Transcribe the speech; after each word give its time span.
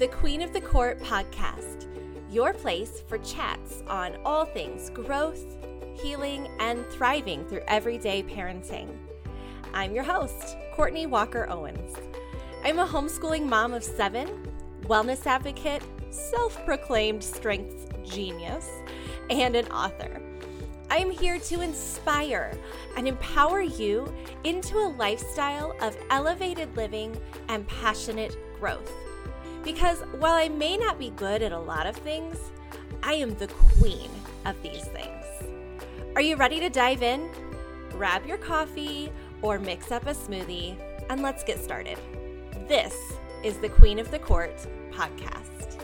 the 0.00 0.08
Queen 0.08 0.40
of 0.40 0.54
the 0.54 0.60
Court 0.62 0.98
podcast, 1.00 1.86
your 2.30 2.54
place 2.54 3.02
for 3.06 3.18
chats 3.18 3.82
on 3.86 4.16
all 4.24 4.46
things 4.46 4.88
growth, 4.88 5.58
healing, 5.92 6.48
and 6.58 6.86
thriving 6.86 7.46
through 7.46 7.60
everyday 7.68 8.22
parenting. 8.22 8.96
I'm 9.74 9.94
your 9.94 10.04
host, 10.04 10.56
Courtney 10.72 11.04
Walker 11.04 11.46
Owens. 11.50 11.98
I'm 12.64 12.78
a 12.78 12.86
homeschooling 12.86 13.46
mom 13.46 13.74
of 13.74 13.84
seven, 13.84 14.50
wellness 14.84 15.26
advocate, 15.26 15.82
self 16.08 16.64
proclaimed 16.64 17.22
strength 17.22 17.92
genius, 18.02 18.70
and 19.28 19.54
an 19.54 19.66
author. 19.66 20.22
I'm 20.88 21.10
here 21.10 21.38
to 21.38 21.60
inspire 21.60 22.54
and 22.96 23.06
empower 23.06 23.60
you 23.60 24.10
into 24.44 24.78
a 24.78 24.94
lifestyle 24.96 25.76
of 25.82 25.94
elevated 26.08 26.74
living 26.74 27.14
and 27.48 27.68
passionate 27.68 28.34
growth. 28.58 28.90
Because 29.62 30.00
while 30.18 30.34
I 30.34 30.48
may 30.48 30.76
not 30.76 30.98
be 30.98 31.10
good 31.10 31.42
at 31.42 31.52
a 31.52 31.58
lot 31.58 31.86
of 31.86 31.96
things, 31.96 32.36
I 33.02 33.14
am 33.14 33.34
the 33.34 33.48
queen 33.48 34.10
of 34.46 34.60
these 34.62 34.84
things. 34.84 35.24
Are 36.16 36.22
you 36.22 36.36
ready 36.36 36.60
to 36.60 36.68
dive 36.68 37.02
in? 37.02 37.30
Grab 37.90 38.26
your 38.26 38.38
coffee 38.38 39.12
or 39.42 39.58
mix 39.58 39.90
up 39.92 40.06
a 40.06 40.14
smoothie 40.14 40.76
and 41.08 41.22
let's 41.22 41.44
get 41.44 41.62
started. 41.62 41.98
This 42.68 42.94
is 43.42 43.58
the 43.58 43.68
Queen 43.68 43.98
of 43.98 44.10
the 44.10 44.18
Court 44.18 44.54
podcast. 44.92 45.76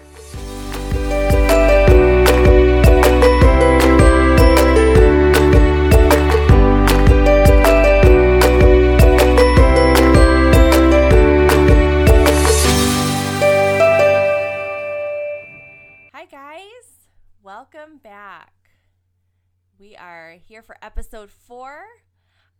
We 19.86 19.94
are 19.94 20.34
here 20.48 20.62
for 20.62 20.76
episode 20.82 21.30
four, 21.30 21.84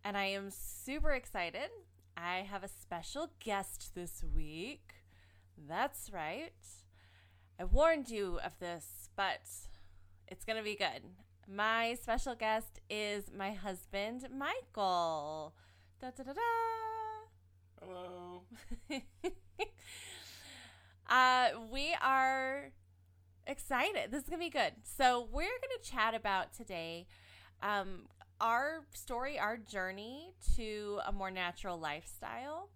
and 0.05 0.15
I 0.15 0.27
am 0.27 0.49
super 0.49 1.11
excited. 1.11 1.69
I 2.15 2.47
have 2.49 2.63
a 2.63 2.69
special 2.69 3.31
guest 3.43 3.91
this 3.95 4.23
week. 4.33 4.93
That's 5.67 6.09
right. 6.13 6.53
I 7.59 7.65
warned 7.65 8.09
you 8.09 8.39
of 8.45 8.57
this, 8.59 9.09
but 9.17 9.41
it's 10.29 10.45
going 10.45 10.55
to 10.55 10.63
be 10.63 10.77
good. 10.77 11.01
My 11.53 11.97
special 12.01 12.33
guest 12.33 12.79
is 12.89 13.25
my 13.37 13.51
husband, 13.51 14.29
Michael. 14.33 15.53
Da 15.99 16.11
da 16.11 16.23
da 16.23 16.31
da. 16.31 16.41
Hello. 17.81 18.43
uh, 21.09 21.49
we 21.73 21.93
are 22.01 22.71
excited. 23.47 24.11
This 24.11 24.23
is 24.23 24.29
going 24.29 24.39
to 24.39 24.45
be 24.45 24.49
good. 24.49 24.73
So, 24.83 25.27
we're 25.31 25.45
going 25.45 25.77
to 25.81 25.89
chat 25.89 26.13
about 26.13 26.53
today 26.53 27.07
um, 27.61 28.07
our 28.39 28.85
story, 28.93 29.39
our 29.39 29.57
journey 29.57 30.33
to 30.55 30.99
a 31.07 31.11
more 31.11 31.31
natural 31.31 31.79
lifestyle. 31.79 32.69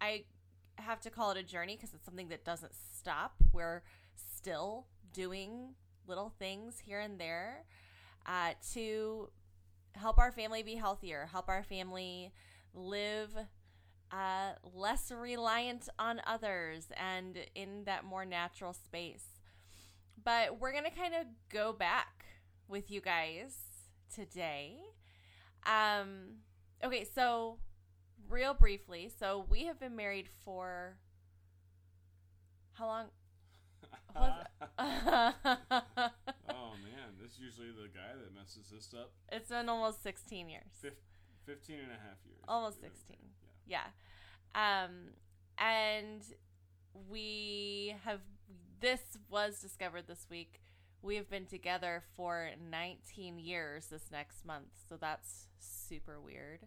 I 0.00 0.24
have 0.76 1.00
to 1.02 1.10
call 1.10 1.30
it 1.30 1.38
a 1.38 1.42
journey 1.42 1.76
because 1.76 1.94
it's 1.94 2.04
something 2.04 2.28
that 2.28 2.44
doesn't 2.44 2.72
stop. 2.98 3.34
We're 3.52 3.82
still 4.36 4.86
doing 5.12 5.74
little 6.06 6.32
things 6.38 6.80
here 6.84 7.00
and 7.00 7.18
there 7.18 7.64
uh, 8.26 8.52
to 8.74 9.30
help 9.94 10.18
our 10.18 10.32
family 10.32 10.62
be 10.62 10.74
healthier, 10.74 11.28
help 11.30 11.48
our 11.48 11.62
family 11.62 12.32
live 12.74 13.30
uh, 14.10 14.52
less 14.74 15.10
reliant 15.10 15.88
on 15.98 16.20
others 16.26 16.88
and 16.96 17.38
in 17.54 17.84
that 17.84 18.04
more 18.04 18.24
natural 18.24 18.72
space. 18.72 19.24
But 20.22 20.60
we're 20.60 20.72
going 20.72 20.84
to 20.84 20.90
kind 20.90 21.14
of 21.14 21.26
go 21.50 21.72
back 21.72 22.24
with 22.68 22.90
you 22.90 23.00
guys 23.00 23.56
today. 24.14 24.76
Um, 25.66 26.38
okay, 26.84 27.04
so 27.14 27.58
real 28.28 28.54
briefly, 28.54 29.10
so 29.18 29.44
we 29.48 29.64
have 29.66 29.78
been 29.80 29.96
married 29.96 30.28
for 30.44 30.96
how 32.72 32.86
long? 32.86 33.06
Oh 36.48 36.72
man, 36.82 37.14
this 37.20 37.32
is 37.32 37.38
usually 37.40 37.68
the 37.70 37.88
guy 37.88 38.12
that 38.22 38.34
messes 38.34 38.70
this 38.72 38.94
up. 38.98 39.12
it's 39.30 39.48
been 39.48 39.68
almost 39.68 40.02
16 40.02 40.48
years. 40.48 40.62
Fif- 40.80 40.94
15 41.46 41.76
and 41.76 41.88
a 41.90 41.94
half 41.94 42.18
years. 42.24 42.38
Almost 42.48 42.80
16. 42.80 43.16
Yeah. 43.66 43.80
Yeah. 44.54 44.84
Um, 44.84 44.90
and 45.58 46.22
we 47.10 47.94
have, 48.04 48.20
this 48.82 49.00
was 49.30 49.60
discovered 49.60 50.08
this 50.08 50.26
week. 50.28 50.60
We 51.00 51.16
have 51.16 51.30
been 51.30 51.46
together 51.46 52.02
for 52.16 52.50
19 52.70 53.38
years 53.38 53.86
this 53.86 54.10
next 54.10 54.44
month. 54.44 54.66
So 54.88 54.96
that's 55.00 55.46
super 55.60 56.20
weird. 56.20 56.66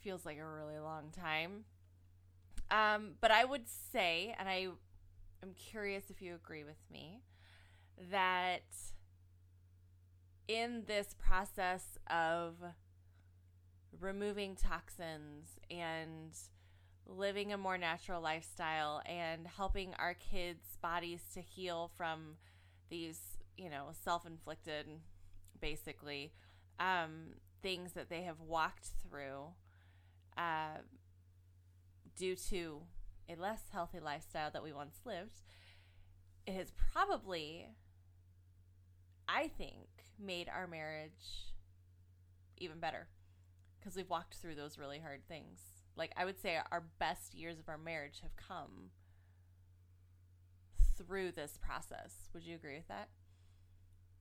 Feels 0.00 0.26
like 0.26 0.38
a 0.38 0.44
really 0.44 0.78
long 0.78 1.10
time. 1.12 1.64
Um, 2.70 3.12
but 3.20 3.30
I 3.30 3.44
would 3.44 3.68
say, 3.92 4.34
and 4.38 4.48
I 4.48 4.66
am 5.42 5.54
curious 5.54 6.10
if 6.10 6.20
you 6.20 6.34
agree 6.34 6.64
with 6.64 6.82
me, 6.90 7.20
that 8.10 8.64
in 10.48 10.82
this 10.86 11.14
process 11.16 11.98
of 12.08 12.56
removing 14.00 14.56
toxins 14.56 15.58
and 15.70 16.36
living 17.06 17.52
a 17.52 17.58
more 17.58 17.78
natural 17.78 18.20
lifestyle 18.20 19.02
and 19.06 19.46
helping 19.46 19.94
our 19.94 20.14
kids' 20.14 20.76
bodies 20.82 21.22
to 21.34 21.40
heal 21.40 21.90
from 21.96 22.36
these, 22.88 23.20
you 23.56 23.70
know, 23.70 23.88
self 24.04 24.26
inflicted, 24.26 24.86
basically, 25.60 26.32
um, 26.78 27.34
things 27.62 27.92
that 27.92 28.08
they 28.10 28.22
have 28.22 28.40
walked 28.40 28.90
through 29.02 29.44
uh, 30.36 30.78
due 32.16 32.36
to 32.36 32.82
a 33.28 33.34
less 33.40 33.62
healthy 33.72 34.00
lifestyle 34.00 34.50
that 34.50 34.62
we 34.62 34.72
once 34.72 34.96
lived. 35.04 35.42
It 36.46 36.54
has 36.54 36.72
probably, 36.92 37.66
I 39.28 39.48
think, 39.48 39.88
made 40.18 40.48
our 40.48 40.66
marriage 40.66 41.52
even 42.58 42.78
better 42.78 43.08
because 43.78 43.96
we've 43.96 44.08
walked 44.08 44.34
through 44.36 44.54
those 44.54 44.78
really 44.78 44.98
hard 44.98 45.26
things. 45.28 45.75
Like 45.96 46.12
I 46.16 46.24
would 46.24 46.38
say 46.38 46.58
our 46.70 46.84
best 46.98 47.34
years 47.34 47.58
of 47.58 47.68
our 47.68 47.78
marriage 47.78 48.20
have 48.22 48.36
come 48.36 48.90
through 50.96 51.32
this 51.32 51.58
process. 51.60 52.28
Would 52.34 52.44
you 52.44 52.54
agree 52.54 52.76
with 52.76 52.88
that? 52.88 53.08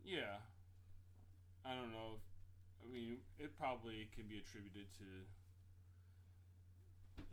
Yeah. 0.03 0.37
I 1.65 1.73
don't 1.73 1.91
know. 1.91 2.19
I 2.83 2.93
mean, 2.93 3.17
it 3.39 3.57
probably 3.57 4.07
can 4.15 4.27
be 4.27 4.37
attributed 4.37 4.87
to. 4.99 5.05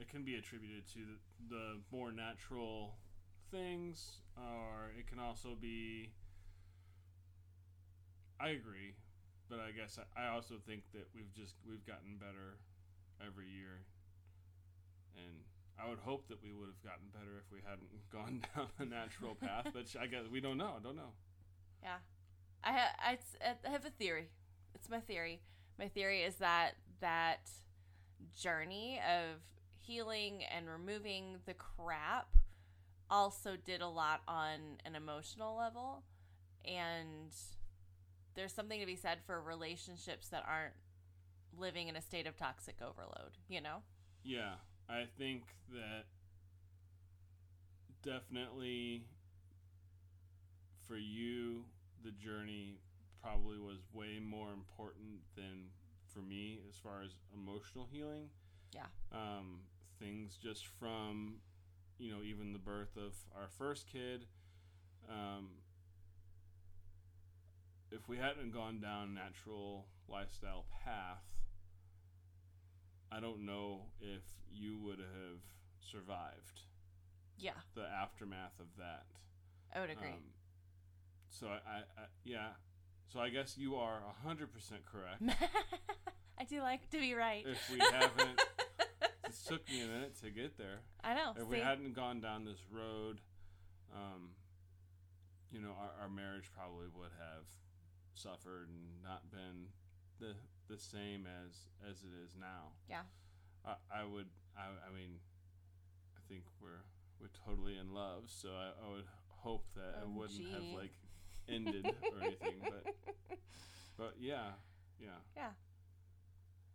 It 0.01 0.09
can 0.09 0.25
be 0.25 0.37
attributed 0.37 0.87
to 0.95 0.99
the, 0.99 1.55
the 1.55 1.81
more 1.91 2.13
natural 2.13 2.95
things, 3.51 4.21
or 4.37 4.93
it 4.99 5.07
can 5.07 5.19
also 5.19 5.51
be. 5.61 6.13
I 8.41 8.49
agree, 8.51 8.95
but 9.49 9.61
I 9.61 9.71
guess 9.71 9.99
I, 9.99 10.25
I 10.25 10.29
also 10.29 10.55
think 10.67 10.83
that 10.93 11.07
we've 11.15 11.33
just 11.35 11.55
we've 11.69 11.87
gotten 11.87 12.17
better 12.19 12.59
every 13.25 13.47
year, 13.47 13.85
and 15.17 15.35
I 15.83 15.89
would 15.89 15.99
hope 15.99 16.29
that 16.29 16.43
we 16.43 16.53
would 16.53 16.69
have 16.69 16.83
gotten 16.83 17.09
better 17.13 17.39
if 17.39 17.53
we 17.53 17.61
hadn't 17.65 17.89
gone 18.13 18.43
down 18.55 18.69
the 18.79 18.87
natural 18.87 19.35
path. 19.35 19.69
But 19.73 19.85
I 20.01 20.07
guess 20.07 20.25
we 20.31 20.41
don't 20.41 20.59
know. 20.59 20.75
I 20.79 20.83
don't 20.83 20.97
know. 20.97 21.13
Yeah. 21.83 21.99
I, 22.65 22.73
ha- 22.73 22.97
I, 23.01 23.19
I 23.67 23.71
have 23.71 23.85
a 23.85 23.91
theory. 23.91 24.29
It's 24.75 24.89
my 24.89 25.01
theory. 25.01 25.41
My 25.79 25.89
theory 25.89 26.23
is 26.23 26.37
that 26.37 26.73
that 27.01 27.51
journey 28.41 29.01
of 29.09 29.41
healing 29.81 30.43
and 30.45 30.69
removing 30.69 31.39
the 31.47 31.55
crap 31.55 32.29
also 33.11 33.57
did 33.57 33.83
a 33.83 33.89
lot 33.89 34.23
on 34.29 34.79
an 34.87 34.95
emotional 34.95 35.57
level. 35.57 36.05
And 36.65 37.35
there's 38.35 38.53
something 38.53 38.79
to 38.79 38.87
be 38.87 38.97
said 38.97 39.19
for 39.27 39.41
relationships 39.41 40.29
that 40.29 40.45
aren't 40.49 40.75
living 41.59 41.89
in 41.89 41.97
a 41.97 42.01
state 42.01 42.27
of 42.27 42.37
toxic 42.37 42.77
overload, 42.81 43.33
you 43.49 43.61
know? 43.61 43.79
Yeah, 44.25 44.55
I 44.89 45.05
think 45.19 45.45
that 45.73 46.05
definitely 48.03 49.05
for 50.87 50.97
you, 50.97 51.65
the 52.05 52.11
journey 52.11 52.79
probably 53.23 53.59
was 53.59 53.79
way 53.93 54.19
more 54.21 54.53
important 54.53 55.21
than 55.37 55.71
for 56.13 56.21
me 56.21 56.61
as 56.69 56.77
far 56.77 57.03
as 57.03 57.13
emotional 57.35 57.89
healing. 57.91 58.29
Yeah. 58.75 58.87
Um, 59.13 59.61
things 60.01 60.37
just 60.43 60.67
from, 60.67 61.37
you 61.99 62.11
know, 62.11 62.23
even 62.23 62.53
the 62.53 62.59
birth 62.59 62.97
of 62.97 63.15
our 63.35 63.49
first 63.49 63.87
kid. 63.91 64.27
Um, 65.09 65.49
if 67.91 68.09
we 68.09 68.17
hadn't 68.17 68.53
gone 68.53 68.81
down 68.81 69.15
natural 69.15 69.87
lifestyle 70.09 70.65
path, 70.85 71.23
I 73.15 73.21
don't 73.21 73.45
know 73.45 73.83
if 74.01 74.23
you 74.51 74.79
would 74.79 74.99
have 74.99 75.41
survived. 75.81 76.61
Yeah, 77.39 77.53
the 77.75 77.83
aftermath 77.83 78.59
of 78.61 78.67
that. 78.79 79.05
I 79.75 79.81
would 79.81 79.91
agree. 79.91 80.09
Um, 80.09 80.33
so 81.29 81.47
I, 81.49 81.51
I, 81.51 81.79
I, 81.79 82.05
yeah. 82.25 82.49
So 83.13 83.21
I 83.21 83.29
guess 83.29 83.59
you 83.59 83.77
are 83.77 84.01
hundred 84.25 84.53
percent 84.53 84.83
correct. 84.85 85.23
I 86.39 86.45
do 86.45 86.61
like 86.61 86.89
to 86.91 86.99
be 86.99 87.15
right. 87.15 87.45
if 87.47 87.71
we 87.71 87.79
haven't, 87.93 88.41
it 89.01 89.35
took 89.47 89.69
me 89.69 89.83
a 89.83 89.87
minute 89.87 90.17
to 90.23 90.31
get 90.31 90.57
there. 90.57 90.81
I 91.05 91.15
know. 91.15 91.35
If 91.37 91.49
we 91.49 91.59
hadn't 91.59 91.95
gone 91.95 92.21
down 92.21 92.45
this 92.45 92.61
road, 92.71 93.21
um, 93.95 94.31
you 95.51 95.61
know, 95.61 95.73
our, 95.79 96.05
our 96.05 96.09
marriage 96.09 96.51
probably 96.57 96.87
would 96.97 97.13
have 97.19 97.45
suffered 98.15 98.69
and 98.69 99.03
not 99.03 99.31
been 99.31 99.67
the 100.21 100.35
the 100.73 100.79
same 100.81 101.27
as 101.29 101.53
as 101.85 102.01
it 102.01 102.15
is 102.25 102.33
now. 102.41 102.73
Yeah. 102.89 103.05
I, 103.65 104.01
I 104.01 104.05
would. 104.05 104.27
I, 104.57 104.73
I 104.89 104.91
mean, 104.97 105.21
I 106.17 106.21
think 106.29 106.45
we're 106.61 106.81
we're 107.21 107.31
totally 107.47 107.77
in 107.77 107.93
love, 107.93 108.25
so 108.27 108.49
I, 108.57 108.73
I 108.73 108.91
would 108.97 109.05
hope 109.45 109.67
that 109.77 110.01
it 110.01 110.07
Oh, 110.09 110.19
wouldn't 110.19 110.49
have 110.53 110.65
like 110.75 110.95
ended 111.49 111.85
or 111.87 112.19
anything. 112.25 112.59
But 112.65 112.95
but 113.99 114.15
yeah, 114.19 114.57
yeah. 114.99 115.21
Yeah. 115.37 115.51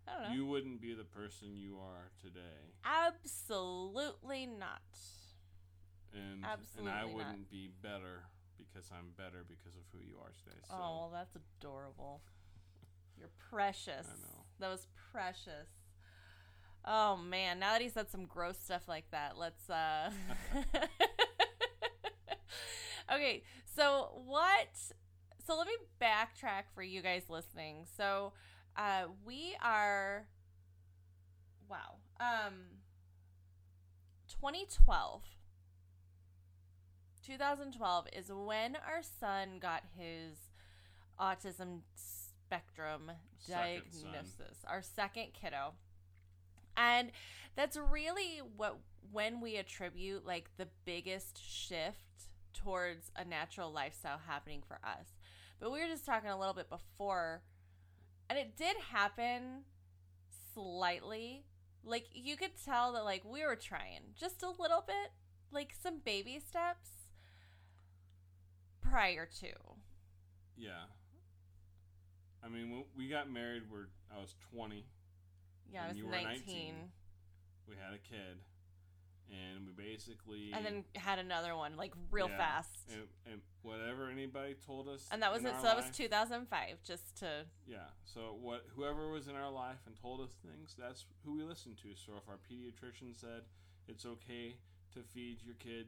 I 0.07 0.13
don't 0.13 0.29
know. 0.29 0.35
You 0.35 0.45
wouldn't 0.45 0.79
be 0.79 0.93
the 0.93 1.03
person 1.03 1.57
you 1.57 1.75
are 1.83 2.07
today, 2.21 2.71
Absolutely 2.85 4.45
not. 4.45 4.79
and 6.13 6.45
Absolutely 6.45 6.91
and 6.91 7.00
I 7.00 7.01
not. 7.03 7.13
wouldn't 7.13 7.50
be 7.51 7.67
better 7.81 8.23
because 8.57 8.89
I'm 8.97 9.11
better 9.17 9.43
because 9.43 9.75
of 9.75 9.83
who 9.91 10.00
you 10.00 10.15
are 10.23 10.31
today. 10.45 10.55
So 10.69 10.75
Oh, 10.79 10.79
well, 10.79 11.11
that's 11.13 11.35
adorable. 11.35 12.21
You're 13.17 13.29
precious. 13.49 14.07
I 14.07 14.15
know. 14.21 14.45
That 14.59 14.69
was 14.69 14.87
precious. 15.11 15.69
Oh 16.85 17.17
man, 17.17 17.59
now 17.59 17.73
that 17.73 17.81
he 17.81 17.89
said 17.89 18.09
some 18.09 18.25
gross 18.25 18.57
stuff 18.57 18.87
like 18.87 19.11
that, 19.11 19.37
let's 19.37 19.69
uh 19.69 20.09
Okay, 23.13 23.43
so 23.75 24.21
what 24.25 24.67
so 25.45 25.57
let 25.57 25.67
me 25.67 25.73
backtrack 26.01 26.63
for 26.73 26.83
you 26.83 27.01
guys 27.01 27.23
listening. 27.29 27.85
So 27.97 28.33
uh 28.75 29.03
we 29.25 29.55
are 29.61 30.27
wow. 31.69 31.97
Um 32.19 32.53
2012 34.29 35.23
2012 37.25 38.07
is 38.13 38.31
when 38.31 38.75
our 38.75 39.01
son 39.19 39.59
got 39.59 39.83
his 39.97 40.37
autism 41.19 41.81
spectrum 42.47 43.11
Second 43.39 43.83
son. 43.91 44.03
diagnosis. 44.11 44.57
Our 44.65 44.81
second 44.81 45.27
kiddo. 45.33 45.73
And 46.75 47.11
that's 47.55 47.77
really 47.77 48.41
what 48.55 48.77
when 49.11 49.41
we 49.41 49.55
attribute 49.57 50.25
like 50.25 50.49
the 50.57 50.67
biggest 50.85 51.39
shift 51.44 51.97
towards 52.53 53.11
a 53.15 53.23
natural 53.25 53.71
lifestyle 53.71 54.19
happening 54.27 54.61
for 54.67 54.79
us. 54.83 55.07
But 55.59 55.71
we 55.71 55.79
were 55.79 55.88
just 55.88 56.05
talking 56.05 56.29
a 56.29 56.38
little 56.38 56.53
bit 56.53 56.69
before 56.69 57.41
and 58.29 58.38
it 58.38 58.55
did 58.55 58.77
happen 58.91 59.63
slightly. 60.53 61.43
Like 61.83 62.07
you 62.13 62.35
could 62.38 62.51
tell 62.63 62.93
that 62.93 63.03
like 63.03 63.23
we 63.25 63.43
were 63.45 63.55
trying 63.55 64.01
just 64.15 64.43
a 64.43 64.50
little 64.50 64.83
bit, 64.85 65.11
like 65.51 65.73
some 65.81 66.00
baby 66.03 66.39
steps 66.45 66.89
prior 68.81 69.25
to. 69.41 69.47
yeah. 70.55 70.83
I 72.44 72.50
mean, 72.50 72.72
when 72.72 72.84
we 72.95 73.07
got 73.07 73.31
married, 73.31 73.63
we're 73.72 73.88
I 74.16 74.19
was 74.22 74.36
20. 74.54 74.86
Yeah, 75.72 75.86
I 75.86 75.88
was 75.89 75.98
you 75.98 76.06
were 76.06 76.12
19, 76.12 76.25
19. 76.25 76.75
We 77.68 77.75
had 77.75 77.94
a 77.94 77.98
kid, 77.98 78.39
and 79.30 79.68
we 79.68 79.74
basically 79.74 80.51
and 80.54 80.66
then 80.66 80.84
had 80.95 81.19
another 81.19 81.56
one 81.56 81.75
like 81.75 81.94
real 82.12 82.30
Yeah. 82.30 82.38
fast. 82.38 82.89
and, 82.89 83.07
and 83.30 83.42
whatever 83.62 84.10
anybody 84.10 84.56
told 84.66 84.88
us, 84.88 85.07
And 85.12 85.22
that 85.22 85.31
was 85.34 85.44
it. 85.44 85.54
So 85.57 85.63
that 85.63 85.75
was 85.75 85.89
2005 85.92 86.81
just 86.84 87.18
to 87.18 87.45
Yeah. 87.66 87.89
So 88.06 88.38
what 88.39 88.66
whoever 88.75 89.10
was 89.10 89.28
in 89.28 89.36
our 89.36 89.51
life 89.51 89.80
and 89.86 89.95
told 90.00 90.22
us 90.22 90.31
things, 90.42 90.75
that's 90.80 91.06
who 91.25 91.34
we 91.34 91.44
listened 91.44 91.78
to. 91.80 91.89
So 91.95 92.13
if 92.18 92.30
our 92.30 92.38
pediatrician 92.50 93.13
said 93.19 93.44
it's 93.88 94.06
okay 94.06 94.56
to 94.94 95.01
feed 95.13 95.44
your 95.44 95.56
kid 95.56 95.88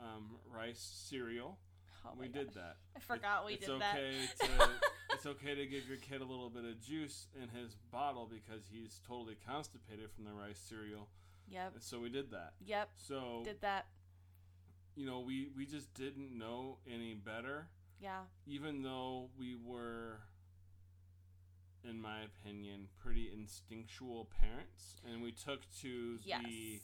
um, 0.00 0.38
rice 0.50 0.80
cereal, 0.80 1.58
oh 2.06 2.10
we 2.18 2.26
my 2.26 2.32
did 2.32 2.54
that. 2.54 2.76
I 2.96 3.00
forgot 3.00 3.44
we 3.46 3.54
it's 3.54 3.66
did 3.66 3.70
okay 3.76 4.14
that. 4.40 4.46
to 4.46 4.70
it's 5.14 5.26
okay 5.26 5.54
to 5.54 5.66
give 5.66 5.86
your 5.88 5.98
kid 5.98 6.20
a 6.20 6.24
little 6.24 6.50
bit 6.50 6.64
of 6.64 6.80
juice 6.80 7.26
in 7.40 7.48
his 7.48 7.74
bottle 7.92 8.28
because 8.30 8.64
he's 8.70 9.00
totally 9.06 9.36
constipated 9.46 10.10
from 10.14 10.24
the 10.24 10.32
rice 10.32 10.58
cereal. 10.58 11.08
yep. 11.48 11.72
And 11.74 11.82
so 11.82 11.98
we 12.00 12.08
did 12.08 12.30
that. 12.30 12.52
Yep. 12.64 12.90
So 12.96 13.42
Did 13.44 13.60
that. 13.62 13.86
you 14.96 15.06
know 15.06 15.20
we 15.20 15.48
we 15.56 15.66
just 15.66 15.92
didn't 15.94 16.36
know 16.36 16.78
any 16.90 17.14
better. 17.14 17.68
Yeah. 18.00 18.20
even 18.46 18.82
though 18.82 19.28
we 19.38 19.54
were 19.62 20.20
in 21.84 22.00
my 22.00 22.20
opinion 22.22 22.88
pretty 23.02 23.30
instinctual 23.32 24.28
parents 24.38 24.96
and 25.10 25.22
we 25.22 25.32
took 25.32 25.60
to 25.80 26.18
Yes. 26.24 26.42
the 26.44 26.80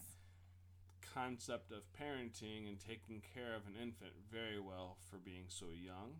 concept 1.16 1.72
of 1.72 1.82
parenting 1.98 2.68
and 2.68 2.78
taking 2.78 3.22
care 3.34 3.54
of 3.56 3.62
an 3.66 3.72
infant 3.80 4.12
very 4.30 4.60
well 4.60 4.98
for 5.10 5.16
being 5.16 5.44
so 5.48 5.66
young 5.72 6.12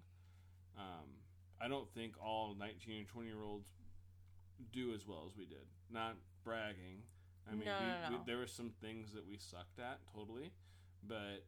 um, 0.79 1.05
i 1.61 1.69
don't 1.69 1.91
think 1.93 2.15
all 2.25 2.55
19 2.59 2.97
and 2.99 3.07
20 3.09 3.29
year 3.29 3.43
olds 3.45 3.69
do 4.73 4.95
as 4.95 5.07
well 5.07 5.25
as 5.31 5.37
we 5.37 5.45
did 5.45 5.67
not 5.91 6.17
bragging 6.45 7.03
i 7.51 7.53
mean 7.55 7.65
No, 7.67 7.77
we, 7.79 7.87
no, 7.87 7.97
we- 8.11 8.17
no. 8.17 8.23
there 8.27 8.39
were 8.39 8.47
some 8.47 8.71
things 8.81 9.13
that 9.13 9.27
we 9.29 9.37
sucked 9.37 9.79
at 9.79 9.99
totally 10.15 10.51
but 11.07 11.45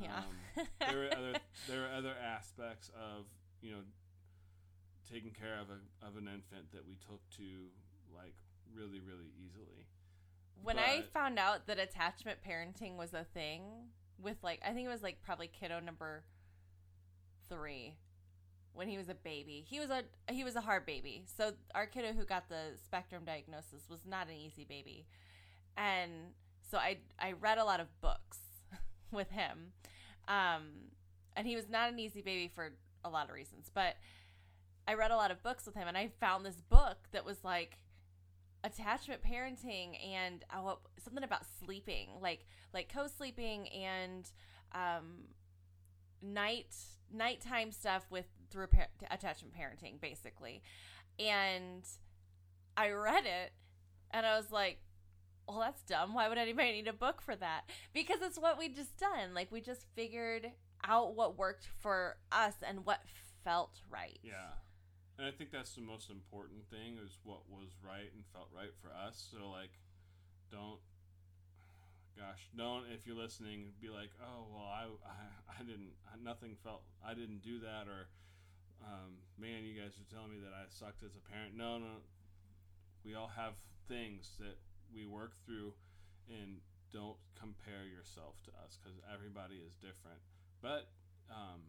Yeah. 0.00 0.18
um, 0.58 0.66
there 0.80 0.98
were 0.98 1.10
other 1.16 1.34
there 1.68 1.84
are 1.86 1.94
other 1.96 2.14
aspects 2.20 2.90
of 2.98 3.26
you 3.62 3.70
know 3.72 3.82
taking 5.12 5.30
care 5.30 5.58
of 5.60 5.68
a 5.70 5.78
of 6.06 6.16
an 6.16 6.26
infant 6.26 6.70
that 6.72 6.86
we 6.86 6.96
took 6.96 7.20
to 7.36 7.68
like 8.14 8.34
really 8.74 9.00
really 9.00 9.30
easily. 9.44 9.86
When 10.62 10.78
I 10.78 11.02
found 11.12 11.38
out 11.38 11.66
that 11.66 11.78
attachment 11.78 12.38
parenting 12.46 12.96
was 12.96 13.14
a 13.14 13.24
thing 13.34 13.62
with 14.22 14.36
like 14.42 14.60
I 14.66 14.72
think 14.72 14.86
it 14.86 14.90
was 14.90 15.02
like 15.02 15.22
probably 15.22 15.48
kiddo 15.48 15.80
number 15.80 16.24
3 17.48 17.96
when 18.72 18.88
he 18.88 18.96
was 18.96 19.08
a 19.08 19.14
baby. 19.14 19.64
He 19.66 19.80
was 19.80 19.90
a 19.90 20.02
he 20.30 20.44
was 20.44 20.56
a 20.56 20.60
hard 20.60 20.86
baby. 20.86 21.24
So 21.36 21.52
our 21.74 21.86
kiddo 21.86 22.12
who 22.12 22.24
got 22.24 22.48
the 22.48 22.76
spectrum 22.84 23.24
diagnosis 23.24 23.88
was 23.88 24.00
not 24.06 24.28
an 24.28 24.34
easy 24.34 24.64
baby. 24.64 25.06
And 25.76 26.12
so 26.70 26.78
I 26.78 26.98
I 27.18 27.32
read 27.32 27.58
a 27.58 27.64
lot 27.64 27.80
of 27.80 27.88
books 28.00 28.38
with 29.12 29.30
him. 29.30 29.72
Um 30.28 30.90
and 31.36 31.46
he 31.46 31.56
was 31.56 31.68
not 31.68 31.92
an 31.92 31.98
easy 31.98 32.22
baby 32.22 32.50
for 32.52 32.72
a 33.04 33.08
lot 33.08 33.28
of 33.28 33.34
reasons, 33.34 33.70
but 33.72 33.96
I 34.86 34.94
read 34.94 35.10
a 35.10 35.16
lot 35.16 35.30
of 35.30 35.42
books 35.42 35.66
with 35.66 35.74
him 35.74 35.88
and 35.88 35.96
I 35.96 36.10
found 36.20 36.44
this 36.44 36.60
book 36.60 36.98
that 37.12 37.24
was 37.24 37.44
like 37.44 37.78
attachment 38.64 39.22
parenting 39.22 39.96
and 40.06 40.44
what- 40.62 40.80
something 41.02 41.24
about 41.24 41.44
sleeping, 41.64 42.08
like 42.20 42.46
like 42.72 42.92
co-sleeping 42.92 43.68
and 43.68 44.30
um, 44.72 45.24
night 46.22 46.74
nighttime 47.12 47.72
stuff 47.72 48.04
with 48.10 48.26
through 48.50 48.68
par- 48.68 48.88
attachment 49.10 49.54
parenting, 49.54 50.00
basically. 50.00 50.62
And 51.18 51.86
I 52.76 52.90
read 52.90 53.24
it, 53.26 53.52
and 54.10 54.24
I 54.24 54.36
was 54.36 54.50
like, 54.52 54.78
"Well, 55.48 55.58
that's 55.60 55.82
dumb. 55.82 56.14
Why 56.14 56.28
would 56.28 56.38
anybody 56.38 56.72
need 56.72 56.88
a 56.88 56.92
book 56.92 57.20
for 57.20 57.34
that?" 57.36 57.62
Because 57.92 58.20
it's 58.22 58.38
what 58.38 58.58
we 58.58 58.68
just 58.68 58.96
done. 58.98 59.34
Like 59.34 59.50
we 59.50 59.60
just 59.60 59.86
figured 59.94 60.52
out 60.84 61.14
what 61.14 61.36
worked 61.36 61.66
for 61.80 62.16
us 62.32 62.54
and 62.66 62.86
what 62.86 63.00
felt 63.44 63.80
right. 63.90 64.18
Yeah. 64.22 64.52
And 65.20 65.28
I 65.28 65.36
think 65.36 65.52
that's 65.52 65.76
the 65.76 65.84
most 65.84 66.08
important 66.08 66.64
thing 66.72 66.96
is 66.96 67.20
what 67.28 67.44
was 67.44 67.76
right 67.84 68.08
and 68.16 68.24
felt 68.32 68.48
right 68.56 68.72
for 68.80 68.88
us. 68.88 69.20
So 69.20 69.52
like 69.52 69.76
don't 70.48 70.80
gosh, 72.16 72.48
don't 72.56 72.88
if 72.88 73.04
you're 73.04 73.20
listening 73.20 73.76
be 73.84 73.92
like, 73.92 74.16
"Oh, 74.16 74.48
well, 74.48 74.64
I 74.64 74.88
I, 75.04 75.60
I 75.60 75.62
didn't 75.62 75.92
I, 76.08 76.16
nothing 76.24 76.56
felt 76.64 76.88
I 77.04 77.12
didn't 77.12 77.44
do 77.44 77.60
that 77.60 77.84
or 77.84 78.08
um, 78.80 79.20
man, 79.36 79.68
you 79.68 79.76
guys 79.76 79.92
are 80.00 80.08
telling 80.08 80.32
me 80.32 80.40
that 80.40 80.56
I 80.56 80.64
sucked 80.72 81.04
as 81.04 81.12
a 81.12 81.20
parent." 81.28 81.52
No, 81.52 81.76
no. 81.76 82.00
We 83.04 83.12
all 83.12 83.28
have 83.36 83.60
things 83.92 84.40
that 84.40 84.56
we 84.88 85.04
work 85.04 85.36
through 85.44 85.76
and 86.32 86.64
don't 86.96 87.20
compare 87.36 87.84
yourself 87.84 88.40
to 88.48 88.50
us 88.64 88.80
cuz 88.80 88.96
everybody 89.12 89.60
is 89.60 89.76
different. 89.84 90.24
But 90.64 90.88
um, 91.28 91.60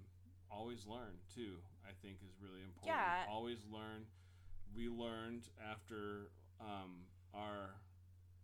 always 0.50 0.88
learn 0.88 1.20
too. 1.36 1.60
I 1.86 1.94
think 2.02 2.18
is 2.24 2.36
really 2.42 2.62
important. 2.62 2.96
Yeah. 2.96 3.26
Always 3.30 3.60
learn. 3.72 4.06
We 4.76 4.88
learned 4.88 5.48
after 5.60 6.32
um, 6.60 7.06
our 7.34 7.76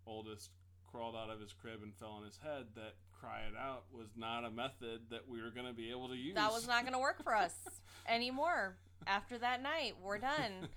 oldest 0.06 0.52
crawled 0.90 1.16
out 1.16 1.30
of 1.30 1.40
his 1.40 1.54
crib 1.54 1.84
and 1.84 1.94
fell 1.96 2.12
on 2.12 2.24
his 2.24 2.38
head 2.38 2.68
that 2.76 2.96
cry 3.12 3.42
it 3.42 3.56
out 3.58 3.84
was 3.92 4.08
not 4.16 4.46
a 4.46 4.50
method 4.50 5.02
that 5.10 5.28
we 5.28 5.42
were 5.42 5.50
going 5.50 5.66
to 5.66 5.74
be 5.74 5.90
able 5.92 6.08
to 6.08 6.16
use. 6.16 6.36
That 6.36 6.52
was 6.52 6.68
not 6.68 6.84
going 6.84 6.94
to 6.94 7.00
work 7.00 7.24
for 7.24 7.36
us 7.46 7.56
anymore. 8.08 8.76
After 9.06 9.38
that 9.38 9.62
night, 9.62 9.96
we're 10.02 10.18
done. 10.18 10.70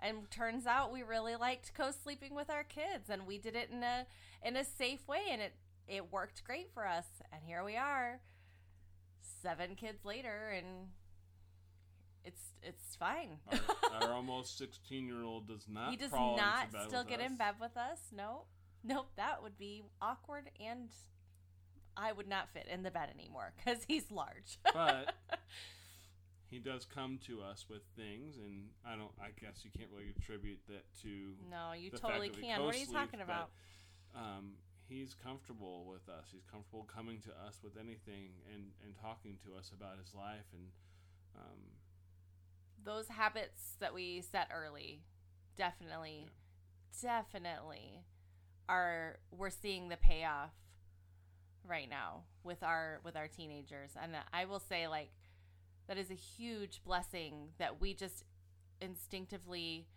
And 0.00 0.30
turns 0.30 0.66
out 0.66 0.92
we 0.92 1.02
really 1.02 1.36
liked 1.36 1.72
co-sleeping 1.74 2.34
with 2.34 2.50
our 2.50 2.64
kids, 2.64 3.08
and 3.08 3.26
we 3.26 3.38
did 3.38 3.56
it 3.56 3.70
in 3.70 3.82
a 3.82 4.06
in 4.42 4.56
a 4.56 4.64
safe 4.64 5.08
way, 5.08 5.22
and 5.30 5.40
it 5.40 5.54
it 5.88 6.12
worked 6.12 6.44
great 6.44 6.70
for 6.72 6.86
us. 6.86 7.06
And 7.32 7.42
here 7.44 7.64
we 7.64 7.76
are, 7.76 8.20
seven 9.42 9.74
kids 9.74 10.04
later, 10.04 10.52
and 10.54 10.88
it's 12.26 12.42
it's 12.62 12.96
fine. 12.96 13.38
our, 13.50 14.08
our 14.08 14.12
almost 14.12 14.58
16 14.58 15.06
year 15.06 15.22
old 15.22 15.46
does 15.48 15.66
not. 15.72 15.90
he 15.90 15.96
does 15.96 16.12
not 16.12 16.68
still 16.88 17.04
get 17.04 17.20
us. 17.20 17.26
in 17.26 17.36
bed 17.36 17.54
with 17.60 17.76
us. 17.76 18.00
Nope. 18.14 18.46
Nope. 18.84 19.08
That 19.16 19.42
would 19.42 19.56
be 19.56 19.84
awkward, 20.02 20.50
and 20.60 20.90
I 21.96 22.12
would 22.12 22.28
not 22.28 22.48
fit 22.52 22.66
in 22.70 22.82
the 22.82 22.90
bed 22.90 23.08
anymore 23.14 23.52
because 23.56 23.84
he's 23.86 24.10
large. 24.10 24.58
but 24.74 25.14
he 26.50 26.58
does 26.58 26.84
come 26.84 27.18
to 27.26 27.40
us 27.42 27.66
with 27.70 27.82
things, 27.96 28.36
and 28.36 28.70
I 28.84 28.96
don't. 28.96 29.12
I 29.20 29.28
guess 29.40 29.64
you 29.64 29.70
can't 29.76 29.90
really 29.92 30.12
attribute 30.16 30.60
that 30.66 30.84
to 31.02 31.08
no, 31.48 31.72
you 31.78 31.90
the 31.90 31.98
fact 31.98 32.14
totally 32.14 32.30
can. 32.30 32.62
What 32.64 32.74
are 32.74 32.78
you 32.78 32.86
talking 32.86 33.20
about? 33.20 33.50
But, 34.12 34.18
um, 34.20 34.52
he's 34.88 35.14
comfortable 35.14 35.86
with 35.88 36.08
us. 36.08 36.26
He's 36.32 36.44
comfortable 36.50 36.88
coming 36.92 37.20
to 37.20 37.30
us 37.46 37.60
with 37.62 37.78
anything 37.78 38.34
and 38.52 38.74
and 38.84 38.94
talking 39.00 39.38
to 39.46 39.56
us 39.56 39.70
about 39.72 39.98
his 39.98 40.12
life 40.12 40.50
and. 40.52 40.66
Um, 41.36 41.76
Those 42.86 43.08
habits 43.08 43.74
that 43.80 43.92
we 43.92 44.22
set 44.22 44.48
early, 44.54 45.02
definitely, 45.56 46.28
definitely, 47.02 48.04
are 48.68 49.18
we're 49.32 49.50
seeing 49.50 49.88
the 49.88 49.96
payoff 49.96 50.52
right 51.68 51.90
now 51.90 52.22
with 52.44 52.62
our 52.62 53.00
with 53.04 53.16
our 53.16 53.26
teenagers, 53.26 53.90
and 54.00 54.12
I 54.32 54.44
will 54.44 54.60
say 54.60 54.86
like 54.86 55.10
that 55.88 55.98
is 55.98 56.12
a 56.12 56.14
huge 56.14 56.80
blessing 56.84 57.48
that 57.58 57.80
we 57.80 57.92
just 57.92 58.22
instinctively 58.80 59.88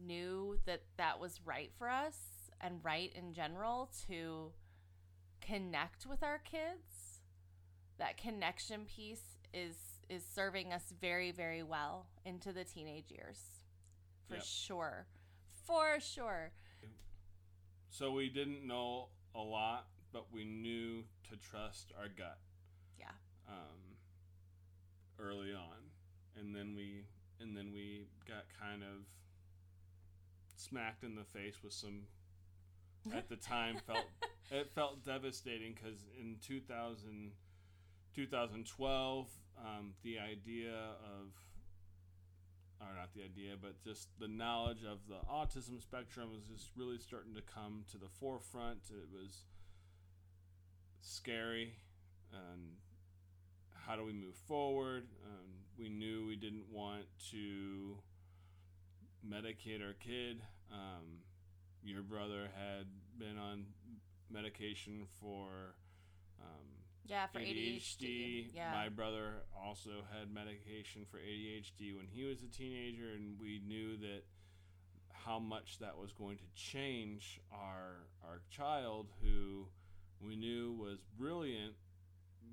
knew 0.00 0.58
that 0.66 0.82
that 0.98 1.18
was 1.18 1.40
right 1.44 1.72
for 1.76 1.88
us 1.88 2.16
and 2.60 2.84
right 2.84 3.12
in 3.12 3.32
general 3.32 3.90
to 4.06 4.52
connect 5.40 6.06
with 6.06 6.22
our 6.22 6.38
kids. 6.38 7.22
That 7.98 8.16
connection 8.16 8.84
piece 8.84 9.38
is 9.52 9.95
is 10.08 10.24
serving 10.24 10.72
us 10.72 10.92
very 11.00 11.30
very 11.32 11.62
well 11.62 12.06
into 12.24 12.52
the 12.52 12.64
teenage 12.64 13.10
years 13.10 13.40
for 14.28 14.34
Yep. 14.36 14.44
sure 14.44 15.06
for 15.66 15.98
sure 16.00 16.52
so 17.88 18.12
we 18.12 18.28
didn't 18.28 18.66
know 18.66 19.08
a 19.34 19.40
lot, 19.40 19.86
but 20.12 20.26
we 20.30 20.44
knew 20.44 21.04
to 21.30 21.36
trust 21.36 21.92
our 21.98 22.08
gut. 22.08 22.38
Yeah. 22.98 23.06
Um, 23.48 23.96
early 25.18 25.54
on, 25.54 25.78
and 26.38 26.54
then 26.54 26.74
we 26.76 27.04
and 27.40 27.56
then 27.56 27.72
we 27.72 28.06
got 28.28 28.44
kind 28.60 28.82
of 28.82 29.06
smacked 30.56 31.04
in 31.04 31.14
the 31.14 31.24
face 31.24 31.62
with 31.62 31.72
some. 31.72 32.02
At 33.14 33.28
the 33.28 33.36
time, 33.36 33.76
felt 33.86 34.04
it 34.50 34.68
felt 34.74 35.02
devastating 35.04 35.74
because 35.74 36.00
in 36.20 36.36
2000, 36.42 37.30
2012, 38.14 39.28
um, 39.58 39.92
the 40.02 40.18
idea 40.18 40.72
of 40.72 41.32
or 42.80 42.94
not 42.94 43.14
the 43.14 43.22
idea, 43.22 43.54
but 43.60 43.82
just 43.82 44.08
the 44.20 44.28
knowledge 44.28 44.84
of 44.84 44.98
the 45.08 45.16
autism 45.30 45.80
spectrum 45.80 46.28
was 46.30 46.44
just 46.44 46.70
really 46.76 46.98
starting 46.98 47.34
to 47.34 47.40
come 47.42 47.84
to 47.90 47.98
the 47.98 48.08
forefront. 48.20 48.78
It 48.90 49.08
was 49.12 49.44
scary, 51.00 51.72
and 52.32 52.72
how 53.72 53.96
do 53.96 54.04
we 54.04 54.12
move 54.12 54.36
forward? 54.46 55.06
Um, 55.24 55.48
we 55.78 55.88
knew 55.88 56.26
we 56.26 56.36
didn't 56.36 56.66
want 56.70 57.04
to 57.30 57.96
medicate 59.26 59.82
our 59.84 59.94
kid. 59.94 60.42
Um, 60.70 61.20
your 61.82 62.02
brother 62.02 62.48
had 62.54 62.86
been 63.18 63.38
on 63.38 63.66
medication 64.30 65.06
for 65.20 65.76
um, 66.40 66.66
yeah 67.08 67.26
for 67.26 67.38
ADHD. 67.40 68.00
ADHD, 68.02 68.46
yeah 68.54 68.72
My 68.72 68.88
brother 68.88 69.42
also 69.64 69.90
had 70.16 70.30
medication 70.32 71.04
for 71.10 71.18
ADHD 71.18 71.96
when 71.96 72.06
he 72.06 72.24
was 72.24 72.42
a 72.42 72.46
teenager, 72.48 73.10
and 73.14 73.38
we 73.40 73.60
knew 73.66 73.96
that 73.98 74.22
how 75.12 75.38
much 75.38 75.78
that 75.80 75.96
was 75.98 76.12
going 76.12 76.36
to 76.38 76.44
change 76.54 77.40
our 77.52 78.06
our 78.24 78.40
child, 78.50 79.08
who 79.22 79.66
we 80.20 80.36
knew 80.36 80.72
was 80.72 80.98
brilliant, 81.18 81.74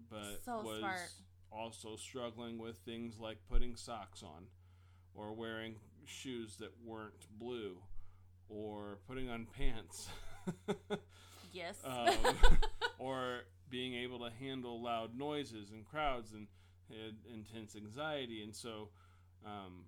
but 0.10 0.42
So 0.44 0.62
was 0.62 0.80
smart. 0.80 1.10
also 1.52 1.96
struggling 1.96 2.58
with 2.58 2.78
things 2.78 3.20
like 3.20 3.38
putting 3.50 3.76
socks 3.76 4.24
on, 4.24 4.46
or 5.16 5.34
wearing 5.34 5.76
shoes 6.06 6.58
that 6.58 6.72
weren't 6.84 7.28
blue, 7.40 7.78
or 8.50 8.98
putting 9.08 9.30
on 9.30 9.46
pants. 9.58 10.10
yes 11.54 11.78
um, 11.86 12.10
or 13.00 13.44
being 13.74 13.96
able 13.96 14.20
to 14.20 14.30
handle 14.40 14.80
loud 14.84 15.18
noises 15.18 15.72
and 15.72 15.84
crowds 15.84 16.32
and 16.34 16.46
had 16.90 17.16
intense 17.34 17.76
anxiety. 17.76 18.44
And 18.44 18.54
so 18.56 18.90
um, 19.44 19.86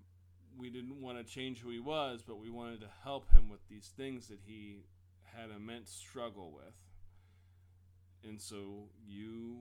we 0.58 0.70
didn't 0.70 1.00
want 1.00 1.18
to 1.18 1.24
change 1.24 1.60
who 1.60 1.70
he 1.70 1.78
was, 1.78 2.20
but 2.26 2.40
we 2.40 2.50
wanted 2.50 2.80
to 2.80 2.88
help 3.04 3.30
him 3.32 3.48
with 3.48 3.60
these 3.70 3.92
things 3.96 4.26
that 4.26 4.40
he 4.44 4.86
had 5.22 5.50
immense 5.54 5.88
struggle 5.92 6.50
with. 6.52 6.74
And 8.28 8.40
so 8.40 8.88
you 9.06 9.58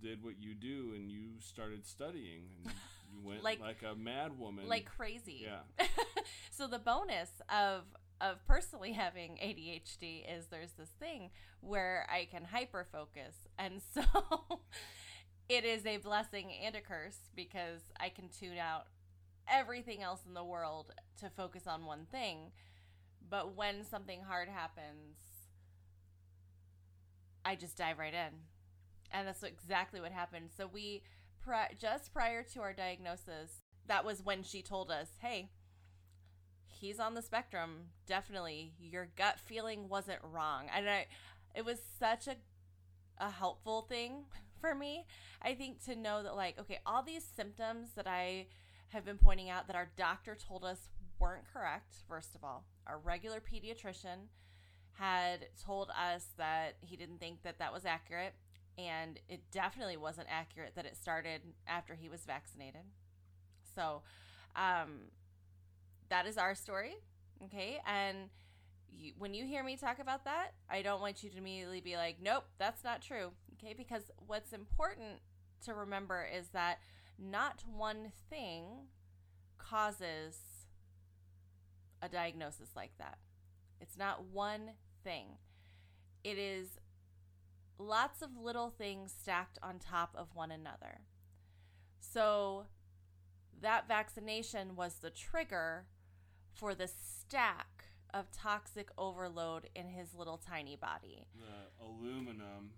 did 0.00 0.24
what 0.24 0.40
you 0.40 0.54
do 0.54 0.92
and 0.96 1.10
you 1.10 1.32
started 1.38 1.84
studying 1.84 2.44
and 2.64 2.72
you 3.12 3.20
went 3.22 3.42
Like- 3.44 3.60
like, 3.60 3.82
a 3.82 3.94
mad 3.94 4.38
woman. 4.38 4.68
like 4.68 4.86
crazy 4.86 5.44
yeah. 5.44 5.86
so 6.50 6.66
the 6.66 6.78
bonus 6.78 7.30
of 7.50 7.82
of 8.20 8.44
personally 8.46 8.92
having 8.92 9.32
ADHD 9.42 10.24
is 10.28 10.46
there's 10.46 10.72
this 10.72 10.90
thing 10.98 11.30
where 11.60 12.06
I 12.10 12.26
can 12.30 12.44
hyper 12.44 12.86
focus 12.90 13.34
and 13.58 13.80
so 13.94 14.60
it 15.48 15.64
is 15.64 15.86
a 15.86 15.98
blessing 15.98 16.52
and 16.64 16.74
a 16.74 16.80
curse 16.80 17.18
because 17.34 17.80
I 17.98 18.08
can 18.08 18.28
tune 18.28 18.58
out 18.58 18.86
everything 19.48 20.02
else 20.02 20.20
in 20.26 20.34
the 20.34 20.44
world 20.44 20.92
to 21.20 21.30
focus 21.30 21.66
on 21.66 21.86
one 21.86 22.06
thing. 22.10 22.52
But 23.30 23.56
when 23.56 23.84
something 23.84 24.22
hard 24.22 24.48
happens 24.48 25.16
I 27.44 27.54
just 27.54 27.78
dive 27.78 27.98
right 27.98 28.12
in. 28.12 28.34
And 29.10 29.26
that's 29.26 29.42
exactly 29.42 30.02
what 30.02 30.12
happened. 30.12 30.50
So 30.54 30.66
we 30.70 31.02
pri- 31.40 31.70
just 31.78 32.12
prior 32.12 32.42
to 32.42 32.60
our 32.60 32.74
diagnosis 32.74 33.62
that 33.86 34.04
was 34.04 34.22
when 34.22 34.42
she 34.42 34.62
told 34.62 34.90
us 34.90 35.08
hey 35.20 35.50
he's 36.80 36.98
on 36.98 37.14
the 37.14 37.22
spectrum 37.22 37.88
definitely. 38.06 38.72
Your 38.80 39.08
gut 39.16 39.38
feeling 39.40 39.88
wasn't 39.88 40.20
wrong. 40.22 40.66
And 40.74 40.88
i 40.88 41.06
it 41.54 41.64
was 41.64 41.78
such 41.98 42.26
a 42.28 42.36
a 43.20 43.30
helpful 43.30 43.82
thing 43.82 44.24
for 44.60 44.74
me 44.74 45.04
i 45.42 45.54
think 45.54 45.84
to 45.84 45.96
know 45.96 46.22
that 46.22 46.36
like 46.36 46.58
okay 46.58 46.78
all 46.86 47.02
these 47.02 47.24
symptoms 47.36 47.88
that 47.96 48.06
i 48.06 48.46
have 48.88 49.04
been 49.04 49.18
pointing 49.18 49.50
out 49.50 49.66
that 49.66 49.74
our 49.74 49.90
doctor 49.96 50.36
told 50.36 50.64
us 50.64 50.88
weren't 51.18 51.42
correct 51.52 51.96
first 52.08 52.36
of 52.36 52.44
all 52.44 52.64
our 52.86 52.98
regular 52.98 53.40
pediatrician 53.40 54.28
had 54.92 55.46
told 55.64 55.90
us 55.90 56.26
that 56.38 56.74
he 56.80 56.96
didn't 56.96 57.18
think 57.18 57.42
that 57.42 57.58
that 57.58 57.72
was 57.72 57.84
accurate 57.84 58.34
and 58.76 59.18
it 59.28 59.40
definitely 59.50 59.96
wasn't 59.96 60.26
accurate 60.30 60.72
that 60.76 60.86
it 60.86 60.96
started 60.96 61.40
after 61.66 61.94
he 61.94 62.08
was 62.08 62.20
vaccinated. 62.24 62.82
So 63.74 64.02
um 64.56 65.10
that 66.10 66.26
is 66.26 66.38
our 66.38 66.54
story 66.54 66.96
okay? 67.44 67.80
And 67.86 68.30
you, 68.90 69.12
when 69.18 69.34
you 69.34 69.46
hear 69.46 69.62
me 69.62 69.76
talk 69.76 70.00
about 70.00 70.24
that 70.24 70.54
i 70.68 70.82
don't 70.82 71.00
want 71.00 71.22
you 71.22 71.30
to 71.30 71.38
immediately 71.38 71.80
be 71.80 71.96
like 71.96 72.16
nope 72.20 72.44
that's 72.58 72.82
not 72.82 73.00
true 73.00 73.30
okay? 73.58 73.74
Because 73.76 74.10
what's 74.26 74.52
important 74.52 75.20
to 75.64 75.74
remember 75.74 76.26
is 76.26 76.48
that 76.48 76.78
not 77.18 77.64
one 77.70 78.12
thing 78.30 78.64
causes 79.58 80.36
a 82.00 82.08
diagnosis 82.08 82.70
like 82.76 82.92
that. 82.98 83.18
It's 83.80 83.98
not 83.98 84.24
one 84.32 84.72
thing. 85.02 85.26
It 86.22 86.38
is 86.38 86.78
lots 87.78 88.22
of 88.22 88.30
little 88.40 88.70
things 88.70 89.14
stacked 89.20 89.58
on 89.62 89.78
top 89.78 90.14
of 90.16 90.34
one 90.34 90.50
another. 90.50 91.00
So 92.00 92.66
that 93.60 93.88
vaccination 93.88 94.76
was 94.76 94.96
the 94.96 95.10
trigger 95.10 95.86
for 96.54 96.74
the 96.74 96.88
stack 96.88 97.84
of 98.14 98.30
toxic 98.32 98.88
overload 98.96 99.68
in 99.74 99.88
his 99.88 100.14
little 100.14 100.38
tiny 100.38 100.76
body. 100.76 101.26
The 101.38 101.84
aluminum 101.84 102.70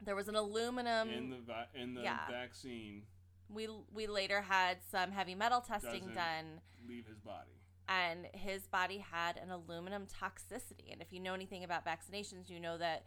There 0.00 0.14
was 0.16 0.28
an 0.28 0.36
aluminum. 0.36 1.08
in 1.10 1.30
the 1.30 1.66
in 1.80 1.94
the 1.94 2.02
yeah. 2.02 2.28
vaccine 2.30 3.02
we 3.48 3.68
we 3.92 4.06
later 4.06 4.40
had 4.42 4.78
some 4.90 5.10
heavy 5.12 5.34
metal 5.34 5.60
testing 5.60 6.00
Doesn't- 6.00 6.14
done, 6.14 6.60
leave 6.88 7.06
his 7.06 7.18
body. 7.20 7.52
and 7.88 8.26
his 8.32 8.66
body 8.66 8.98
had 8.98 9.36
an 9.36 9.50
aluminum 9.50 10.06
toxicity. 10.06 10.90
And 10.92 11.00
if 11.02 11.12
you 11.12 11.20
know 11.20 11.34
anything 11.34 11.62
about 11.62 11.84
vaccinations, 11.84 12.48
you 12.48 12.58
know 12.58 12.78
that 12.78 13.04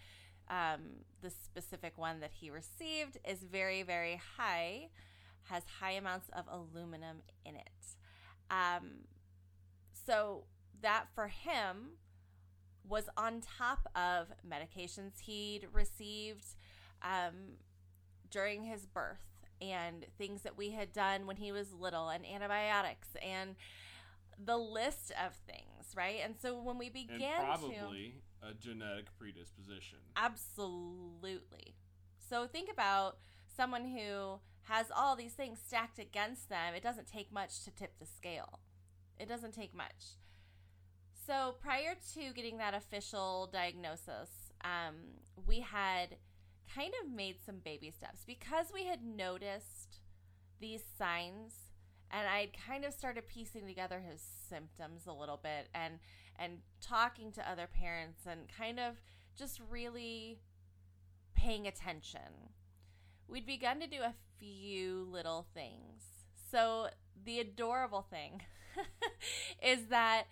um, 0.49 0.81
the 1.21 1.29
specific 1.31 1.97
one 1.97 2.19
that 2.21 2.31
he 2.31 2.49
received 2.51 3.17
is 3.27 3.43
very 3.43 3.81
very 3.83 4.19
high, 4.37 4.89
has 5.43 5.63
high 5.79 5.91
amounts 5.93 6.29
of 6.29 6.45
aluminum 6.47 7.17
in 7.45 7.55
it. 7.55 7.69
Um, 8.49 9.05
so 10.07 10.45
that 10.81 11.05
for 11.13 11.27
him 11.27 11.97
was 12.87 13.09
on 13.17 13.41
top 13.41 13.91
of 13.95 14.27
medications 14.47 15.19
he'd 15.21 15.67
received 15.73 16.45
um, 17.01 17.57
during 18.31 18.63
his 18.63 18.85
birth 18.85 19.17
and 19.61 20.05
things 20.17 20.43
that 20.43 20.57
we 20.57 20.71
had 20.71 20.93
done 20.93 21.27
when 21.27 21.35
he 21.35 21.51
was 21.51 21.73
little 21.73 22.09
and 22.09 22.25
antibiotics 22.25 23.09
and 23.21 23.55
the 24.43 24.57
list 24.57 25.11
of 25.25 25.33
things, 25.51 25.95
right? 25.95 26.19
And 26.23 26.35
so 26.39 26.61
when 26.61 26.77
we 26.77 26.89
began 26.89 27.21
and 27.21 27.45
probably 27.45 28.13
to, 28.41 28.49
a 28.49 28.53
genetic 28.53 29.07
predisposition. 29.17 29.97
Absolutely. 30.15 31.75
So 32.29 32.45
think 32.45 32.69
about 32.71 33.17
someone 33.55 33.85
who 33.85 34.39
has 34.63 34.87
all 34.95 35.15
these 35.15 35.33
things 35.33 35.59
stacked 35.65 35.97
against 35.97 36.49
them. 36.49 36.75
It 36.75 36.83
doesn't 36.83 37.07
take 37.07 37.31
much 37.31 37.63
to 37.63 37.71
tip 37.71 37.93
the 37.99 38.05
scale. 38.05 38.59
It 39.19 39.27
doesn't 39.27 39.53
take 39.53 39.75
much. 39.75 40.17
So 41.25 41.55
prior 41.59 41.95
to 42.13 42.33
getting 42.33 42.57
that 42.57 42.73
official 42.73 43.49
diagnosis, 43.51 44.29
um, 44.63 44.95
we 45.45 45.59
had 45.59 46.15
kind 46.73 46.93
of 47.03 47.11
made 47.11 47.37
some 47.45 47.57
baby 47.63 47.91
steps 47.91 48.23
because 48.25 48.67
we 48.73 48.85
had 48.85 49.03
noticed 49.03 49.99
these 50.59 50.83
signs 50.97 51.53
and 52.11 52.27
I'd 52.27 52.51
kind 52.65 52.85
of 52.85 52.93
started 52.93 53.27
piecing 53.27 53.67
together 53.67 53.99
his 53.99 54.21
symptoms 54.49 55.05
a 55.07 55.11
little 55.13 55.39
bit 55.41 55.67
and 55.73 55.99
and 56.39 56.59
talking 56.81 57.31
to 57.33 57.49
other 57.49 57.67
parents 57.67 58.21
and 58.29 58.41
kind 58.55 58.79
of 58.79 59.01
just 59.35 59.59
really 59.69 60.39
paying 61.35 61.67
attention. 61.67 62.51
We'd 63.27 63.45
begun 63.45 63.79
to 63.79 63.87
do 63.87 64.01
a 64.03 64.13
few 64.39 65.07
little 65.11 65.47
things. 65.53 66.03
So 66.51 66.87
the 67.25 67.39
adorable 67.39 68.05
thing 68.09 68.41
is 69.61 69.87
that 69.87 70.25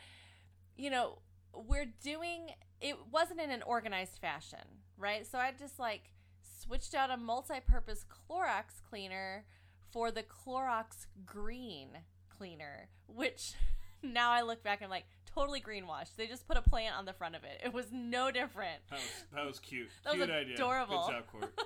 you 0.77 0.89
know, 0.89 1.19
we're 1.53 1.91
doing 2.03 2.49
it 2.81 2.97
wasn't 3.11 3.39
in 3.39 3.49
an 3.49 3.63
organized 3.63 4.17
fashion, 4.19 4.59
right? 4.97 5.25
So 5.25 5.37
I 5.37 5.51
just 5.57 5.79
like 5.79 6.11
switched 6.41 6.93
out 6.93 7.09
a 7.09 7.17
multi-purpose 7.17 8.05
Clorox 8.09 8.81
cleaner 8.87 9.45
for 9.91 10.11
the 10.11 10.23
Clorox 10.23 11.07
Green 11.25 11.89
cleaner, 12.29 12.89
which 13.07 13.53
now 14.03 14.31
I 14.31 14.41
look 14.41 14.63
back 14.63 14.79
and 14.79 14.85
I'm 14.85 14.91
like 14.91 15.05
totally 15.33 15.61
greenwashed. 15.61 16.15
They 16.17 16.27
just 16.27 16.47
put 16.47 16.57
a 16.57 16.61
plant 16.61 16.95
on 16.97 17.05
the 17.05 17.13
front 17.13 17.35
of 17.35 17.43
it. 17.43 17.61
It 17.63 17.73
was 17.73 17.87
no 17.91 18.31
different. 18.31 18.81
That 18.89 18.99
was, 18.99 19.25
that 19.33 19.45
was 19.45 19.59
cute. 19.59 19.89
That 20.03 20.13
cute 20.15 20.27
was 20.27 20.35
idea. 20.35 20.53
adorable. 20.55 21.05
Good 21.07 21.13
job, 21.13 21.27
Court. 21.27 21.59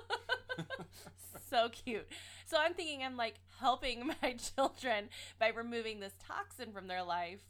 So 1.50 1.68
cute. 1.68 2.06
So 2.46 2.56
I'm 2.58 2.74
thinking 2.74 3.02
I'm 3.02 3.16
like 3.16 3.36
helping 3.58 4.06
my 4.22 4.34
children 4.34 5.08
by 5.38 5.48
removing 5.48 6.00
this 6.00 6.14
toxin 6.26 6.72
from 6.72 6.86
their 6.86 7.02
life. 7.02 7.40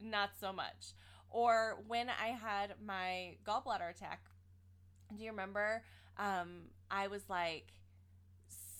Not 0.00 0.30
so 0.40 0.52
much. 0.52 0.94
Or 1.30 1.78
when 1.86 2.08
I 2.08 2.28
had 2.28 2.74
my 2.84 3.36
gallbladder 3.46 3.90
attack, 3.90 4.20
do 5.16 5.24
you 5.24 5.30
remember? 5.30 5.82
Um, 6.18 6.68
I 6.90 7.08
was 7.08 7.22
like 7.28 7.72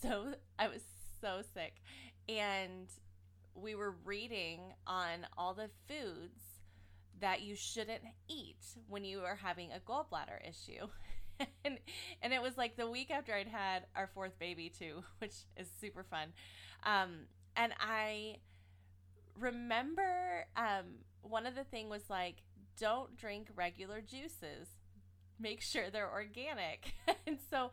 so 0.01 0.35
I 0.57 0.67
was 0.67 0.81
so 1.21 1.41
sick 1.53 1.81
and 2.29 2.87
we 3.55 3.75
were 3.75 3.95
reading 4.03 4.59
on 4.85 5.25
all 5.37 5.53
the 5.53 5.69
foods 5.87 6.41
that 7.21 7.41
you 7.41 7.55
shouldn't 7.55 8.01
eat 8.27 8.59
when 8.87 9.05
you 9.05 9.21
are 9.21 9.35
having 9.35 9.71
a 9.71 9.79
gallbladder 9.79 10.47
issue. 10.47 10.87
and 11.65 11.79
and 12.21 12.33
it 12.33 12.41
was 12.41 12.57
like 12.57 12.77
the 12.77 12.89
week 12.89 13.11
after 13.11 13.33
I'd 13.33 13.47
had 13.47 13.85
our 13.95 14.07
fourth 14.13 14.37
baby 14.39 14.69
too, 14.69 15.03
which 15.19 15.33
is 15.57 15.67
super 15.79 16.03
fun. 16.03 16.33
Um, 16.83 17.27
and 17.55 17.73
I 17.79 18.37
remember 19.39 20.45
um, 20.55 21.03
one 21.21 21.45
of 21.45 21.55
the 21.55 21.63
thing 21.63 21.89
was 21.89 22.09
like 22.09 22.43
don't 22.77 23.15
drink 23.17 23.47
regular 23.55 24.01
juices. 24.01 24.67
Make 25.39 25.61
sure 25.61 25.89
they're 25.89 26.11
organic. 26.11 26.93
and 27.27 27.37
so 27.49 27.71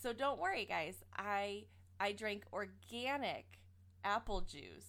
so 0.00 0.12
don't 0.12 0.40
worry 0.40 0.64
guys. 0.64 0.96
I 1.16 1.64
I 2.00 2.12
drank 2.12 2.44
organic 2.52 3.46
apple 4.04 4.40
juice 4.40 4.86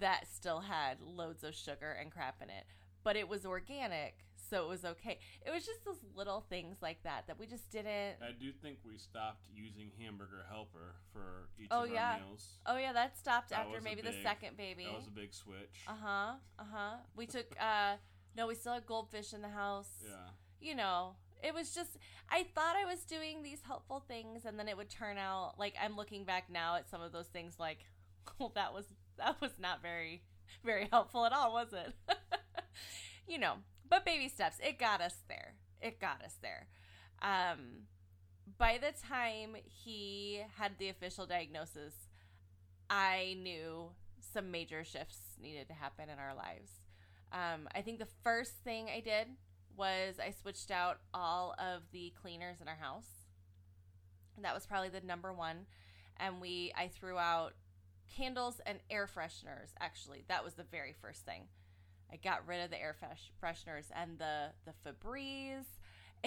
that 0.00 0.26
still 0.32 0.60
had 0.60 1.00
loads 1.00 1.44
of 1.44 1.54
sugar 1.54 1.96
and 2.00 2.10
crap 2.10 2.42
in 2.42 2.48
it, 2.48 2.64
but 3.02 3.16
it 3.16 3.28
was 3.28 3.46
organic, 3.46 4.23
so 4.48 4.62
it 4.64 4.68
was 4.68 4.84
okay. 4.84 5.18
It 5.46 5.50
was 5.50 5.64
just 5.66 5.84
those 5.84 5.98
little 6.14 6.44
things 6.48 6.76
like 6.82 7.02
that 7.04 7.26
that 7.26 7.38
we 7.38 7.46
just 7.46 7.70
didn't. 7.70 8.16
I 8.22 8.32
do 8.38 8.52
think 8.52 8.78
we 8.86 8.98
stopped 8.98 9.46
using 9.54 9.90
Hamburger 10.00 10.44
Helper 10.48 10.96
for 11.12 11.48
each 11.58 11.68
Oh, 11.70 11.84
of 11.84 11.90
yeah. 11.90 12.12
our 12.12 12.18
meals. 12.26 12.48
Oh 12.66 12.76
yeah, 12.76 12.92
that 12.92 13.16
stopped 13.18 13.50
That 13.50 13.66
after 13.66 13.80
maybe 13.80 14.02
the 14.02 14.14
second 14.22 14.56
baby. 14.56 14.84
That 14.84 14.94
was 14.96 15.06
a 15.06 15.10
big 15.10 15.32
switch. 15.34 15.84
Uh 15.86 15.92
huh. 16.02 16.32
Uh 16.58 16.64
huh. 16.72 16.96
We 17.16 17.26
took. 17.26 17.46
uh 17.60 17.96
No, 18.36 18.46
we 18.46 18.54
still 18.54 18.74
had 18.74 18.86
goldfish 18.86 19.32
in 19.32 19.42
the 19.42 19.48
house. 19.48 19.90
Yeah. 20.02 20.30
You 20.60 20.74
know, 20.74 21.16
it 21.42 21.54
was 21.54 21.74
just. 21.74 21.98
I 22.30 22.46
thought 22.54 22.74
I 22.76 22.84
was 22.86 23.04
doing 23.04 23.42
these 23.42 23.60
helpful 23.66 24.00
things, 24.08 24.44
and 24.46 24.58
then 24.58 24.68
it 24.68 24.76
would 24.76 24.88
turn 24.90 25.18
out 25.18 25.54
like 25.58 25.74
I'm 25.82 25.96
looking 25.96 26.24
back 26.24 26.50
now 26.50 26.76
at 26.76 26.88
some 26.88 27.02
of 27.02 27.12
those 27.12 27.26
things. 27.28 27.54
Like, 27.58 27.78
well, 28.38 28.52
that 28.54 28.72
was 28.72 28.86
that 29.18 29.40
was 29.40 29.52
not 29.58 29.82
very 29.82 30.22
very 30.64 30.88
helpful 30.90 31.24
at 31.26 31.32
all, 31.32 31.52
was 31.52 31.72
it? 31.72 31.94
you 33.28 33.38
know, 33.38 33.54
but 33.88 34.04
baby 34.04 34.28
steps. 34.28 34.56
It 34.62 34.78
got 34.78 35.00
us 35.00 35.16
there. 35.28 35.54
It 35.80 36.00
got 36.00 36.22
us 36.24 36.36
there. 36.42 36.68
Um, 37.22 37.86
by 38.58 38.78
the 38.78 38.92
time 39.06 39.56
he 39.64 40.42
had 40.58 40.72
the 40.78 40.88
official 40.88 41.26
diagnosis, 41.26 41.94
I 42.90 43.36
knew 43.42 43.90
some 44.32 44.50
major 44.50 44.84
shifts 44.84 45.18
needed 45.40 45.68
to 45.68 45.74
happen 45.74 46.08
in 46.08 46.18
our 46.18 46.34
lives. 46.34 46.70
Um, 47.32 47.68
I 47.74 47.82
think 47.82 47.98
the 47.98 48.08
first 48.22 48.52
thing 48.64 48.88
I 48.88 49.00
did 49.00 49.28
was 49.76 50.16
I 50.20 50.30
switched 50.30 50.70
out 50.70 50.98
all 51.12 51.54
of 51.58 51.82
the 51.92 52.12
cleaners 52.20 52.60
in 52.60 52.68
our 52.68 52.76
house. 52.76 53.08
That 54.40 54.54
was 54.54 54.66
probably 54.66 54.88
the 54.88 55.00
number 55.00 55.32
one. 55.32 55.66
And 56.18 56.40
we 56.40 56.72
I 56.76 56.88
threw 56.88 57.18
out 57.18 57.54
candles 58.16 58.60
and 58.66 58.78
air 58.90 59.08
fresheners. 59.08 59.70
Actually, 59.80 60.24
that 60.28 60.44
was 60.44 60.54
the 60.54 60.64
very 60.64 60.94
first 61.00 61.24
thing. 61.24 61.48
I 62.12 62.16
got 62.16 62.46
rid 62.46 62.62
of 62.62 62.70
the 62.70 62.80
air 62.80 62.94
fresh- 62.98 63.32
fresheners 63.42 63.86
and 63.94 64.18
the 64.18 64.50
the 64.64 64.72
Febreze 64.84 65.64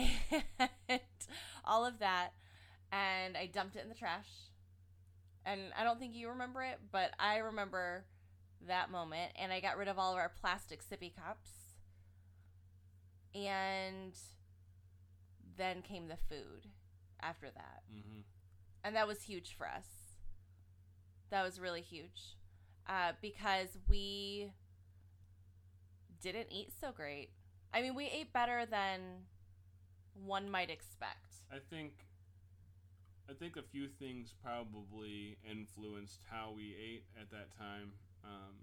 and 0.90 1.00
all 1.66 1.86
of 1.86 2.00
that, 2.00 2.34
and 2.92 3.36
I 3.38 3.48
dumped 3.48 3.76
it 3.76 3.84
in 3.84 3.90
the 3.90 3.96
trash. 3.96 4.30
And 5.46 5.62
I 5.80 5.86
don't 5.86 5.98
think 5.98 6.13
you 6.13 6.30
remember 6.30 6.62
it, 6.62 6.78
but 6.92 7.12
I 7.20 7.38
remember 7.38 8.04
that 8.68 8.92
moment. 8.92 9.32
And 9.38 9.52
I 9.52 9.62
got 9.62 9.78
rid 9.78 9.88
of 9.88 9.98
all 9.98 10.12
of 10.12 10.18
our 10.18 10.32
plastic 10.42 10.82
sippy 10.84 11.13
cups. 11.16 11.50
And 13.34 14.13
then 15.58 15.82
came 15.82 16.08
the 16.08 16.18
food 16.18 16.68
after 17.22 17.48
that. 17.48 17.84
Mm-hmm. 17.94 18.22
And 18.84 18.96
that 18.96 19.08
was 19.08 19.24
huge 19.24 19.56
for 19.58 19.68
us. 19.68 19.88
That 21.30 21.44
was 21.44 21.60
really 21.60 21.82
huge. 21.82 22.36
Uh, 22.88 23.13
because 23.22 23.78
we 23.90 24.52
didn't 26.21 26.47
eat 26.51 26.71
so 26.80 26.91
great. 26.91 27.30
I 27.73 27.82
mean, 27.82 27.95
we 27.95 28.06
ate 28.06 28.34
better 28.34 28.65
than 28.65 29.01
one 30.25 30.49
might 30.49 30.69
expect. 30.69 31.36
I 31.51 31.58
think 31.69 31.93
I 33.30 33.34
think 33.34 33.58
a 33.58 33.62
few 33.62 33.88
things 33.88 34.34
probably 34.41 35.38
influenced 35.49 36.21
how 36.30 36.53
we 36.56 36.75
ate 36.82 37.03
at 37.19 37.30
that 37.32 37.58
time. 37.58 37.91
Um, 38.23 38.56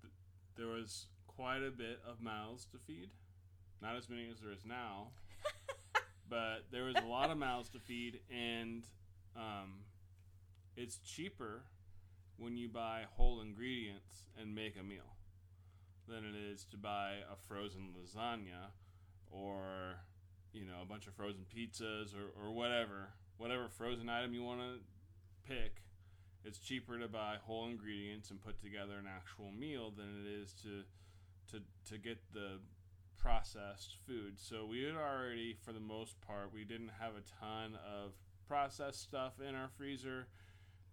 th- 0.00 0.12
there 0.56 0.68
was 0.68 1.06
quite 1.26 1.62
a 1.62 1.70
bit 1.70 2.00
of 2.08 2.22
mouths 2.22 2.66
to 2.72 2.78
feed, 2.78 3.10
not 3.82 3.96
as 3.96 4.08
many 4.08 4.26
as 4.30 4.40
there 4.40 4.52
is 4.52 4.64
now, 4.64 5.08
but 6.30 6.64
there 6.70 6.84
was 6.84 6.96
a 6.96 7.06
lot 7.06 7.30
of 7.30 7.36
mouths 7.36 7.68
to 7.70 7.78
feed, 7.78 8.20
and 8.30 8.84
um, 9.36 9.80
it's 10.74 10.96
cheaper 10.98 11.64
when 12.38 12.56
you 12.56 12.70
buy 12.70 13.02
whole 13.16 13.42
ingredients 13.42 14.24
and 14.40 14.54
make 14.54 14.76
a 14.80 14.82
meal 14.82 15.16
than 16.08 16.24
it 16.24 16.34
is 16.34 16.64
to 16.70 16.76
buy 16.76 17.14
a 17.30 17.36
frozen 17.48 17.90
lasagna 17.96 18.70
or 19.30 19.96
you 20.52 20.64
know 20.64 20.82
a 20.82 20.86
bunch 20.86 21.06
of 21.06 21.14
frozen 21.14 21.44
pizzas 21.54 22.14
or, 22.14 22.30
or 22.40 22.52
whatever 22.52 23.10
whatever 23.38 23.68
frozen 23.68 24.08
item 24.08 24.34
you 24.34 24.42
want 24.42 24.60
to 24.60 25.50
pick 25.50 25.82
it's 26.44 26.58
cheaper 26.58 26.98
to 26.98 27.08
buy 27.08 27.36
whole 27.44 27.66
ingredients 27.66 28.30
and 28.30 28.40
put 28.40 28.60
together 28.60 28.94
an 28.98 29.06
actual 29.06 29.50
meal 29.52 29.92
than 29.96 30.08
it 30.24 30.42
is 30.42 30.52
to 30.62 30.82
to 31.50 31.62
to 31.90 31.98
get 31.98 32.18
the 32.32 32.58
processed 33.16 33.94
food. 34.06 34.34
So 34.38 34.66
we 34.66 34.82
had 34.82 34.94
already 34.96 35.56
for 35.64 35.72
the 35.72 35.80
most 35.80 36.20
part 36.20 36.52
we 36.52 36.64
didn't 36.64 36.90
have 37.00 37.12
a 37.12 37.22
ton 37.40 37.78
of 37.86 38.12
processed 38.48 39.00
stuff 39.00 39.34
in 39.46 39.54
our 39.54 39.68
freezer. 39.76 40.26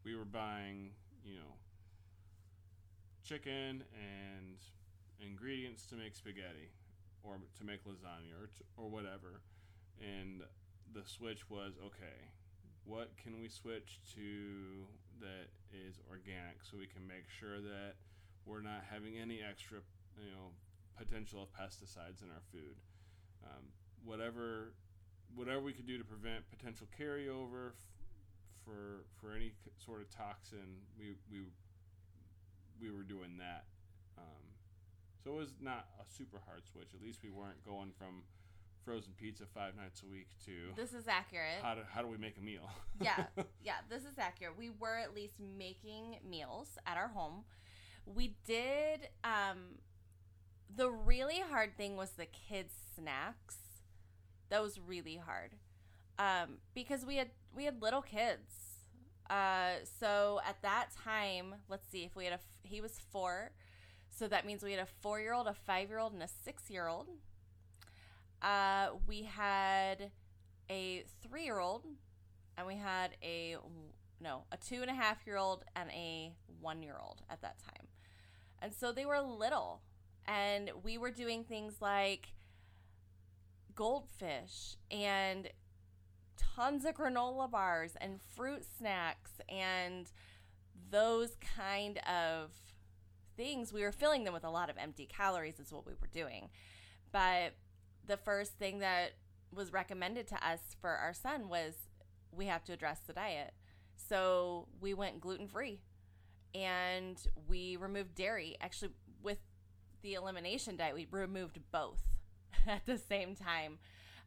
We 0.04 0.16
were 0.16 0.26
buying 0.26 0.92
you 1.24 1.36
know 1.36 1.56
chicken 3.24 3.84
and 3.94 4.58
ingredients 5.20 5.86
to 5.88 5.96
make 5.96 6.16
spaghetti 6.16 6.72
or 7.24 7.38
to 7.58 7.64
make 7.64 7.84
lasagna 7.86 8.36
or, 8.40 8.48
to, 8.48 8.64
or 8.78 8.90
whatever. 8.90 9.42
And 10.00 10.42
the 10.94 11.04
switch 11.06 11.50
was 11.50 11.74
okay, 11.84 12.32
what 12.86 13.12
can 13.22 13.40
we 13.40 13.50
switch 13.50 14.00
to 14.16 14.88
that 15.20 15.52
is 15.72 16.00
organic 16.10 16.64
so 16.64 16.78
we 16.78 16.88
can 16.88 17.06
make 17.06 17.28
sure 17.30 17.60
that 17.60 17.96
we're 18.46 18.62
not 18.62 18.88
having 18.90 19.20
any 19.20 19.42
extra, 19.44 19.80
you 20.18 20.32
know, 20.32 20.56
potential 20.98 21.44
of 21.44 21.50
pesticides 21.54 22.24
in 22.24 22.30
our 22.32 22.44
food. 22.52 22.76
Um, 23.44 23.72
whatever 24.04 24.74
whatever 25.36 25.62
we 25.62 25.74
could 25.74 25.86
do 25.86 25.98
to 25.98 26.04
prevent 26.04 26.50
potential 26.50 26.88
carryover 27.00 27.72
f- 27.72 27.76
for 28.66 29.06
for 29.22 29.36
any 29.36 29.54
sort 29.78 30.02
of 30.02 30.10
toxin, 30.10 30.82
we 30.98 31.16
we 31.32 31.46
we 32.82 32.92
were 32.92 33.04
doing 33.04 33.38
that. 33.38 33.66
Um, 34.18 34.49
so 35.24 35.32
it 35.32 35.38
was 35.38 35.54
not 35.62 35.88
a 36.00 36.06
super 36.18 36.40
hard 36.46 36.62
switch. 36.72 36.90
At 36.94 37.02
least 37.02 37.20
we 37.24 37.30
weren't 37.30 37.64
going 37.66 37.92
from 37.98 38.24
frozen 38.86 39.12
pizza 39.18 39.44
five 39.54 39.76
nights 39.76 40.02
a 40.04 40.10
week 40.10 40.28
to 40.46 40.52
This 40.76 40.94
is 40.94 41.08
accurate. 41.08 41.60
how 41.62 41.76
do 41.76 41.82
how 41.94 42.02
do 42.02 42.08
we 42.08 42.18
make 42.18 42.38
a 42.38 42.42
meal? 42.42 42.70
yeah, 43.02 43.26
yeah, 43.64 43.76
this 43.90 44.04
is 44.04 44.18
accurate. 44.18 44.58
We 44.58 44.70
were 44.70 44.98
at 44.98 45.14
least 45.14 45.36
making 45.40 46.18
meals 46.28 46.78
at 46.86 46.98
our 46.98 47.10
home. 47.10 47.44
We 48.06 48.36
did. 48.46 49.10
Um, 49.24 49.80
the 50.74 50.90
really 50.90 51.40
hard 51.40 51.76
thing 51.78 51.98
was 51.98 52.12
the 52.12 52.26
kids' 52.26 52.74
snacks. 52.96 53.58
That 54.50 54.62
was 54.64 54.80
really 54.80 55.18
hard, 55.18 55.56
um, 56.18 56.58
because 56.74 57.06
we 57.06 57.18
had 57.18 57.30
we 57.56 57.66
had 57.66 57.82
little 57.82 58.02
kids. 58.02 58.52
Uh, 59.30 59.74
so 60.00 60.40
at 60.48 60.60
that 60.64 60.88
time, 61.04 61.54
let's 61.68 61.88
see 61.92 62.04
if 62.04 62.16
we 62.16 62.26
had 62.26 62.34
a 62.34 62.40
he 62.64 62.82
was 62.82 63.00
four, 63.12 63.52
so 64.20 64.28
that 64.28 64.46
means 64.46 64.62
we 64.62 64.74
had 64.74 64.82
a 64.82 64.88
four 65.02 65.22
year 65.22 65.34
old, 65.34 65.48
a 65.48 65.54
five 65.54 65.88
year 65.88 65.98
old, 65.98 66.12
and 66.12 66.22
a 66.22 66.28
six 66.44 66.70
year 66.70 66.88
old. 66.88 67.08
Uh, 68.42 68.90
we 69.08 69.24
had 69.24 70.12
a 70.70 71.06
three 71.24 71.46
year 71.46 71.60
old 71.60 71.86
and 72.58 72.68
we 72.68 72.76
had 72.76 73.16
a 73.24 73.56
no 74.22 74.44
a 74.52 74.58
two 74.58 74.82
and 74.82 74.92
a 74.92 74.94
half 74.94 75.26
year 75.26 75.38
old 75.38 75.64
and 75.76 75.90
a 75.92 76.34
one 76.62 76.84
year 76.84 76.98
old 77.02 77.22
at 77.30 77.42
that 77.42 77.56
time 77.58 77.88
and 78.62 78.74
so 78.74 78.92
they 78.92 79.06
were 79.06 79.20
little 79.20 79.82
and 80.26 80.70
we 80.84 80.98
were 80.98 81.10
doing 81.10 81.44
things 81.44 81.76
like 81.82 82.34
goldfish 83.76 84.76
and 84.92 85.50
tons 86.38 86.86
of 86.86 86.96
granola 86.96 87.50
bars 87.50 87.94
and 88.00 88.20
fruit 88.36 88.64
snacks 88.78 89.32
and 89.50 90.12
those 90.92 91.36
kind 91.58 91.98
of 92.00 92.52
things 93.40 93.72
we 93.72 93.82
were 93.82 93.92
filling 93.92 94.26
them 94.26 94.34
with 94.34 94.44
a 94.44 94.50
lot 94.50 94.70
of 94.70 94.78
empty 94.78 95.06
calories 95.06 95.60
is 95.60 95.72
what 95.72 95.86
we 95.86 95.94
were 95.94 96.10
doing 96.12 96.50
but 97.12 97.54
the 98.06 98.18
first 98.18 98.54
thing 98.54 98.80
that 98.80 99.12
was 99.54 99.72
recommended 99.72 100.28
to 100.28 100.36
us 100.48 100.60
for 100.82 100.90
our 100.90 101.14
son 101.14 101.48
was 101.50 101.74
we 102.32 102.46
have 102.46 102.64
to 102.66 102.74
address 102.74 103.00
the 103.06 103.14
diet. 103.14 103.54
So 103.96 104.68
we 104.80 104.94
went 104.94 105.22
gluten 105.22 105.48
free 105.48 105.82
and 106.54 107.18
we 107.48 107.76
removed 107.78 108.16
dairy. 108.16 108.58
Actually, 108.62 108.92
with 109.22 109.40
the 110.02 110.14
elimination 110.14 110.76
diet, 110.76 110.96
we 110.96 111.08
removed 111.12 111.60
both 111.72 112.02
at 112.68 112.86
the 112.86 112.98
same 112.98 113.36
time. 113.36 113.80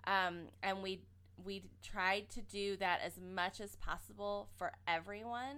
Um, 0.07 0.49
and 0.63 0.83
we 0.83 1.03
we 1.43 1.65
tried 1.83 2.29
to 2.31 2.43
do 2.43 2.77
that 2.77 3.01
as 3.05 3.19
much 3.19 3.61
as 3.61 3.75
possible 3.77 4.49
for 4.57 4.73
everyone. 4.87 5.57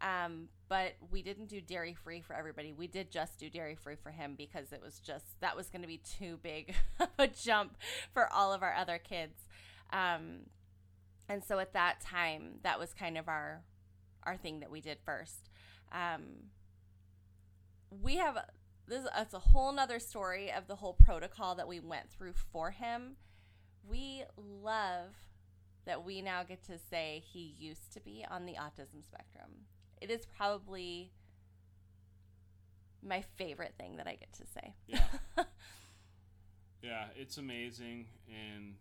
Um, 0.00 0.48
but 0.68 0.94
we 1.10 1.22
didn't 1.22 1.46
do 1.46 1.60
dairy 1.60 1.94
free 1.94 2.20
for 2.20 2.34
everybody. 2.34 2.72
We 2.72 2.86
did 2.86 3.10
just 3.10 3.38
do 3.38 3.50
dairy 3.50 3.74
free 3.74 3.96
for 3.96 4.10
him 4.10 4.34
because 4.36 4.72
it 4.72 4.80
was 4.82 4.98
just 4.98 5.40
that 5.40 5.56
was 5.56 5.68
going 5.68 5.82
to 5.82 5.88
be 5.88 5.98
too 5.98 6.38
big 6.42 6.74
of 7.00 7.08
a 7.18 7.28
jump 7.28 7.76
for 8.12 8.32
all 8.32 8.52
of 8.52 8.62
our 8.62 8.74
other 8.74 8.98
kids. 8.98 9.46
Um, 9.92 10.46
and 11.28 11.44
so 11.44 11.58
at 11.58 11.72
that 11.74 12.00
time, 12.00 12.60
that 12.62 12.78
was 12.78 12.92
kind 12.94 13.18
of 13.18 13.28
our 13.28 13.62
our 14.24 14.36
thing 14.36 14.60
that 14.60 14.70
we 14.70 14.80
did 14.80 14.98
first. 15.04 15.50
Um, 15.92 16.50
we 17.90 18.16
have 18.16 18.38
this. 18.86 19.06
It's 19.16 19.34
a 19.34 19.38
whole 19.38 19.72
nother 19.72 19.98
story 19.98 20.50
of 20.50 20.66
the 20.66 20.76
whole 20.76 20.94
protocol 20.94 21.54
that 21.56 21.68
we 21.68 21.80
went 21.80 22.10
through 22.10 22.34
for 22.52 22.70
him. 22.70 23.16
We 23.86 24.24
love 24.36 25.10
that 25.84 26.04
we 26.04 26.22
now 26.22 26.42
get 26.42 26.64
to 26.64 26.78
say 26.78 27.22
he 27.24 27.54
used 27.58 27.92
to 27.92 28.00
be 28.00 28.24
on 28.30 28.46
the 28.46 28.54
autism 28.54 29.04
spectrum. 29.04 29.66
It 30.04 30.10
is 30.10 30.26
probably 30.26 31.10
my 33.02 33.22
favorite 33.36 33.72
thing 33.78 33.96
that 33.96 34.06
I 34.06 34.16
get 34.16 34.34
to 34.34 34.42
say. 34.46 34.74
Yeah. 34.86 34.98
yeah, 36.82 37.06
it's 37.16 37.38
amazing 37.38 38.04
and 38.28 38.74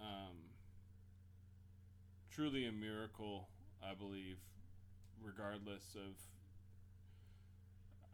um, 0.00 0.36
truly 2.30 2.66
a 2.66 2.70
miracle, 2.70 3.48
I 3.82 3.94
believe, 3.94 4.36
regardless 5.20 5.96
of 5.96 6.14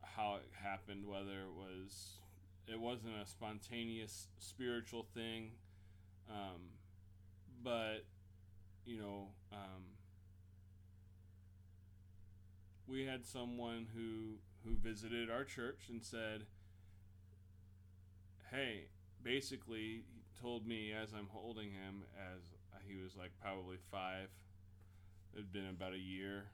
how 0.00 0.36
it 0.36 0.48
happened, 0.54 1.06
whether 1.06 1.42
it 1.42 1.52
was 1.54 2.20
it 2.66 2.80
wasn't 2.80 3.16
a 3.22 3.26
spontaneous 3.26 4.28
spiritual 4.38 5.06
thing, 5.12 5.50
um, 6.30 6.70
but 7.62 8.06
you 8.86 8.98
know, 8.98 9.28
um, 9.52 9.82
we 12.88 13.04
had 13.04 13.24
someone 13.24 13.86
who 13.94 14.38
who 14.64 14.76
visited 14.76 15.30
our 15.30 15.44
church 15.44 15.88
and 15.88 16.02
said, 16.02 16.46
"Hey, 18.50 18.88
basically 19.22 20.04
he 20.14 20.22
told 20.40 20.66
me 20.66 20.92
as 20.92 21.12
I'm 21.12 21.28
holding 21.30 21.70
him 21.70 22.04
as 22.16 22.42
he 22.86 22.96
was 23.02 23.16
like 23.16 23.30
probably 23.40 23.78
5. 23.90 24.28
It 25.34 25.36
had 25.36 25.52
been 25.52 25.66
about 25.66 25.92
a 25.92 25.98
year. 25.98 26.44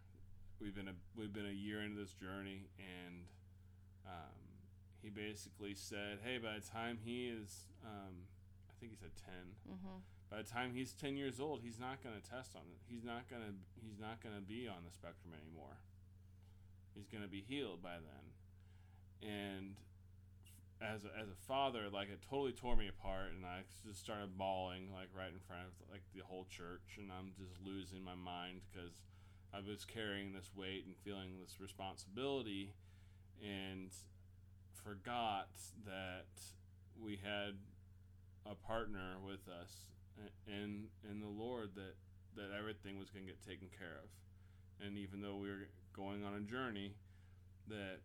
We've 0.60 0.74
been 0.74 0.88
a 0.88 0.94
we've 1.16 1.32
been 1.32 1.46
a 1.46 1.56
year 1.56 1.82
into 1.82 1.98
this 1.98 2.12
journey 2.12 2.68
and 2.78 3.24
um, 4.06 4.40
he 5.02 5.10
basically 5.10 5.74
said, 5.74 6.20
"Hey, 6.24 6.38
by 6.38 6.58
the 6.60 6.66
time 6.66 6.98
he 7.02 7.28
is 7.28 7.68
um, 7.84 8.28
I 8.68 8.72
think 8.78 8.92
he 8.92 8.98
said 8.98 9.12
10. 9.66 9.76
Mm-hmm. 9.76 9.98
By 10.30 10.38
the 10.38 10.48
time 10.48 10.72
he's 10.72 10.92
10 10.92 11.16
years 11.16 11.40
old, 11.40 11.60
he's 11.62 11.80
not 11.80 12.02
going 12.02 12.14
to 12.14 12.22
test 12.22 12.54
on 12.54 12.62
it. 12.70 12.78
He's 12.88 13.04
not 13.04 13.28
going 13.28 13.42
to 13.42 13.52
he's 13.82 13.98
not 13.98 14.22
going 14.22 14.34
to 14.34 14.40
be 14.40 14.68
on 14.68 14.84
the 14.86 14.92
spectrum 14.92 15.34
anymore. 15.34 15.76
He's 16.94 17.09
going 17.09 17.22
to 17.22 17.31
be 17.31 17.44
healed 17.46 17.83
by 17.83 17.96
then. 18.00 19.29
And 19.31 19.76
as 20.81 21.05
a, 21.05 21.12
as 21.12 21.29
a 21.29 21.37
father, 21.46 21.88
like 21.92 22.09
it 22.09 22.20
totally 22.29 22.53
tore 22.53 22.76
me 22.76 22.88
apart, 22.88 23.33
and 23.37 23.44
I 23.44 23.62
just 23.87 24.00
started 24.00 24.37
bawling 24.38 24.90
like 24.92 25.09
right 25.16 25.33
in 25.33 25.40
front 25.46 25.68
of 25.68 25.72
like 25.92 26.03
the 26.14 26.24
whole 26.24 26.46
church, 26.48 26.96
and 26.96 27.12
I'm 27.12 27.33
just 27.37 27.61
losing 27.64 28.03
my 28.03 28.14
mind 28.14 28.62
because 28.64 29.03
I 29.53 29.61
was 29.61 29.85
carrying 29.85 30.33
this 30.33 30.50
weight 30.57 30.85
and 30.87 30.96
feeling 31.05 31.37
this 31.40 31.61
responsibility, 31.61 32.72
and 33.42 33.92
forgot 34.72 35.50
that 35.85 36.33
we 36.96 37.20
had 37.22 37.61
a 38.50 38.55
partner 38.55 39.20
with 39.24 39.44
us 39.53 39.85
in 40.46 40.88
in 41.09 41.20
the 41.20 41.29
Lord 41.29 41.70
that 41.74 41.94
that 42.37 42.57
everything 42.57 42.98
was 42.98 43.11
going 43.11 43.26
to 43.26 43.33
get 43.33 43.44
taken 43.44 43.68
care 43.68 44.00
of, 44.00 44.09
and 44.87 44.96
even 44.96 45.20
though 45.20 45.37
we 45.37 45.48
were 45.50 45.68
going 45.94 46.24
on 46.24 46.35
a 46.35 46.40
journey, 46.40 46.94
that 47.68 48.00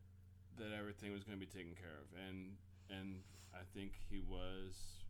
that 0.57 0.71
everything 0.77 1.11
was 1.11 1.23
going 1.23 1.37
to 1.37 1.45
be 1.45 1.49
taken 1.51 1.75
care 1.75 1.97
of, 1.99 2.07
and 2.27 2.55
and 2.89 3.19
I 3.53 3.63
think 3.73 3.93
he 4.09 4.19
was 4.19 5.03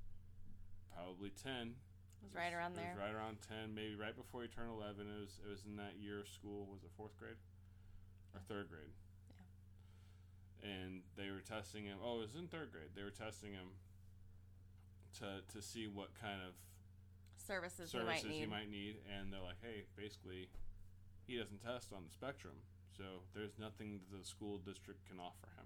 probably 0.93 1.29
ten. 1.31 1.75
It 2.21 2.31
was 2.31 2.33
right 2.35 2.53
around 2.53 2.73
It 2.73 2.81
there. 2.81 2.93
was 2.95 3.03
right 3.05 3.13
around 3.13 3.37
ten, 3.47 3.75
maybe 3.75 3.93
right 3.95 4.15
before 4.15 4.41
he 4.41 4.47
turned 4.47 4.71
eleven. 4.71 5.05
It 5.07 5.19
was 5.19 5.39
it 5.45 5.49
was 5.49 5.63
in 5.65 5.75
that 5.77 5.95
year 5.99 6.19
of 6.21 6.27
school. 6.27 6.67
Was 6.71 6.83
it 6.83 6.89
fourth 6.97 7.15
grade 7.17 7.37
or 8.33 8.39
third 8.47 8.69
grade? 8.69 8.93
Yeah. 9.29 10.69
And 10.71 11.01
they 11.17 11.29
were 11.29 11.41
testing 11.45 11.85
him. 11.85 11.97
Oh, 12.03 12.17
it 12.19 12.31
was 12.31 12.35
in 12.35 12.47
third 12.47 12.71
grade. 12.71 12.95
They 12.95 13.03
were 13.03 13.13
testing 13.13 13.51
him 13.53 13.77
to 15.19 15.41
to 15.53 15.61
see 15.61 15.85
what 15.87 16.09
kind 16.19 16.41
of 16.41 16.53
Services, 17.37 17.91
services 17.91 18.23
you 18.25 18.31
he 18.31 18.45
might 18.47 18.49
need. 18.49 18.49
might 18.49 18.71
need, 18.71 18.95
and 19.05 19.31
they're 19.31 19.41
like, 19.43 19.61
"Hey, 19.61 19.83
basically, 19.95 20.49
he 21.27 21.37
doesn't 21.37 21.63
test 21.63 21.91
on 21.93 22.03
the 22.05 22.11
spectrum, 22.11 22.53
so 22.97 23.03
there's 23.33 23.57
nothing 23.59 23.99
that 24.11 24.19
the 24.19 24.25
school 24.25 24.59
district 24.59 25.07
can 25.07 25.19
offer 25.19 25.47
him. 25.57 25.65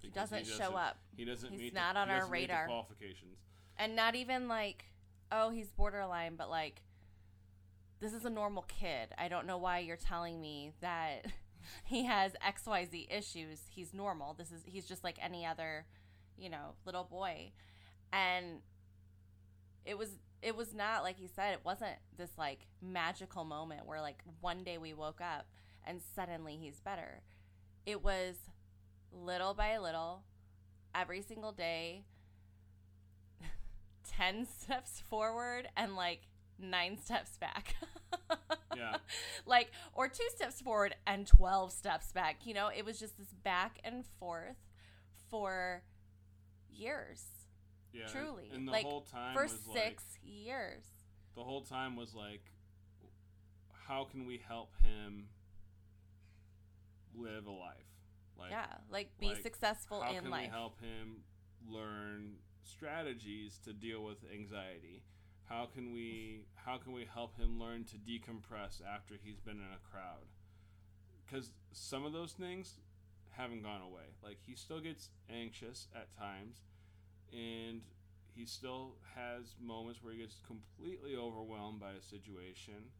He 0.00 0.08
because 0.08 0.30
doesn't 0.30 0.46
show 0.46 0.76
up. 0.76 0.98
He 1.16 1.24
doesn't 1.24 1.50
He's 1.50 1.60
meet. 1.60 1.74
not 1.74 1.94
the, 1.94 2.00
on 2.00 2.08
he 2.08 2.12
our 2.14 2.20
doesn't 2.20 2.32
radar. 2.32 2.66
qualifications. 2.66 3.38
And 3.78 3.96
not 3.96 4.14
even 4.14 4.48
like, 4.48 4.84
oh, 5.30 5.50
he's 5.50 5.70
borderline, 5.70 6.34
but 6.36 6.50
like, 6.50 6.82
this 8.00 8.12
is 8.12 8.24
a 8.24 8.30
normal 8.30 8.62
kid. 8.62 9.10
I 9.16 9.28
don't 9.28 9.46
know 9.46 9.58
why 9.58 9.78
you're 9.78 9.96
telling 9.96 10.40
me 10.40 10.72
that 10.80 11.26
he 11.84 12.04
has 12.04 12.32
XYZ 12.44 13.06
issues. 13.16 13.60
He's 13.70 13.94
normal. 13.94 14.34
This 14.34 14.50
is, 14.50 14.62
he's 14.66 14.86
just 14.86 15.04
like 15.04 15.18
any 15.22 15.46
other, 15.46 15.86
you 16.36 16.50
know, 16.50 16.74
little 16.84 17.04
boy. 17.04 17.52
And 18.12 18.60
it 19.84 19.96
was, 19.96 20.10
it 20.42 20.56
was 20.56 20.74
not, 20.74 21.02
like 21.04 21.16
he 21.18 21.28
said, 21.28 21.52
it 21.54 21.60
wasn't 21.64 21.96
this 22.16 22.30
like 22.36 22.66
magical 22.82 23.44
moment 23.44 23.86
where 23.86 24.00
like 24.00 24.22
one 24.40 24.64
day 24.64 24.76
we 24.78 24.92
woke 24.92 25.20
up 25.20 25.46
and 25.86 26.00
suddenly 26.14 26.56
he's 26.60 26.80
better. 26.80 27.20
It 27.86 28.02
was 28.02 28.36
little 29.12 29.54
by 29.54 29.78
little, 29.78 30.22
every 30.94 31.22
single 31.22 31.52
day, 31.52 32.04
10 34.16 34.46
steps 34.46 35.00
forward 35.08 35.68
and 35.76 35.94
like 35.96 36.22
nine 36.58 36.98
steps 36.98 37.38
back. 37.38 37.76
Yeah. 38.74 38.96
like, 39.44 39.70
or 39.92 40.08
two 40.08 40.24
steps 40.34 40.62
forward 40.62 40.94
and 41.06 41.26
12 41.26 41.72
steps 41.72 42.10
back. 42.10 42.46
You 42.46 42.54
know, 42.54 42.68
it 42.74 42.86
was 42.86 42.98
just 42.98 43.18
this 43.18 43.34
back 43.44 43.78
and 43.84 44.04
forth 44.18 44.56
for 45.30 45.82
years. 46.70 47.22
Yeah, 47.92 48.06
Truly. 48.06 48.50
And 48.52 48.66
the 48.66 48.72
Like, 48.72 48.84
whole 48.84 49.02
time 49.02 49.34
For 49.34 49.42
was 49.42 49.52
six 49.52 50.04
like 50.14 50.20
years. 50.24 50.84
the 51.34 51.44
whole 51.44 51.62
time 51.62 51.94
was 51.96 52.14
like, 52.14 52.42
how 53.86 54.04
can 54.04 54.26
we 54.26 54.38
help 54.38 54.70
him 54.82 55.28
live 57.14 57.46
a 57.46 57.50
life? 57.50 57.76
Like, 58.38 58.50
yeah. 58.50 58.66
Like 58.90 59.10
be 59.18 59.28
like, 59.28 59.42
successful 59.42 60.02
how 60.02 60.10
in 60.12 60.22
can 60.22 60.30
life. 60.30 60.42
we 60.42 60.48
help 60.48 60.80
him 60.80 61.22
learn 61.68 62.36
strategies 62.64 63.58
to 63.64 63.72
deal 63.72 64.02
with 64.02 64.18
anxiety? 64.32 65.02
How 65.44 65.66
can 65.66 65.92
we 65.92 66.46
how 66.54 66.78
can 66.78 66.92
we 66.92 67.04
help 67.12 67.36
him 67.36 67.58
learn 67.60 67.84
to 67.84 67.96
decompress 67.96 68.80
after 68.82 69.14
he's 69.22 69.38
been 69.40 69.56
in 69.58 69.72
a 69.74 69.90
crowd? 69.90 70.26
Because 71.26 71.52
some 71.72 72.04
of 72.06 72.12
those 72.12 72.32
things 72.32 72.78
haven't 73.30 73.62
gone 73.62 73.82
away. 73.82 74.14
Like 74.22 74.38
he 74.40 74.54
still 74.54 74.80
gets 74.80 75.10
anxious 75.30 75.88
at 75.94 76.16
times, 76.16 76.62
and 77.32 77.80
he 78.34 78.46
still 78.46 78.96
has 79.14 79.54
moments 79.60 80.02
where 80.02 80.12
he 80.12 80.20
gets 80.20 80.36
completely 80.46 81.16
overwhelmed 81.16 81.80
by 81.80 81.92
a 81.92 82.02
situation. 82.02 82.90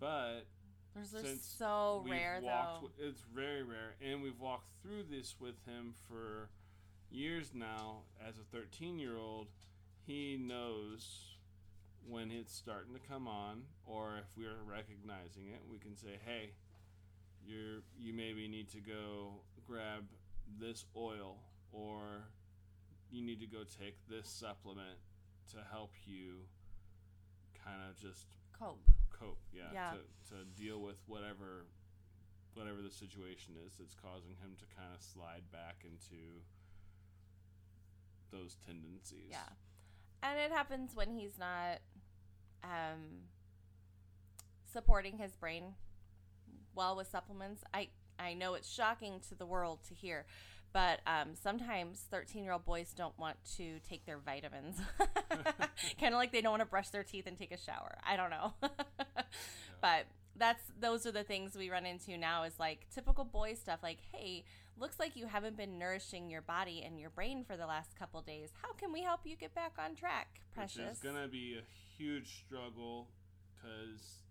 But 0.00 0.46
Those 0.94 1.14
are 1.14 1.26
since 1.26 1.44
so 1.58 2.02
we've 2.04 2.12
rare 2.14 2.40
walked 2.42 2.82
though. 2.98 3.06
it's 3.06 3.22
very 3.34 3.62
rare, 3.62 3.94
and 4.00 4.22
we've 4.22 4.40
walked 4.40 4.68
through 4.82 5.04
this 5.10 5.36
with 5.40 5.54
him 5.66 5.94
for 6.08 6.48
years 7.10 7.52
now. 7.54 8.02
As 8.26 8.38
a 8.38 8.44
13 8.56 8.98
year 8.98 9.16
old, 9.16 9.48
he 10.06 10.36
knows 10.36 11.28
when 12.08 12.30
it's 12.32 12.52
starting 12.54 12.94
to 12.94 13.00
come 13.00 13.28
on, 13.28 13.62
or 13.86 14.16
if 14.18 14.24
we're 14.36 14.62
recognizing 14.66 15.48
it, 15.48 15.60
we 15.70 15.78
can 15.78 15.96
say, 15.96 16.18
"Hey, 16.24 16.50
you're 17.44 17.82
you 17.98 18.12
maybe 18.12 18.48
need 18.48 18.68
to 18.70 18.80
go 18.80 19.42
grab 19.66 20.04
this 20.58 20.84
oil, 20.96 21.38
or 21.72 22.24
you 23.12 23.22
need 23.22 23.40
to 23.40 23.46
go 23.46 23.58
take 23.78 23.96
this 24.08 24.26
supplement 24.28 24.98
to 25.52 25.58
help 25.70 25.92
you 26.06 26.46
kind 27.64 27.78
of 27.88 27.96
just 28.00 28.26
Cope. 28.58 28.80
cope 29.12 29.38
yeah, 29.52 29.64
Yeah. 29.72 29.90
To, 29.92 30.34
to 30.34 30.44
deal 30.60 30.80
with 30.80 31.00
whatever 31.06 31.66
whatever 32.54 32.82
the 32.82 32.90
situation 32.90 33.54
is 33.66 33.74
that's 33.78 33.94
causing 33.94 34.36
him 34.42 34.56
to 34.58 34.66
kind 34.76 34.88
of 34.94 35.00
slide 35.02 35.42
back 35.50 35.84
into 35.84 36.42
those 38.30 38.56
tendencies 38.66 39.28
Yeah. 39.30 39.48
And 40.22 40.38
it 40.38 40.50
happens 40.52 40.94
when 40.94 41.10
he's 41.10 41.38
not 41.38 41.80
um, 42.62 43.26
supporting 44.72 45.18
his 45.18 45.32
brain 45.36 45.74
well 46.74 46.96
with 46.96 47.08
supplements. 47.08 47.64
I, 47.74 47.88
I 48.18 48.34
know 48.34 48.54
it's 48.54 48.70
shocking 48.70 49.20
to 49.28 49.34
the 49.34 49.46
world 49.46 49.80
to 49.88 49.94
hear, 49.94 50.26
but 50.72 51.00
um, 51.06 51.30
sometimes 51.40 52.06
13 52.10 52.44
year 52.44 52.52
old 52.52 52.64
boys 52.64 52.92
don't 52.96 53.18
want 53.18 53.36
to 53.56 53.78
take 53.88 54.06
their 54.06 54.18
vitamins. 54.18 54.80
kind 56.00 56.14
of 56.14 56.18
like 56.18 56.32
they 56.32 56.40
don't 56.40 56.52
want 56.52 56.62
to 56.62 56.66
brush 56.66 56.88
their 56.90 57.04
teeth 57.04 57.26
and 57.26 57.36
take 57.36 57.52
a 57.52 57.58
shower. 57.58 57.98
I 58.04 58.16
don't 58.16 58.30
know. 58.30 58.52
But 59.82 60.06
that's 60.36 60.62
those 60.80 61.04
are 61.04 61.12
the 61.12 61.24
things 61.24 61.56
we 61.56 61.68
run 61.68 61.84
into 61.84 62.16
now 62.16 62.44
is 62.44 62.58
like 62.58 62.86
typical 62.94 63.24
boy 63.24 63.52
stuff 63.52 63.80
like 63.82 63.98
hey 64.12 64.44
looks 64.80 64.98
like 64.98 65.14
you 65.14 65.26
haven't 65.26 65.58
been 65.58 65.78
nourishing 65.78 66.30
your 66.30 66.40
body 66.40 66.82
and 66.86 66.98
your 66.98 67.10
brain 67.10 67.44
for 67.44 67.56
the 67.56 67.66
last 67.66 67.94
couple 67.98 68.20
days 68.22 68.48
how 68.62 68.72
can 68.72 68.92
we 68.92 69.02
help 69.02 69.20
you 69.24 69.36
get 69.36 69.54
back 69.54 69.72
on 69.78 69.94
track 69.94 70.40
which 70.54 70.54
precious 70.54 70.96
is 70.96 71.02
gonna 71.02 71.28
be 71.28 71.58
a 71.58 71.62
huge 71.98 72.44
struggle 72.46 73.08
because 73.54 74.21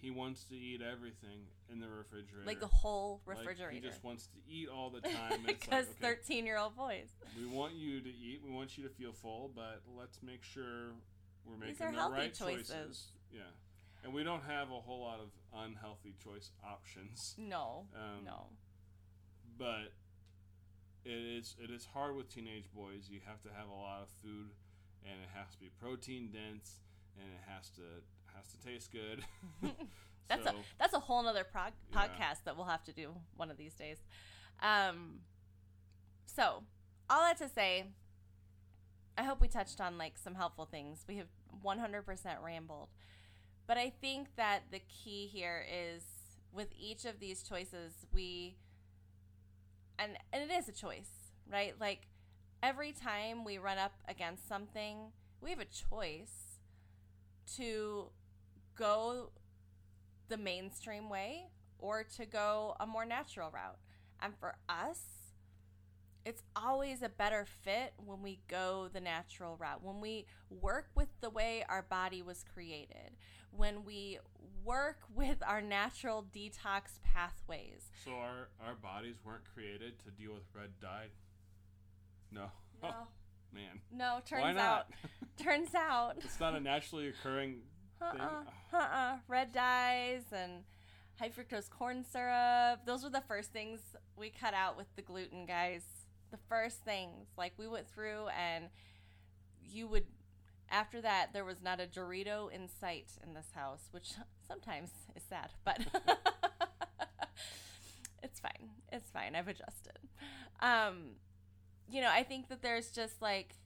he 0.00 0.10
wants 0.10 0.44
to 0.44 0.54
eat 0.56 0.80
everything 0.82 1.40
in 1.70 1.78
the 1.80 1.88
refrigerator. 1.88 2.46
Like 2.46 2.60
the 2.60 2.66
whole 2.66 3.20
Like, 3.26 3.38
refrigerator 3.38 3.72
he 3.72 3.80
just 3.80 4.02
wants 4.02 4.26
to 4.28 4.38
eat 4.48 4.68
all 4.68 4.90
the 4.90 5.00
time. 5.08 5.32
It's 5.32 5.46
like, 5.46 5.60
because 5.60 5.86
okay, 6.00 6.16
13 6.16 6.46
year 6.46 6.58
old 6.58 6.76
boys. 6.76 7.08
We 7.38 7.46
want 7.46 7.74
you 7.74 8.00
to 8.00 8.08
eat. 8.08 8.40
We 8.44 8.50
want 8.50 8.78
you 8.78 8.84
to 8.84 8.90
feel 8.90 9.12
full 9.12 9.50
but 9.54 9.82
let's 9.98 10.22
make 10.22 10.42
sure 10.42 10.92
we're 11.44 11.56
making 11.56 11.74
These 11.74 11.80
are 11.82 11.92
the 11.92 11.98
healthy 11.98 12.16
right 12.18 12.34
choices. 12.34 12.68
choices. 12.68 13.12
Yeah. 13.32 13.40
And 14.02 14.14
we 14.14 14.24
don't 14.24 14.42
have 14.44 14.70
a 14.70 14.80
whole 14.80 15.00
lot 15.00 15.20
of 15.20 15.28
unhealthy 15.54 16.14
choice 16.22 16.50
options. 16.64 17.34
No. 17.36 17.84
Um, 17.94 18.24
no. 18.24 18.46
but 19.58 19.92
it 21.04 21.10
is 21.12 21.56
it 21.62 21.70
is 21.70 21.86
hard 21.92 22.16
with 22.16 22.32
teenage 22.32 22.72
boys. 22.74 23.08
You 23.10 23.20
have 23.26 23.40
to 23.42 23.48
have 23.48 23.68
a 23.68 23.74
lot 23.74 24.00
of 24.02 24.08
food, 24.22 24.50
and 25.04 25.14
it 25.22 25.28
has 25.34 25.52
to 25.52 25.58
be 25.60 25.70
protein 25.80 26.30
dense, 26.32 26.80
and 27.18 27.28
it 27.32 27.40
has 27.46 27.68
to 27.76 27.82
has 28.36 28.46
to 28.52 28.58
taste 28.66 28.90
good. 28.92 29.24
That's 30.28 30.44
so, 30.44 30.50
a 30.50 30.54
that's 30.78 30.94
a 30.94 31.00
whole 31.00 31.22
nother 31.24 31.42
prog- 31.42 31.72
Yeah. 31.92 32.02
podcast 32.06 32.44
that 32.44 32.56
we'll 32.56 32.66
have 32.66 32.84
to 32.84 32.92
do 32.92 33.10
one 33.36 33.50
of 33.50 33.56
these 33.56 33.74
days. 33.74 33.96
Um, 34.62 35.22
so 36.26 36.62
all 37.08 37.20
that 37.22 37.36
to 37.38 37.48
say, 37.48 37.86
I 39.18 39.24
hope 39.24 39.40
we 39.40 39.48
touched 39.48 39.80
on 39.80 39.98
like 39.98 40.16
some 40.16 40.36
helpful 40.36 40.66
things. 40.66 41.04
We 41.08 41.16
have 41.16 41.26
100% 41.64 42.04
rambled, 42.44 42.90
but 43.66 43.76
I 43.76 43.90
think 43.90 44.28
that 44.36 44.62
the 44.70 44.78
key 44.88 45.26
here 45.26 45.64
is 45.68 46.04
with 46.52 46.68
each 46.78 47.04
of 47.04 47.18
these 47.18 47.42
choices, 47.42 48.06
we 48.12 48.56
and 49.98 50.16
and 50.32 50.48
it 50.48 50.54
is 50.54 50.68
a 50.68 50.72
choice, 50.72 51.10
right? 51.50 51.74
Like 51.80 52.06
every 52.62 52.92
time 52.92 53.44
we 53.44 53.58
run 53.58 53.78
up 53.78 53.94
against 54.08 54.46
something, 54.48 55.10
we 55.40 55.50
have 55.50 55.58
a 55.60 55.64
choice 55.64 56.58
to 57.56 58.06
go 58.80 59.30
the 60.28 60.36
mainstream 60.36 61.10
way 61.10 61.44
or 61.78 62.04
to 62.16 62.24
go 62.24 62.74
a 62.80 62.86
more 62.86 63.04
natural 63.04 63.50
route. 63.50 63.78
And 64.22 64.34
for 64.38 64.56
us, 64.68 65.00
it's 66.24 66.42
always 66.54 67.02
a 67.02 67.08
better 67.08 67.46
fit 67.62 67.94
when 68.04 68.22
we 68.22 68.40
go 68.48 68.88
the 68.92 69.00
natural 69.00 69.56
route, 69.56 69.82
when 69.82 70.00
we 70.00 70.26
work 70.50 70.88
with 70.94 71.08
the 71.20 71.30
way 71.30 71.64
our 71.68 71.82
body 71.82 72.22
was 72.22 72.44
created, 72.54 73.16
when 73.50 73.84
we 73.84 74.18
work 74.64 74.98
with 75.14 75.38
our 75.46 75.62
natural 75.62 76.24
detox 76.34 77.00
pathways. 77.02 77.90
so 78.04 78.12
our 78.12 78.48
our 78.64 78.74
bodies 78.74 79.16
weren't 79.24 79.44
created 79.54 79.98
to 80.04 80.10
deal 80.10 80.34
with 80.34 80.42
red 80.54 80.70
dye. 80.80 81.06
No, 82.30 82.50
No, 82.82 82.90
man, 83.54 83.80
no, 83.90 84.20
turns 84.26 84.58
out, 84.58 84.86
turns 85.42 85.74
out, 85.74 86.16
it's 86.18 86.38
not 86.38 86.54
a 86.54 86.60
naturally 86.60 87.08
occurring. 87.08 87.62
Uh-uh, 88.00 88.76
uh-uh. 88.76 89.16
red 89.28 89.52
dyes 89.52 90.22
and 90.32 90.64
high 91.18 91.28
fructose 91.28 91.68
corn 91.68 92.04
syrup. 92.04 92.80
Those 92.86 93.04
were 93.04 93.10
the 93.10 93.22
first 93.28 93.52
things 93.52 93.80
we 94.16 94.30
cut 94.30 94.54
out 94.54 94.76
with 94.76 94.86
the 94.96 95.02
gluten, 95.02 95.44
guys. 95.46 95.82
The 96.30 96.38
first 96.48 96.78
things. 96.84 97.28
Like 97.36 97.52
we 97.58 97.68
went 97.68 97.88
through 97.88 98.28
and 98.28 98.66
you 99.62 99.86
would 99.86 100.04
after 100.70 101.00
that 101.00 101.32
there 101.32 101.44
was 101.44 101.60
not 101.62 101.80
a 101.80 101.86
Dorito 101.86 102.50
in 102.52 102.68
sight 102.68 103.08
in 103.26 103.34
this 103.34 103.48
house, 103.54 103.88
which 103.90 104.12
sometimes 104.48 104.90
is 105.14 105.22
sad, 105.28 105.50
but 105.64 105.80
it's 108.22 108.40
fine. 108.40 108.70
It's 108.92 109.10
fine. 109.10 109.34
I've 109.34 109.48
adjusted. 109.48 109.98
Um 110.60 111.16
you 111.88 112.00
know, 112.00 112.10
I 112.10 112.22
think 112.22 112.48
that 112.48 112.62
there's 112.62 112.90
just 112.90 113.20
like 113.20 113.56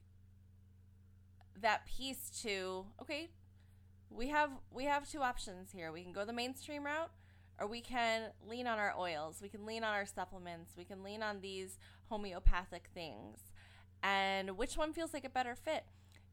that 1.61 1.85
piece 1.85 2.29
to 2.41 2.85
okay, 3.01 3.29
we 4.09 4.29
have 4.29 4.51
we 4.71 4.85
have 4.85 5.09
two 5.09 5.21
options 5.21 5.71
here. 5.71 5.91
We 5.91 6.03
can 6.03 6.13
go 6.13 6.25
the 6.25 6.33
mainstream 6.33 6.85
route 6.85 7.11
or 7.59 7.67
we 7.67 7.81
can 7.81 8.31
lean 8.47 8.67
on 8.67 8.79
our 8.79 8.93
oils. 8.97 9.39
We 9.41 9.49
can 9.49 9.65
lean 9.65 9.83
on 9.83 9.93
our 9.93 10.05
supplements. 10.05 10.73
We 10.77 10.83
can 10.83 11.03
lean 11.03 11.23
on 11.23 11.41
these 11.41 11.77
homeopathic 12.09 12.89
things. 12.93 13.39
And 14.03 14.57
which 14.57 14.77
one 14.77 14.93
feels 14.93 15.13
like 15.13 15.25
a 15.25 15.29
better 15.29 15.55
fit? 15.55 15.85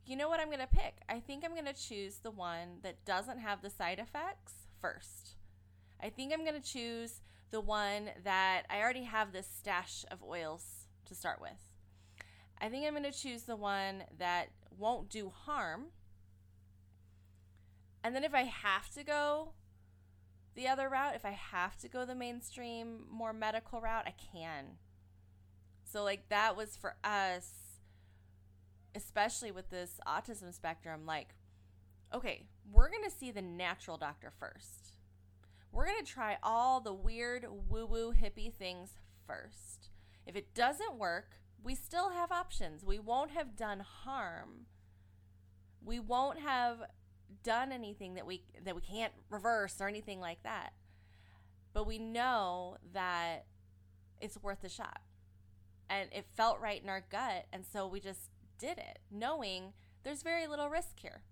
You 0.04 0.16
know 0.16 0.28
what 0.28 0.40
I'm 0.40 0.48
going 0.48 0.58
to 0.58 0.66
pick? 0.66 0.96
I 1.08 1.20
think 1.20 1.44
I'm 1.44 1.52
going 1.52 1.64
to 1.64 1.72
choose 1.72 2.16
the 2.16 2.30
one 2.30 2.78
that 2.82 3.04
doesn't 3.04 3.38
have 3.38 3.62
the 3.62 3.70
side 3.70 4.00
effects 4.00 4.54
first. 4.80 5.36
I 6.02 6.10
think 6.10 6.32
I'm 6.32 6.44
going 6.44 6.60
to 6.60 6.68
choose 6.68 7.20
the 7.52 7.60
one 7.60 8.10
that 8.24 8.64
I 8.68 8.80
already 8.80 9.04
have 9.04 9.32
this 9.32 9.46
stash 9.46 10.04
of 10.10 10.24
oils 10.24 10.88
to 11.06 11.14
start 11.14 11.40
with. 11.40 11.52
I 12.60 12.68
think 12.68 12.84
I'm 12.84 12.94
going 12.94 13.10
to 13.10 13.16
choose 13.16 13.42
the 13.42 13.56
one 13.56 14.04
that 14.18 14.48
won't 14.76 15.08
do 15.08 15.30
harm. 15.30 15.86
And 18.04 18.14
then 18.14 18.24
if 18.24 18.34
I 18.34 18.42
have 18.42 18.90
to 18.94 19.04
go 19.04 19.52
the 20.54 20.68
other 20.68 20.88
route, 20.88 21.14
if 21.14 21.24
I 21.24 21.30
have 21.30 21.76
to 21.78 21.88
go 21.88 22.04
the 22.04 22.14
mainstream, 22.14 23.04
more 23.10 23.32
medical 23.32 23.80
route, 23.80 24.06
I 24.06 24.14
can. 24.32 24.78
So, 25.84 26.02
like, 26.02 26.28
that 26.28 26.56
was 26.56 26.76
for 26.76 26.96
us, 27.04 27.52
especially 28.94 29.50
with 29.50 29.70
this 29.70 30.00
autism 30.06 30.52
spectrum, 30.52 31.06
like, 31.06 31.34
okay, 32.12 32.44
we're 32.70 32.90
going 32.90 33.04
to 33.04 33.10
see 33.10 33.30
the 33.30 33.42
natural 33.42 33.96
doctor 33.96 34.30
first. 34.30 34.94
We're 35.70 35.86
going 35.86 36.04
to 36.04 36.12
try 36.12 36.36
all 36.42 36.80
the 36.80 36.92
weird 36.92 37.46
woo 37.68 37.86
woo 37.86 38.12
hippie 38.12 38.52
things 38.52 38.90
first. 39.26 39.88
If 40.26 40.36
it 40.36 40.54
doesn't 40.54 40.98
work, 40.98 41.36
we 41.62 41.74
still 41.74 42.10
have 42.10 42.30
options. 42.30 42.84
We 42.84 42.98
won't 42.98 43.30
have 43.30 43.56
done 43.56 43.80
harm. 43.80 44.66
We 45.84 45.98
won't 45.98 46.40
have 46.40 46.82
done 47.42 47.72
anything 47.72 48.14
that 48.14 48.26
we 48.26 48.44
that 48.64 48.74
we 48.76 48.82
can't 48.82 49.12
reverse 49.30 49.80
or 49.80 49.88
anything 49.88 50.20
like 50.20 50.42
that. 50.42 50.72
But 51.72 51.86
we 51.86 51.98
know 51.98 52.76
that 52.92 53.46
it's 54.20 54.36
worth 54.42 54.62
a 54.64 54.68
shot. 54.68 55.00
and 55.90 56.08
it 56.12 56.24
felt 56.36 56.58
right 56.60 56.82
in 56.82 56.88
our 56.88 57.04
gut. 57.10 57.46
And 57.52 57.66
so 57.66 57.86
we 57.86 58.00
just 58.00 58.30
did 58.58 58.78
it, 58.78 59.00
knowing 59.10 59.74
there's 60.04 60.22
very 60.22 60.46
little 60.46 60.70
risk 60.70 60.98
here. 61.00 61.22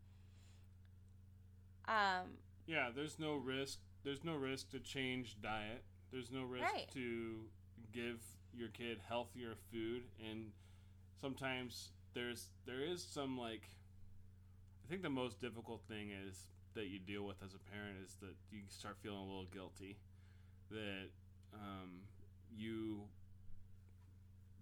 Um, 1.89 2.39
Yeah, 2.67 2.91
there's 2.95 3.19
no 3.19 3.35
risk. 3.37 3.79
There's 4.05 4.23
no 4.25 4.37
risk 4.37 4.71
to 4.71 4.81
change 4.81 5.41
diet. 5.41 5.85
There's 6.11 6.31
no 6.31 6.45
risk 6.45 6.65
Right. 6.65 6.89
to 6.93 7.49
give 7.93 8.23
your 8.53 8.69
kid 8.69 8.99
healthier 9.09 9.55
food, 9.71 10.05
and 10.19 10.53
sometimes 11.21 11.93
there's 12.13 12.51
there 12.67 12.81
is 12.83 13.03
some 13.03 13.39
like. 13.39 13.69
I 14.91 14.93
think 14.93 15.05
the 15.05 15.09
most 15.09 15.41
difficult 15.41 15.83
thing 15.87 16.11
is 16.11 16.49
that 16.75 16.89
you 16.89 16.99
deal 16.99 17.23
with 17.23 17.45
as 17.45 17.55
a 17.55 17.61
parent 17.71 17.99
is 18.05 18.17
that 18.23 18.35
you 18.51 18.63
start 18.67 18.97
feeling 19.01 19.21
a 19.21 19.25
little 19.25 19.47
guilty 19.55 19.99
that 20.69 21.11
um, 21.55 22.01
you 22.53 23.03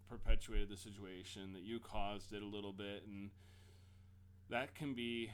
perpetuated 0.07 0.69
the 0.69 0.77
situation 0.77 1.55
that 1.55 1.63
you 1.63 1.81
caused 1.81 2.35
it 2.35 2.43
a 2.43 2.45
little 2.45 2.75
bit 2.75 3.05
and 3.07 3.31
that 4.51 4.75
can 4.75 4.93
be 4.93 5.31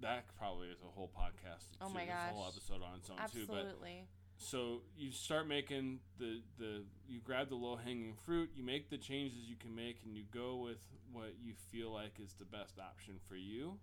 that 0.00 0.24
probably 0.38 0.68
is 0.68 0.78
a 0.80 0.90
whole 0.90 1.10
podcast 1.14 1.66
Oh 1.82 1.90
my 1.90 2.06
too, 2.06 2.30
a 2.30 2.32
whole 2.32 2.46
episode 2.48 2.80
on 2.82 2.96
its 2.96 3.10
own 3.10 3.16
too 3.30 3.44
but 3.46 3.58
absolutely. 3.58 4.04
So 4.38 4.82
you 4.96 5.10
start 5.10 5.48
making 5.48 5.98
the 6.18 6.40
the 6.58 6.82
you 7.08 7.20
grab 7.20 7.48
the 7.48 7.54
low 7.54 7.76
hanging 7.76 8.14
fruit 8.24 8.50
you 8.54 8.62
make 8.62 8.90
the 8.90 8.98
changes 8.98 9.38
you 9.48 9.56
can 9.56 9.74
make 9.74 9.98
and 10.04 10.16
you 10.16 10.24
go 10.32 10.56
with 10.56 10.78
what 11.12 11.34
you 11.42 11.54
feel 11.72 11.90
like 11.92 12.12
is 12.22 12.34
the 12.34 12.44
best 12.44 12.78
option 12.78 13.14
for 13.28 13.36
you 13.36 13.78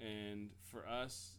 and 0.00 0.50
for 0.70 0.86
us 0.88 1.32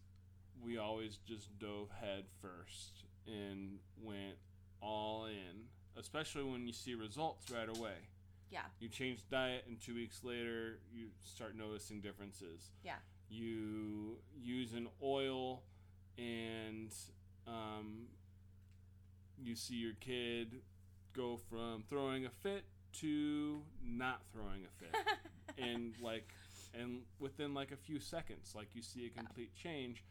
we 0.63 0.77
always 0.77 1.17
just 1.27 1.57
dove 1.59 1.89
head 1.99 2.23
first 2.41 3.03
and 3.27 3.79
went 4.01 4.35
all 4.81 5.25
in 5.25 5.65
especially 5.97 6.43
when 6.43 6.65
you 6.65 6.73
see 6.73 6.95
results 6.95 7.51
right 7.51 7.69
away 7.77 7.95
Yeah. 8.51 8.61
you 8.79 8.87
change 8.87 9.19
diet 9.29 9.65
and 9.67 9.79
two 9.81 9.95
weeks 9.95 10.23
later 10.23 10.79
you 10.93 11.07
start 11.25 11.55
noticing 11.57 11.99
differences 11.99 12.71
Yeah. 12.85 12.95
you 13.29 14.17
use 14.41 14.73
an 14.73 14.87
oil 15.03 15.63
and 16.17 16.93
um, 17.47 18.07
you 19.43 19.55
see 19.55 19.75
your 19.75 19.93
kid 19.99 20.61
go 21.13 21.37
from 21.49 21.83
throwing 21.89 22.25
a 22.25 22.29
fit 22.29 22.63
to 22.91 23.61
not 23.83 24.21
throwing 24.31 24.65
a 24.65 24.69
fit 24.79 25.17
and 25.57 25.93
like 26.01 26.29
and 26.73 27.01
within 27.19 27.53
like 27.53 27.71
a 27.71 27.77
few 27.77 27.99
seconds 27.99 28.53
like 28.55 28.67
you 28.73 28.81
see 28.81 29.05
a 29.05 29.09
complete 29.09 29.53
change 29.55 30.03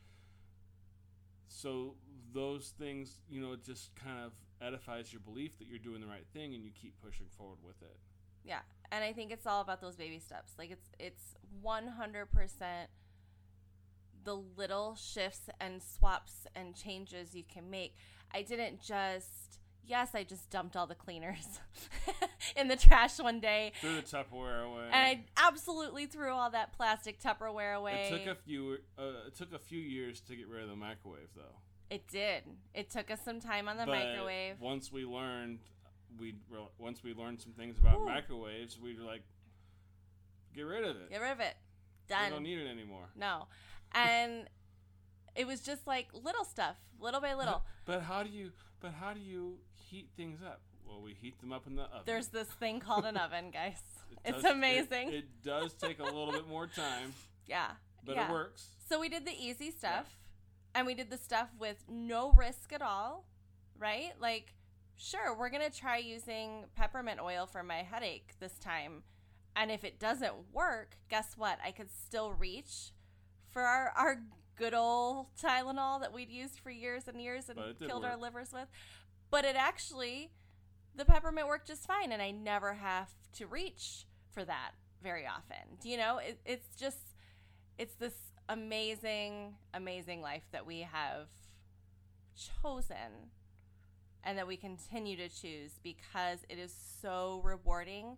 so 1.49 1.95
those 2.33 2.75
things 2.79 3.21
you 3.29 3.41
know 3.41 3.53
it 3.53 3.65
just 3.65 3.95
kind 3.95 4.19
of 4.25 4.33
edifies 4.61 5.13
your 5.13 5.21
belief 5.21 5.59
that 5.59 5.67
you're 5.69 5.79
doing 5.79 6.01
the 6.01 6.07
right 6.07 6.27
thing 6.33 6.55
and 6.55 6.65
you 6.65 6.71
keep 6.81 6.95
pushing 7.03 7.27
forward 7.37 7.59
with 7.65 7.81
it 7.83 7.97
Yeah, 8.45 8.61
and 8.91 9.05
I 9.05 9.13
think 9.13 9.31
it's 9.31 9.47
all 9.47 9.61
about 9.61 9.81
those 9.81 9.97
baby 9.97 10.19
steps. 10.19 10.53
Like 10.59 10.71
it's 10.71 10.89
it's 10.99 11.35
one 11.61 11.87
hundred 11.87 12.31
percent 12.33 12.89
the 14.25 14.37
little 14.57 14.95
shifts 14.95 15.49
and 15.61 15.83
swaps 15.83 16.47
and 16.55 16.75
changes 16.75 17.35
you 17.35 17.45
can 17.45 17.71
make. 17.71 17.95
I 18.35 18.43
didn't 18.43 18.81
just 18.81 19.59
yes, 19.85 20.11
I 20.15 20.23
just 20.23 20.51
dumped 20.51 20.77
all 20.77 20.87
the 20.87 20.95
cleaners 20.95 21.61
in 22.57 22.69
the 22.69 22.77
trash 22.77 23.19
one 23.19 23.41
day, 23.41 23.73
threw 23.81 23.97
the 23.97 24.03
tupperware 24.03 24.65
away 24.65 24.79
and 24.93 24.95
I 24.95 25.25
absolutely 25.37 26.07
threw 26.07 26.31
all 26.31 26.51
that 26.51 26.73
plastic 26.73 27.21
Tupperware 27.21 27.77
away. 27.77 28.11
It 28.11 28.19
took 28.19 28.37
a 28.37 28.41
few. 28.41 28.79
Uh, 28.99 29.27
it 29.27 29.37
took 29.37 29.53
a 29.53 29.59
few 29.59 29.81
years 29.81 30.21
to 30.23 30.37
get 30.37 30.49
rid 30.49 30.63
of 30.63 30.69
the 30.69 30.77
microwave, 30.77 31.29
though. 31.35 31.57
It 31.91 32.07
did. 32.09 32.43
It 32.75 32.91
took 32.91 33.11
us 33.11 33.21
some 33.25 33.41
time 33.41 33.69
on 33.69 33.77
the 33.77 33.87
But 33.87 33.93
microwave. 33.93 34.61
Once 34.61 34.93
we 34.93 35.05
learned, 35.05 35.61
we 36.19 36.35
once 36.79 37.03
we 37.03 37.15
learned 37.15 37.41
some 37.41 37.53
things 37.53 37.79
about 37.79 37.99
Whew. 37.99 38.07
microwaves, 38.07 38.79
we 38.79 38.95
were 38.97 39.05
like, 39.05 39.23
get 40.55 40.63
rid 40.63 40.85
of 40.85 40.97
it. 40.97 41.11
Get 41.11 41.21
rid 41.21 41.33
of 41.33 41.41
it. 41.41 41.55
Done. 42.09 42.25
We 42.25 42.31
don't 42.31 42.43
need 42.43 42.59
it 42.59 42.69
anymore. 42.69 43.09
No. 43.17 43.47
And 43.93 44.49
it 45.39 45.47
was 45.47 45.61
just 45.61 45.87
like 45.87 46.09
little 46.13 46.45
stuff, 46.45 46.77
little 47.01 47.21
by 47.21 47.35
little. 47.35 47.63
But 47.87 48.03
how 48.03 48.23
do 48.23 48.29
you? 48.29 48.51
But 48.81 48.93
how 48.93 49.15
do 49.15 49.21
you 49.21 49.59
heat 49.89 50.09
things 50.17 50.41
up? 50.45 50.61
Well, 50.87 51.01
we 51.01 51.15
heat 51.15 51.41
them 51.41 51.53
up 51.53 51.67
in 51.67 51.77
the 51.77 51.83
oven. 51.83 52.01
There's 52.07 52.29
this 52.29 52.49
thing 52.49 52.81
called 52.81 53.05
an 53.05 53.17
oven, 53.17 53.51
guys. 53.53 53.81
It 54.11 54.19
It's 54.35 54.43
does- 54.43 54.53
amazing. 54.53 55.09
It, 55.11 55.15
it 55.15 55.43
does 55.45 55.75
take 55.75 56.01
a 56.01 56.05
little 56.05 56.33
bit 56.33 56.49
more 56.49 56.67
time, 56.67 57.13
yeah. 57.47 57.69
but 58.05 58.17
yeah. 58.17 58.29
it 58.29 58.33
works. 58.33 58.67
So 58.89 58.99
we 58.99 59.09
did 59.09 59.25
the 59.27 59.33
easy 59.39 59.71
stuff 59.71 60.17
and 60.75 60.87
we 60.87 60.95
did 60.95 61.11
the 61.11 61.19
stuff 61.19 61.49
with 61.59 61.77
no 61.89 62.33
risk 62.33 62.73
at 62.73 62.81
all, 62.83 63.27
right? 63.79 64.13
Like, 64.19 64.55
sure, 64.97 65.37
we're 65.37 65.51
going 65.51 65.71
to 65.71 65.77
try 65.77 65.99
using 65.99 66.65
peppermint 66.75 67.21
oil 67.21 67.47
for 67.47 67.63
my 67.63 67.83
headache 67.83 68.33
this 68.41 68.59
time. 68.59 69.03
And 69.55 69.71
if 69.71 69.85
it 69.85 69.99
doesn't 70.01 70.33
work, 70.55 70.97
guess 71.11 71.35
what? 71.37 71.59
I 71.65 71.71
could 71.71 71.91
still 71.91 72.33
reach 72.33 72.93
for 73.51 73.63
our, 73.63 73.93
our 73.95 74.23
good 74.59 74.75
old 74.75 75.27
Tylenol 75.41 76.01
that 76.01 76.13
we'd 76.13 76.31
used 76.31 76.59
for 76.61 76.71
years 76.71 77.09
and 77.09 77.21
years 77.21 77.49
and 77.49 77.57
But 77.57 77.69
it 77.69 77.79
did 77.79 77.89
killed 77.89 78.05
our 78.05 78.17
livers 78.17 78.53
with. 78.53 78.69
But 79.31 79.45
it 79.45 79.57
actually, 79.57 80.31
the 80.95 81.05
peppermint 81.05 81.47
worked 81.47 81.69
just 81.69 81.87
fine. 81.87 82.13
And 82.13 82.21
I 82.21 82.31
never 82.31 82.75
have 82.75 83.09
to 83.35 83.47
reach 83.47 84.07
for 84.31 84.45
that 84.45 84.73
very 85.03 85.27
often. 85.27 85.79
Do 85.81 85.89
you 85.89 85.97
know? 85.97 86.19
It, 86.19 86.41
it's 86.45 86.75
just, 86.77 87.15
it's 87.79 87.95
this 87.95 88.15
amazing, 88.49 89.55
amazing 89.75 90.23
life 90.23 90.45
that 90.53 90.67
we 90.67 90.81
have 90.81 91.29
chosen 92.63 93.31
and 94.25 94.37
that 94.39 94.47
we 94.47 94.57
continue 94.57 95.17
to 95.17 95.29
choose 95.29 95.73
because 95.83 96.41
it 96.49 96.59
is 96.59 96.75
so 97.01 97.41
rewarding 97.45 98.17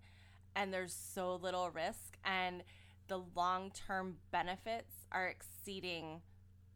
and 0.56 0.72
there's 0.72 0.94
so 0.94 1.36
little 1.36 1.70
risk 1.70 2.16
and 2.24 2.62
the 3.08 3.20
long-term 3.34 4.16
benefits 4.30 4.92
are 5.12 5.28
exceeding 5.28 6.20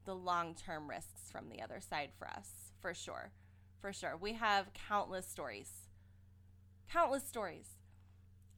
the 0.05 0.15
long-term 0.15 0.89
risks 0.89 1.31
from 1.31 1.49
the 1.49 1.63
other 1.63 1.81
side 1.81 2.11
for 2.19 2.29
us 2.29 2.73
for 2.81 2.95
sure 2.95 3.33
for 3.85 3.93
sure. 3.93 4.17
We 4.17 4.33
have 4.33 4.73
countless 4.73 5.29
stories 5.29 5.89
countless 6.91 7.27
stories 7.27 7.77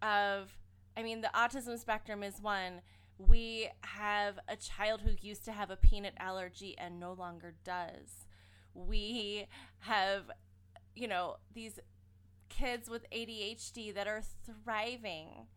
of 0.02 0.50
i 0.96 1.02
mean 1.02 1.20
the 1.20 1.30
autism 1.34 1.76
spectrum 1.78 2.22
is 2.22 2.40
one. 2.40 2.80
We 3.18 3.70
have 3.80 4.38
a 4.46 4.54
child 4.54 5.00
who 5.00 5.12
used 5.20 5.44
to 5.46 5.52
have 5.52 5.70
a 5.70 5.76
peanut 5.76 6.14
allergy 6.18 6.76
and 6.78 7.00
no 7.00 7.12
longer 7.12 7.54
does. 7.64 8.26
We 8.72 9.46
have 9.80 10.30
you 10.94 11.08
know 11.08 11.38
these 11.52 11.80
kids 12.48 12.88
with 12.88 13.10
ADHD 13.10 13.92
that 13.94 14.06
are 14.06 14.22
thriving 14.44 15.48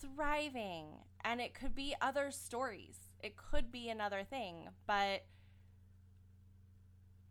thriving 0.00 0.86
and 1.24 1.40
it 1.40 1.54
could 1.54 1.74
be 1.74 1.94
other 2.00 2.30
stories 2.30 2.96
it 3.22 3.36
could 3.36 3.70
be 3.70 3.88
another 3.88 4.22
thing 4.24 4.68
but 4.86 5.24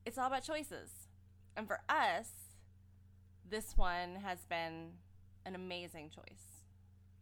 it's 0.06 0.18
all 0.18 0.28
about 0.28 0.44
choices 0.44 0.90
and 1.58 1.68
for 1.68 1.82
us 1.90 2.30
this 3.50 3.76
one 3.78 4.16
has 4.24 4.40
been 4.50 4.92
an 5.46 5.56
amazing 5.56 6.10
choice 6.10 6.64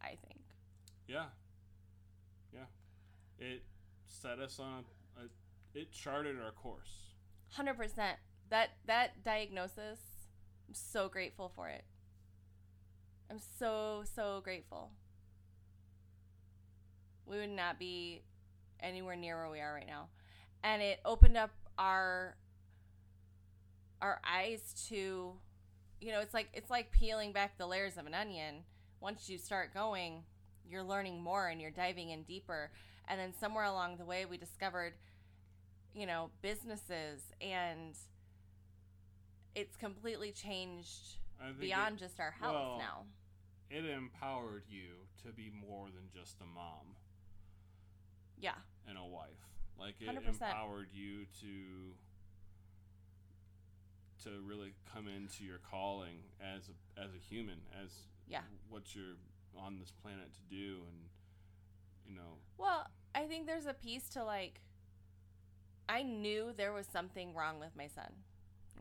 i 0.02 0.08
think 0.08 0.40
Yeah. 1.06 1.26
Yeah. 2.52 2.66
It 3.38 3.62
set 4.06 4.38
us 4.38 4.58
on 4.60 4.84
a, 5.16 5.78
it 5.78 5.90
charted 5.92 6.36
our 6.44 6.50
course. 6.50 7.14
100% 7.56 7.96
that 8.50 8.70
that 8.86 9.22
diagnosis 9.24 10.00
i'm 10.68 10.74
so 10.74 11.08
grateful 11.08 11.50
for 11.54 11.68
it 11.68 11.84
i'm 13.30 13.38
so 13.58 14.02
so 14.14 14.40
grateful 14.42 14.90
we 17.28 17.38
would 17.38 17.50
not 17.50 17.78
be 17.78 18.22
anywhere 18.80 19.16
near 19.16 19.36
where 19.36 19.50
we 19.50 19.60
are 19.60 19.74
right 19.74 19.86
now. 19.86 20.08
And 20.62 20.82
it 20.82 21.00
opened 21.04 21.36
up 21.36 21.50
our 21.78 22.36
our 24.00 24.20
eyes 24.24 24.86
to 24.88 25.32
you 26.00 26.12
know 26.12 26.20
it's 26.20 26.34
like 26.34 26.48
it's 26.54 26.70
like 26.70 26.92
peeling 26.92 27.32
back 27.32 27.58
the 27.58 27.66
layers 27.66 27.96
of 27.96 28.06
an 28.06 28.14
onion. 28.14 28.64
Once 29.00 29.28
you 29.28 29.38
start 29.38 29.72
going 29.74 30.22
you're 30.68 30.82
learning 30.82 31.22
more 31.22 31.48
and 31.48 31.60
you're 31.60 31.70
diving 31.70 32.10
in 32.10 32.22
deeper. 32.24 32.70
And 33.08 33.18
then 33.18 33.32
somewhere 33.40 33.64
along 33.64 33.96
the 33.96 34.04
way 34.04 34.24
we 34.26 34.36
discovered 34.36 34.94
you 35.94 36.06
know 36.06 36.30
businesses 36.42 37.22
and 37.40 37.96
it's 39.54 39.76
completely 39.76 40.30
changed 40.30 41.16
beyond 41.58 41.96
it, 41.96 42.00
just 42.00 42.20
our 42.20 42.34
health 42.38 42.54
well, 42.54 42.78
now. 42.78 43.04
it 43.70 43.84
empowered 43.84 44.64
you 44.68 45.06
to 45.24 45.32
be 45.32 45.50
more 45.50 45.86
than 45.86 46.04
just 46.14 46.40
a 46.40 46.44
mom 46.44 46.94
yeah 48.40 48.54
and 48.88 48.96
a 48.98 49.04
wife. 49.04 49.28
Like 49.78 49.94
it 50.00 50.08
100%. 50.08 50.26
empowered 50.28 50.88
you 50.92 51.26
to 51.40 51.94
to 54.24 54.40
really 54.44 54.74
come 54.92 55.06
into 55.06 55.44
your 55.44 55.58
calling 55.70 56.16
as 56.40 56.68
a, 56.68 57.00
as 57.00 57.10
a 57.14 57.18
human, 57.18 57.60
as 57.84 57.90
Yeah. 58.26 58.40
what 58.68 58.94
you're 58.94 59.14
on 59.56 59.78
this 59.78 59.92
planet 59.92 60.32
to 60.34 60.40
do, 60.54 60.82
and 60.88 61.08
you 62.06 62.14
know, 62.16 62.38
Well, 62.56 62.86
I 63.14 63.26
think 63.26 63.46
there's 63.46 63.66
a 63.66 63.74
piece 63.74 64.08
to 64.10 64.24
like 64.24 64.60
I 65.88 66.02
knew 66.02 66.52
there 66.56 66.72
was 66.72 66.86
something 66.86 67.34
wrong 67.34 67.58
with 67.60 67.74
my 67.76 67.86
son. 67.86 68.12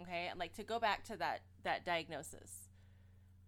Okay? 0.01 0.30
Like 0.36 0.53
to 0.53 0.64
go 0.64 0.80
back 0.80 1.03
to 1.05 1.18
that 1.18 1.41
that 1.64 1.86
diagnosis. 1.86 2.70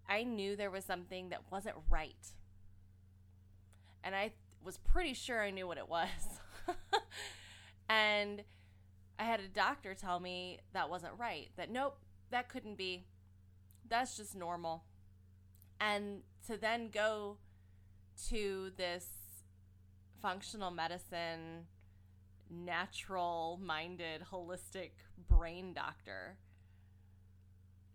I 0.08 0.24
knew 0.24 0.56
there 0.56 0.72
was 0.72 0.86
something 0.86 1.30
that 1.30 1.42
wasn't 1.52 1.76
right. 1.90 2.28
And 4.04 4.16
I 4.16 4.32
was 4.64 4.78
pretty 4.78 5.14
sure 5.14 5.42
I 5.42 5.52
knew 5.52 5.68
what 5.68 5.78
it 5.78 5.90
was. 5.90 6.08
and 7.90 8.44
I 9.18 9.24
had 9.24 9.40
a 9.40 9.48
doctor 9.48 9.94
tell 9.94 10.20
me 10.20 10.60
that 10.74 10.90
wasn't 10.90 11.14
right. 11.18 11.50
That 11.58 11.70
nope, 11.70 11.98
that 12.32 12.50
couldn't 12.50 12.78
be. 12.78 13.06
That's 13.88 14.18
just 14.18 14.36
normal. 14.36 14.84
And 15.82 16.22
to 16.48 16.58
then 16.58 16.90
go 16.90 17.38
to 18.30 18.72
this 18.76 19.08
functional 20.22 20.72
medicine, 20.72 21.68
natural 22.50 23.60
minded, 23.64 24.24
holistic 24.32 24.92
brain 25.28 25.74
doctor. 25.74 26.38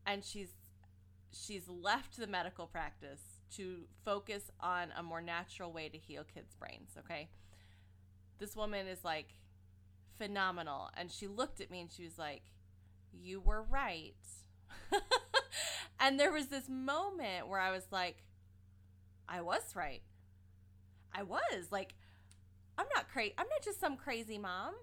And 0.07 0.25
she's 0.25 0.49
she's 1.33 1.69
left 1.69 2.17
the 2.17 2.27
medical 2.27 2.67
practice 2.67 3.34
to 3.57 3.85
focus 4.05 4.51
on 4.61 4.89
a 4.97 5.03
more 5.03 5.21
natural 5.21 5.73
way 5.73 5.89
to 5.89 5.99
heal 5.99 6.25
kids' 6.25 6.55
brains, 6.55 6.91
okay? 6.99 7.29
This 8.39 8.57
woman 8.57 8.87
is 8.87 9.05
like 9.05 9.35
phenomenal. 10.19 10.91
And 10.97 11.11
she 11.11 11.27
looked 11.27 11.61
at 11.61 11.71
me 11.71 11.81
and 11.81 11.91
she 11.91 12.05
was 12.05 12.19
like, 12.19 12.43
You 13.13 13.41
were 13.41 13.63
right. 13.63 14.15
and 16.01 16.19
there 16.19 16.33
was 16.33 16.49
this 16.49 16.69
moment 16.69 17.49
where 17.49 17.61
I 17.61 17.71
was 17.71 17.87
like, 17.91 18.25
I 19.29 19.41
was 19.41 19.75
right. 19.75 20.03
I 21.13 21.23
was 21.23 21.71
like, 21.71 21.95
I'm 22.77 22.87
not 22.95 23.09
crazy. 23.09 23.35
I'm 23.39 23.47
not 23.49 23.63
just 23.63 23.81
some 23.81 23.97
crazy 23.97 24.39
mom. 24.39 24.75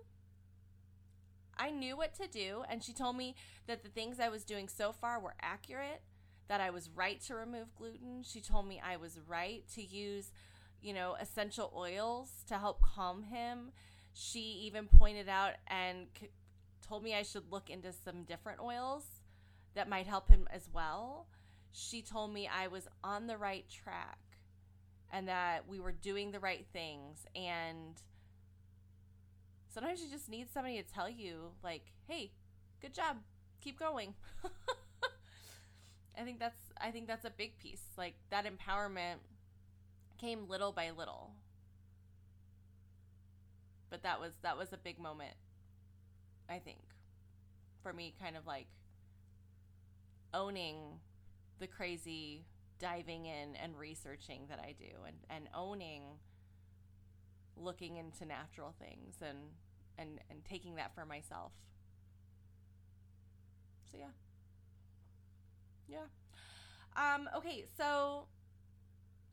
I 1.57 1.69
knew 1.69 1.95
what 1.95 2.15
to 2.15 2.27
do, 2.27 2.63
and 2.69 2.83
she 2.83 2.93
told 2.93 3.15
me 3.17 3.35
that 3.67 3.83
the 3.83 3.89
things 3.89 4.19
I 4.19 4.29
was 4.29 4.43
doing 4.43 4.67
so 4.67 4.91
far 4.91 5.19
were 5.19 5.35
accurate, 5.41 6.01
that 6.51 6.59
I 6.59 6.69
was 6.69 6.89
right 6.93 7.21
to 7.27 7.35
remove 7.35 7.73
gluten. 7.77 8.23
She 8.23 8.41
told 8.41 8.67
me 8.67 8.81
I 8.85 8.97
was 8.97 9.21
right 9.25 9.63
to 9.73 9.81
use, 9.81 10.33
you 10.81 10.93
know, 10.93 11.15
essential 11.17 11.71
oils 11.73 12.27
to 12.49 12.57
help 12.57 12.81
calm 12.81 13.23
him. 13.23 13.71
She 14.11 14.59
even 14.65 14.87
pointed 14.87 15.29
out 15.29 15.53
and 15.67 16.07
c- 16.19 16.27
told 16.85 17.03
me 17.05 17.15
I 17.15 17.23
should 17.23 17.49
look 17.49 17.69
into 17.69 17.93
some 17.93 18.23
different 18.23 18.59
oils 18.59 19.05
that 19.75 19.87
might 19.87 20.07
help 20.07 20.27
him 20.27 20.45
as 20.51 20.67
well. 20.73 21.27
She 21.71 22.01
told 22.01 22.33
me 22.33 22.49
I 22.53 22.67
was 22.67 22.85
on 23.01 23.27
the 23.27 23.37
right 23.37 23.63
track 23.69 24.19
and 25.09 25.29
that 25.29 25.69
we 25.69 25.79
were 25.79 25.93
doing 25.93 26.31
the 26.31 26.39
right 26.41 26.65
things 26.73 27.25
and 27.33 28.01
sometimes 29.73 30.01
you 30.01 30.09
just 30.11 30.27
need 30.27 30.51
somebody 30.51 30.83
to 30.83 30.93
tell 30.93 31.09
you 31.09 31.51
like 31.63 31.93
hey 32.07 32.31
good 32.81 32.93
job 32.93 33.17
keep 33.61 33.79
going 33.79 34.13
i 36.21 36.23
think 36.23 36.39
that's 36.39 36.61
i 36.79 36.91
think 36.91 37.07
that's 37.07 37.25
a 37.25 37.31
big 37.31 37.57
piece 37.57 37.83
like 37.97 38.15
that 38.29 38.45
empowerment 38.45 39.17
came 40.19 40.47
little 40.47 40.71
by 40.71 40.91
little 40.91 41.31
but 43.89 44.03
that 44.03 44.19
was 44.19 44.33
that 44.43 44.57
was 44.57 44.71
a 44.71 44.77
big 44.77 44.99
moment 44.99 45.33
i 46.47 46.59
think 46.59 46.79
for 47.81 47.91
me 47.91 48.13
kind 48.21 48.37
of 48.37 48.45
like 48.45 48.67
owning 50.33 50.77
the 51.59 51.67
crazy 51.67 52.45
diving 52.79 53.25
in 53.25 53.55
and 53.61 53.77
researching 53.77 54.41
that 54.49 54.59
I 54.59 54.73
do 54.77 54.91
and, 55.05 55.15
and 55.29 55.47
owning 55.53 56.03
looking 57.55 57.97
into 57.97 58.25
natural 58.25 58.73
things 58.79 59.15
and, 59.21 59.37
and 59.97 60.19
and 60.29 60.43
taking 60.43 60.75
that 60.75 60.95
for 60.95 61.05
myself. 61.05 61.51
So 63.91 63.97
yeah. 63.99 64.30
Yeah. 65.91 66.05
Um, 66.95 67.29
okay, 67.37 67.65
so 67.77 68.25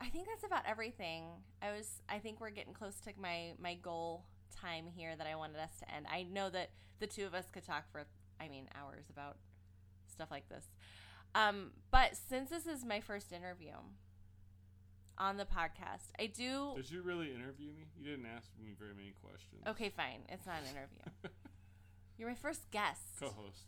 I 0.01 0.09
think 0.09 0.27
that's 0.27 0.45
about 0.45 0.63
everything. 0.67 1.25
I 1.63 1.73
was 1.73 2.03
I 2.09 2.19
think 2.19 2.41
we're 2.41 2.51
getting 2.51 2.73
close 2.75 3.01
to 3.01 3.11
my 3.21 3.53
my 3.59 3.75
goal 3.75 4.25
time 4.61 4.87
here 4.87 5.15
that 5.17 5.27
I 5.27 5.37
wanted 5.37 5.59
us 5.59 5.77
to 5.81 5.95
end. 5.95 6.07
I 6.11 6.23
know 6.25 6.51
that 6.51 6.71
the 7.01 7.07
two 7.07 7.27
of 7.27 7.35
us 7.35 7.47
could 7.53 7.65
talk 7.65 7.91
for 7.91 8.05
I 8.41 8.49
mean 8.49 8.69
hours 8.75 9.07
about 9.11 9.37
stuff 10.11 10.31
like 10.31 10.49
this. 10.49 10.67
Um, 11.35 11.73
but 11.91 12.17
since 12.29 12.51
this 12.51 12.67
is 12.67 12.85
my 12.85 13.01
first 13.01 13.33
interview 13.33 13.75
on 15.19 15.37
the 15.37 15.45
podcast, 15.45 16.11
I 16.19 16.27
do. 16.27 16.73
Did 16.77 16.91
you 16.91 17.03
really 17.03 17.35
interview 17.35 17.69
me? 17.73 17.85
You 17.97 18.05
didn't 18.05 18.27
ask 18.27 18.49
me 18.63 18.75
very 18.79 18.95
many 18.95 19.13
questions. 19.23 19.63
Okay, 19.67 19.91
fine. 19.91 20.21
It's 20.29 20.47
not 20.47 20.57
an 20.63 20.71
interview. 20.71 21.03
You're 22.19 22.29
my 22.29 22.35
first 22.35 22.71
guest. 22.71 23.03
Co-host. 23.21 23.67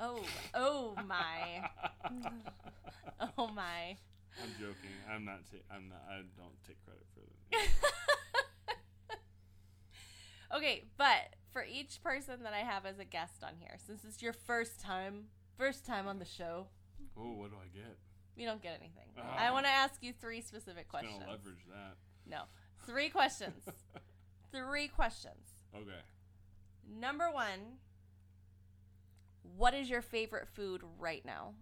Oh, 0.00 0.22
oh 0.54 0.94
my, 1.06 1.68
oh 3.38 3.48
my. 3.48 3.96
I'm 4.42 4.50
joking. 4.58 4.90
I'm 5.10 5.24
not. 5.24 5.40
Ta- 5.50 5.74
I'm 5.74 5.88
not. 5.88 6.02
I 6.08 6.22
don't 6.36 6.56
take 6.66 6.78
credit 6.84 7.06
for 7.14 7.20
that. 9.10 9.18
okay, 10.56 10.84
but 10.96 11.36
for 11.52 11.64
each 11.64 12.02
person 12.02 12.42
that 12.42 12.54
I 12.54 12.60
have 12.60 12.86
as 12.86 12.98
a 12.98 13.04
guest 13.04 13.42
on 13.42 13.52
here, 13.58 13.76
since 13.86 14.04
it's 14.04 14.22
your 14.22 14.32
first 14.32 14.80
time, 14.80 15.24
first 15.58 15.84
time 15.84 16.08
on 16.08 16.18
the 16.18 16.24
show, 16.24 16.68
Oh, 17.16 17.32
what 17.32 17.50
do 17.50 17.56
I 17.56 17.68
get? 17.76 17.98
you 18.36 18.46
don't 18.46 18.62
get 18.62 18.78
anything. 18.80 19.08
Oh. 19.18 19.22
I 19.22 19.48
ah. 19.48 19.52
want 19.52 19.66
to 19.66 19.72
ask 19.72 20.02
you 20.02 20.12
three 20.18 20.40
specific 20.40 20.88
questions. 20.88 21.18
Gonna 21.18 21.32
leverage 21.32 21.66
that. 21.68 21.96
No, 22.26 22.44
three 22.86 23.10
questions. 23.10 23.64
three 24.52 24.88
questions. 24.88 25.50
Okay. 25.74 26.00
Number 26.88 27.30
one, 27.30 27.78
what 29.56 29.74
is 29.74 29.88
your 29.90 30.02
favorite 30.02 30.48
food 30.48 30.82
right 30.98 31.24
now? 31.24 31.54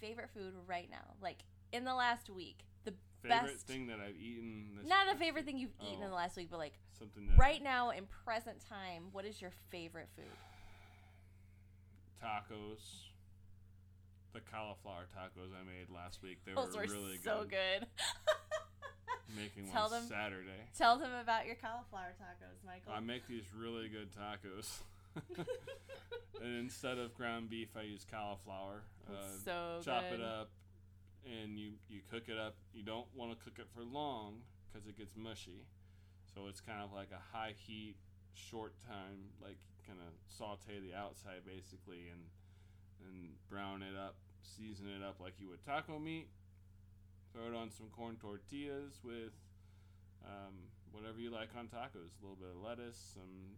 Favorite 0.00 0.30
food 0.32 0.52
right 0.66 0.88
now, 0.90 1.14
like 1.20 1.38
in 1.72 1.84
the 1.84 1.94
last 1.94 2.30
week. 2.30 2.58
The 2.84 2.94
Favorite 3.22 3.52
best. 3.54 3.66
thing 3.66 3.88
that 3.88 3.98
I've 3.98 4.14
eaten. 4.16 4.76
This 4.78 4.86
Not 4.88 5.12
a 5.12 5.18
favorite 5.18 5.44
thing 5.44 5.58
you've 5.58 5.74
eaten 5.82 5.98
in 6.02 6.04
Oh. 6.06 6.10
the 6.10 6.14
last 6.14 6.36
week, 6.36 6.48
but 6.50 6.58
like 6.58 6.74
Something 6.98 7.26
that 7.26 7.36
right 7.38 7.60
now 7.62 7.90
in 7.90 8.06
present 8.24 8.58
time, 8.68 9.08
what 9.12 9.24
is 9.24 9.40
your 9.42 9.50
favorite 9.70 10.08
food? 10.14 10.24
tacos. 12.22 13.06
The 14.32 14.40
cauliflower 14.40 15.06
tacos 15.16 15.50
I 15.58 15.64
made 15.64 15.88
last 15.90 16.22
week. 16.22 16.38
They 16.44 16.52
Those 16.52 16.76
were 16.76 16.82
were 16.86 16.92
really 16.92 17.18
so 17.18 17.40
good. 17.44 17.50
good. 17.50 17.86
Making 19.36 19.68
Tell 19.72 19.84
one 19.90 19.90
them- 20.02 20.06
Saturday. 20.08 20.68
Tell 20.76 20.96
them 20.98 21.12
about 21.12 21.46
your 21.46 21.56
cauliflower 21.56 22.14
tacos, 22.20 22.64
Michael. 22.64 22.92
I 22.92 23.00
make 23.00 23.26
these 23.26 23.44
really 23.56 23.88
good 23.88 24.10
tacos. 24.12 24.78
and 26.42 26.58
instead 26.58 26.98
of 26.98 27.14
ground 27.14 27.50
beef, 27.50 27.68
I 27.76 27.82
use 27.82 28.04
cauliflower. 28.10 28.82
Uh, 29.08 29.12
so 29.44 29.80
chop 29.84 30.04
good. 30.10 30.20
it 30.20 30.24
up, 30.24 30.50
and 31.24 31.58
you 31.58 31.72
you 31.88 32.00
cook 32.10 32.24
it 32.28 32.38
up. 32.38 32.56
You 32.72 32.82
don't 32.82 33.06
want 33.14 33.32
to 33.32 33.44
cook 33.44 33.58
it 33.58 33.66
for 33.74 33.82
long 33.82 34.40
because 34.68 34.86
it 34.88 34.96
gets 34.96 35.16
mushy. 35.16 35.66
So 36.34 36.46
it's 36.48 36.60
kind 36.60 36.82
of 36.82 36.92
like 36.92 37.08
a 37.10 37.36
high 37.36 37.54
heat, 37.56 37.96
short 38.34 38.74
time, 38.86 39.32
like 39.42 39.58
kind 39.86 39.98
of 40.00 40.12
saute 40.28 40.80
the 40.80 40.94
outside 40.96 41.42
basically, 41.46 42.08
and 42.12 42.22
and 43.08 43.30
brown 43.48 43.82
it 43.82 43.96
up, 43.96 44.16
season 44.42 44.86
it 44.88 45.02
up 45.02 45.20
like 45.20 45.34
you 45.38 45.48
would 45.48 45.64
taco 45.64 45.98
meat. 45.98 46.28
Throw 47.32 47.46
it 47.46 47.54
on 47.54 47.70
some 47.70 47.86
corn 47.92 48.16
tortillas 48.16 49.00
with 49.04 49.36
um, 50.24 50.54
whatever 50.92 51.20
you 51.20 51.30
like 51.30 51.50
on 51.56 51.66
tacos. 51.66 52.16
A 52.18 52.22
little 52.22 52.38
bit 52.40 52.48
of 52.54 52.62
lettuce, 52.62 52.98
some 53.14 53.56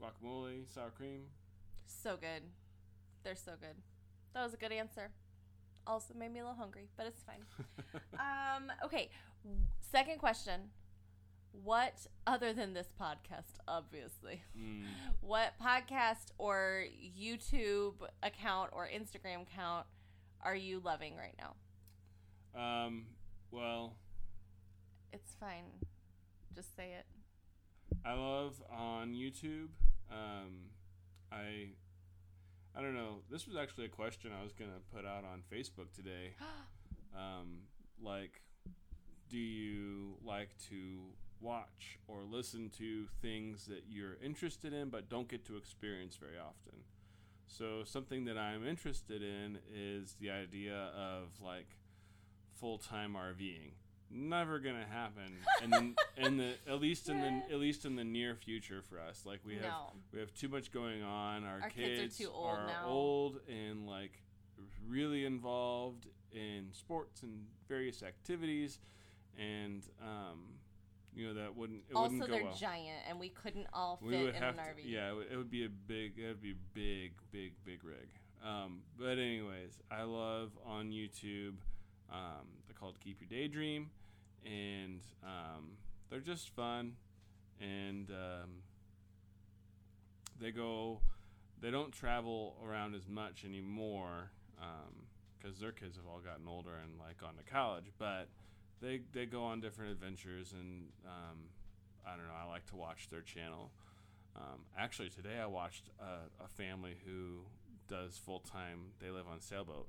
guacamole, 0.00 0.72
sour 0.72 0.90
cream. 0.90 1.22
So 1.86 2.16
good. 2.16 2.42
They're 3.24 3.36
so 3.36 3.52
good. 3.60 3.76
That 4.34 4.42
was 4.44 4.54
a 4.54 4.56
good 4.56 4.72
answer. 4.72 5.10
Also 5.86 6.14
made 6.14 6.32
me 6.32 6.40
a 6.40 6.42
little 6.44 6.58
hungry, 6.58 6.88
but 6.96 7.06
it's 7.06 7.22
fine. 7.22 7.42
um, 8.14 8.70
okay. 8.84 9.10
Second 9.80 10.18
question. 10.18 10.70
What 11.64 12.06
other 12.26 12.52
than 12.52 12.74
this 12.74 12.88
podcast, 13.00 13.56
obviously, 13.66 14.42
Mm. 14.56 14.84
what 15.20 15.54
podcast 15.60 16.26
or 16.36 16.84
YouTube 17.18 17.94
account 18.22 18.70
or 18.72 18.86
Instagram 18.86 19.42
account 19.42 19.86
are 20.42 20.54
you 20.54 20.80
loving 20.84 21.16
right 21.16 21.34
now? 21.38 21.54
Um, 22.54 23.06
well, 23.50 23.96
It's 25.12 25.32
fine. 25.40 25.64
Just 26.54 26.76
say 26.76 26.92
it. 26.98 27.06
I 28.04 28.12
love 28.12 28.62
on 28.70 29.14
YouTube. 29.14 29.68
Um, 30.10 30.70
I 31.32 31.70
I 32.76 32.80
don't 32.80 32.94
know. 32.94 33.18
This 33.30 33.46
was 33.46 33.56
actually 33.56 33.86
a 33.86 33.90
question 33.90 34.30
I 34.38 34.42
was 34.42 34.52
gonna 34.52 34.80
put 34.94 35.04
out 35.04 35.24
on 35.24 35.42
Facebook 35.52 35.92
today. 35.94 36.34
Um, 37.16 37.62
like, 38.00 38.42
do 39.28 39.38
you 39.38 40.18
like 40.22 40.50
to 40.68 41.00
watch 41.40 41.98
or 42.06 42.22
listen 42.22 42.70
to 42.78 43.06
things 43.22 43.66
that 43.66 43.84
you're 43.88 44.18
interested 44.22 44.72
in 44.72 44.90
but 44.90 45.08
don't 45.08 45.26
get 45.26 45.44
to 45.46 45.56
experience 45.56 46.16
very 46.16 46.38
often? 46.38 46.84
So 47.48 47.82
something 47.84 48.26
that 48.26 48.36
I'm 48.36 48.64
interested 48.64 49.22
in 49.22 49.58
is 49.74 50.14
the 50.20 50.30
idea 50.30 50.90
of 50.94 51.28
like 51.42 51.78
full 52.60 52.78
time 52.78 53.14
RVing. 53.14 53.72
Never 54.10 54.58
gonna 54.58 54.86
happen 54.90 55.36
and 55.62 55.72
then 55.72 55.94
in 56.16 56.36
the 56.38 56.54
at 56.66 56.80
least 56.80 57.08
in 57.08 57.20
the 57.20 57.52
at 57.52 57.58
least 57.60 57.84
in 57.84 57.94
the 57.96 58.04
near 58.04 58.34
future 58.34 58.82
for 58.88 58.98
us 58.98 59.22
like 59.26 59.40
we 59.44 59.54
have 59.54 59.62
no. 59.64 59.92
we 60.12 60.18
have 60.20 60.32
too 60.34 60.48
much 60.48 60.72
going 60.72 61.02
on 61.02 61.44
our, 61.44 61.60
Our 61.62 61.70
kids 61.70 62.18
are 62.20 62.24
too 62.24 62.30
old 62.32 62.46
are 62.46 62.66
now. 62.66 62.86
old 62.86 63.40
and 63.48 63.86
like 63.86 64.22
really 64.88 65.24
involved 65.24 66.06
in 66.32 66.68
sports 66.72 67.22
and 67.22 67.44
various 67.68 68.02
activities 68.02 68.78
and 69.38 69.82
um 70.02 70.54
you 71.14 71.26
know 71.26 71.34
that 71.34 71.56
wouldn't 71.56 71.82
it 71.90 71.94
Also, 71.94 72.12
wouldn't 72.12 72.30
go 72.30 72.34
they're 72.36 72.44
well 72.44 72.54
giant, 72.54 72.98
and 73.08 73.18
we 73.18 73.28
couldn't 73.28 73.66
all 73.72 73.98
we 74.02 74.12
fit 74.12 74.24
would 74.26 74.34
in 74.36 74.42
have 74.42 74.54
an 74.58 74.64
to, 74.64 74.70
RV. 74.70 74.82
yeah 74.84 75.10
it 75.10 75.14
would, 75.16 75.26
it 75.32 75.36
would 75.36 75.50
be 75.50 75.64
a 75.64 75.68
big 75.68 76.12
it 76.18 76.28
would 76.28 76.42
be 76.42 76.54
big 76.74 77.12
big 77.32 77.52
big 77.64 77.82
rig 77.84 78.08
um, 78.46 78.80
but 78.98 79.18
anyways 79.18 79.80
i 79.90 80.02
love 80.02 80.50
on 80.64 80.90
youtube 80.90 81.54
um, 82.10 82.46
they're 82.66 82.76
called 82.78 82.98
keep 83.00 83.20
your 83.20 83.28
daydream 83.28 83.90
and 84.44 85.00
um, 85.22 85.72
they're 86.10 86.20
just 86.20 86.50
fun 86.50 86.94
and 87.60 88.10
um, 88.10 88.50
they 90.40 90.50
go 90.50 91.00
they 91.60 91.70
don't 91.70 91.92
travel 91.92 92.56
around 92.64 92.94
as 92.94 93.08
much 93.08 93.44
anymore 93.44 94.30
because 95.40 95.58
their 95.58 95.72
kids 95.72 95.96
have 95.96 96.06
all 96.06 96.20
gotten 96.20 96.46
older 96.46 96.76
and 96.82 96.98
like 96.98 97.18
gone 97.18 97.34
to 97.36 97.50
college 97.50 97.86
but 97.98 98.28
they 98.80 99.00
they 99.12 99.26
go 99.26 99.42
on 99.42 99.60
different 99.60 99.90
adventures 99.90 100.52
and 100.52 100.84
um, 101.04 101.38
I 102.08 102.16
don't 102.16 102.26
know. 102.26 102.34
I 102.40 102.48
like 102.48 102.66
to 102.66 102.76
watch 102.76 103.08
their 103.10 103.20
channel. 103.20 103.70
Um, 104.36 104.60
actually, 104.78 105.10
today 105.10 105.38
I 105.42 105.46
watched 105.46 105.90
a, 106.00 106.44
a 106.44 106.48
family 106.48 106.96
who 107.04 107.40
does 107.88 108.16
full 108.16 108.40
time. 108.40 108.92
They 109.00 109.10
live 109.10 109.26
on 109.30 109.40
sailboat, 109.40 109.88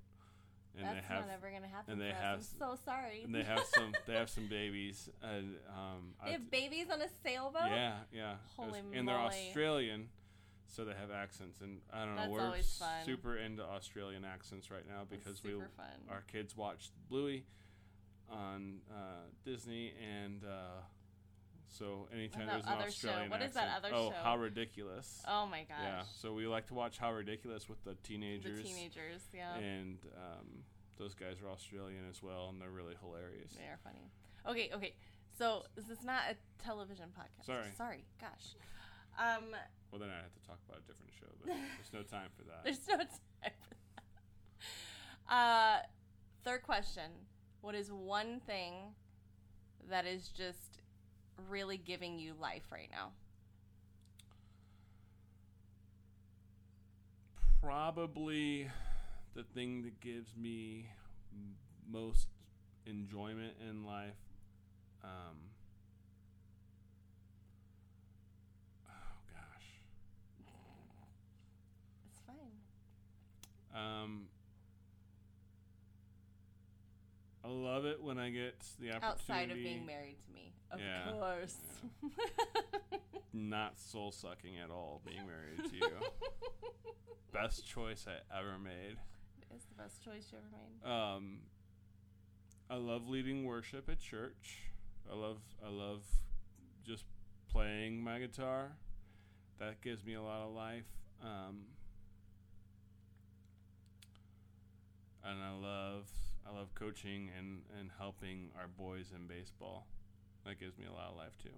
and 0.78 0.86
That's 0.86 1.08
they 1.08 1.14
have 1.14 1.26
not 1.28 1.34
ever 1.34 1.50
gonna 1.52 1.68
happen. 1.68 1.94
and 1.94 2.02
they 2.02 2.12
have 2.12 2.40
I'm 2.40 2.44
so 2.60 2.78
sorry. 2.86 3.24
and 3.24 3.34
they 3.36 3.44
have 3.44 3.64
some 3.74 3.94
they 4.06 4.14
have 4.14 4.30
some 4.30 4.48
babies. 4.50 5.10
And 5.22 5.56
um, 5.70 6.14
They 6.24 6.30
I- 6.30 6.34
have 6.34 6.50
babies 6.52 6.88
on 6.92 7.02
a 7.02 7.08
sailboat. 7.24 7.70
yeah, 7.72 7.96
yeah. 8.14 8.32
It 8.34 8.38
was- 8.58 8.68
Holy 8.76 8.80
and 8.98 9.08
they're. 9.08 9.16
Australian, 9.18 10.10
so 10.68 10.86
they 10.86 10.94
have 10.94 11.12
accents. 11.12 11.62
And 11.62 11.80
I 11.92 12.06
don't 12.06 12.16
know. 12.16 12.22
That's 12.22 12.32
we're 12.32 12.62
fun. 12.88 13.06
super 13.06 13.36
into 13.38 13.64
Australian 13.64 14.24
accents 14.26 14.70
right 14.72 14.88
now 14.88 15.04
because 15.10 15.44
we 15.44 15.52
fun. 15.54 15.86
our 16.10 16.22
kids 16.32 16.56
watched 16.56 16.92
Bluey 17.10 17.46
on 18.30 18.80
uh, 18.92 19.24
Disney, 19.44 19.92
and 20.00 20.44
uh, 20.44 20.82
so 21.70 22.08
anytime 22.14 22.48
there's 22.48 22.66
an 22.66 22.74
other 22.74 22.92
show? 22.92 23.10
Australian 23.10 23.30
What 23.30 23.42
is 23.42 23.54
that 23.54 23.70
other 23.78 23.90
oh, 23.94 24.10
show? 24.10 24.16
how 24.24 24.38
ridiculous! 24.38 25.22
oh 25.28 25.46
my 25.46 25.64
gosh. 25.64 25.78
yeah, 25.84 26.02
so 26.22 26.34
we 26.34 26.48
like 26.48 26.68
to 26.68 26.74
watch 26.74 26.98
How 26.98 27.12
Ridiculous 27.14 27.70
with 27.70 27.84
the 27.84 27.96
teenagers. 28.04 28.58
The 28.58 28.64
teenagers, 28.64 28.94
teenagers, 28.94 29.22
yeah. 29.34 29.56
and 29.56 29.98
um, 30.18 30.64
those 30.98 31.14
guys 31.14 31.38
are 31.44 31.50
Australian 31.50 32.04
as 32.10 32.22
well, 32.22 32.50
and 32.50 32.62
they're 32.62 32.70
really 32.70 32.96
hilarious. 33.02 33.54
They 33.54 33.64
are 33.64 33.80
funny. 33.84 34.12
Okay, 34.48 34.70
okay. 34.76 34.96
So 35.38 35.64
this 35.76 35.90
is 35.90 36.04
not 36.04 36.24
a 36.30 36.36
television 36.64 37.10
podcast. 37.18 37.46
Sorry. 37.46 37.72
Sorry. 37.78 38.06
Gosh. 38.20 38.56
Um, 39.18 39.56
Well, 39.92 40.00
then 40.00 40.10
I 40.10 40.22
have 40.22 40.34
to 40.34 40.48
talk 40.48 40.60
about 40.68 40.82
a 40.84 40.88
different 40.88 41.12
show, 41.20 41.28
but 41.40 41.48
there's 41.48 41.94
no 41.94 42.04
time 42.04 42.30
for 42.36 42.44
that. 42.44 42.62
there's 42.64 42.88
no 42.88 42.98
time 42.98 43.08
for 43.42 43.76
that. 45.30 45.34
Uh, 45.34 45.78
third 46.44 46.64
question: 46.64 47.12
What 47.62 47.76
is 47.76 47.92
one 47.92 48.40
thing 48.46 48.96
that 49.90 50.06
is 50.06 50.30
just 50.30 50.79
really 51.48 51.78
giving 51.78 52.20
you 52.20 52.34
life 52.40 52.64
right 52.72 52.90
now? 52.92 53.12
probably 57.62 58.70
the 59.36 59.44
thing 59.44 59.84
that 59.84 60.00
gives 60.00 60.36
me 60.36 60.90
most 61.90 62.28
enjoyment 62.86 63.54
in 63.70 63.86
life. 63.86 64.16
Um, 65.04 65.38
oh 68.88 69.18
gosh, 69.32 69.82
It's 72.10 72.20
fine. 72.26 72.54
um, 73.74 74.28
I 77.44 77.48
love 77.80 77.86
it 77.92 78.04
when 78.04 78.18
I 78.18 78.30
get 78.30 78.60
the 78.80 78.92
opportunity. 78.92 79.06
Outside 79.06 79.52
of 79.52 79.58
being 79.58 79.86
married 79.86 80.18
to 80.26 80.34
me, 80.34 80.54
of 80.72 80.80
Yeah, 80.80 81.12
course. 81.12 81.56
Not 83.34 83.80
soul 83.80 84.12
sucking 84.12 84.58
at 84.64 84.70
all. 84.70 85.02
Being 85.06 85.22
married 85.26 85.70
to 85.72 85.76
you, 85.76 85.92
best 87.34 87.66
choice 87.68 88.06
I 88.08 88.38
ever 88.38 88.58
made. 88.58 88.98
It's 89.56 89.66
the 89.66 89.76
best 89.76 90.04
choice 90.04 90.28
you 90.32 90.38
ever 90.38 90.48
made. 90.52 90.90
Um, 90.90 91.40
I 92.70 92.76
love 92.76 93.08
leading 93.08 93.46
worship 93.46 93.90
at 93.90 94.00
church. 94.00 94.60
I 95.12 95.16
love 95.16 95.38
I 95.66 95.70
love 95.70 96.04
just 96.86 97.06
playing 97.52 98.04
my 98.04 98.20
guitar. 98.20 98.72
That 99.60 99.82
gives 99.82 100.04
me 100.06 100.14
a 100.16 100.22
lot 100.22 100.42
of 100.42 100.54
life. 100.54 100.86
Um, 101.22 101.66
and 105.24 105.38
I 105.42 105.52
love 105.52 106.08
I 106.50 106.58
love 106.58 106.74
coaching 106.74 107.30
and, 107.38 107.62
and 107.80 107.90
helping 107.98 108.50
our 108.58 108.68
boys 108.68 109.12
in 109.16 109.28
baseball. 109.28 109.88
That 110.46 110.60
gives 110.60 110.78
me 110.78 110.86
a 110.90 110.94
lot 110.94 111.10
of 111.12 111.18
life 111.18 111.38
too. 111.42 111.50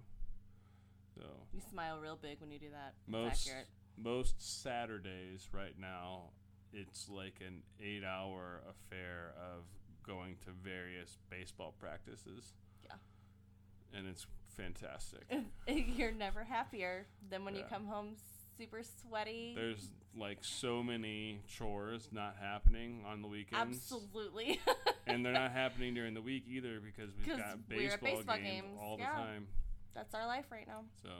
So 1.14 1.22
You 1.52 1.60
smile 1.70 1.98
real 1.98 2.18
big 2.20 2.40
when 2.40 2.50
you 2.50 2.58
do 2.58 2.70
that. 2.70 2.94
Most 3.06 3.46
accurate. 3.46 3.68
most 3.96 4.62
Saturdays 4.62 5.48
right 5.52 5.78
now, 5.78 6.30
it's 6.72 7.08
like 7.08 7.40
an 7.46 7.62
eight 7.80 8.04
hour 8.04 8.62
affair 8.68 9.34
of 9.36 9.64
going 10.06 10.36
to 10.44 10.50
various 10.62 11.18
baseball 11.30 11.74
practices. 11.78 12.54
Yeah. 12.84 13.98
And 13.98 14.06
it's 14.06 14.26
fantastic. 14.56 15.24
You're 15.66 16.12
never 16.12 16.44
happier 16.44 17.06
than 17.30 17.44
when 17.44 17.54
you 17.54 17.62
come 17.68 17.86
home 17.86 18.16
super 18.56 18.82
sweaty. 18.82 19.54
There's 19.54 19.90
like 20.16 20.38
so 20.42 20.82
many 20.82 21.40
chores 21.48 22.08
not 22.12 22.36
happening 22.40 23.04
on 23.06 23.22
the 23.22 23.28
weekends. 23.28 23.78
Absolutely. 23.78 24.60
And 25.06 25.24
they're 25.24 25.32
not 25.32 25.52
happening 25.52 25.94
during 25.94 26.14
the 26.14 26.22
week 26.22 26.44
either 26.48 26.80
because 26.80 27.10
we've 27.16 27.36
got 27.36 27.68
baseball, 27.68 28.08
baseball 28.08 28.36
games, 28.36 28.66
games, 28.66 28.78
all 28.80 28.96
the 28.96 29.02
yeah. 29.02 29.12
time. 29.12 29.46
That's 29.94 30.14
our 30.14 30.26
life 30.26 30.46
right 30.50 30.66
now. 30.66 30.84
So, 31.02 31.10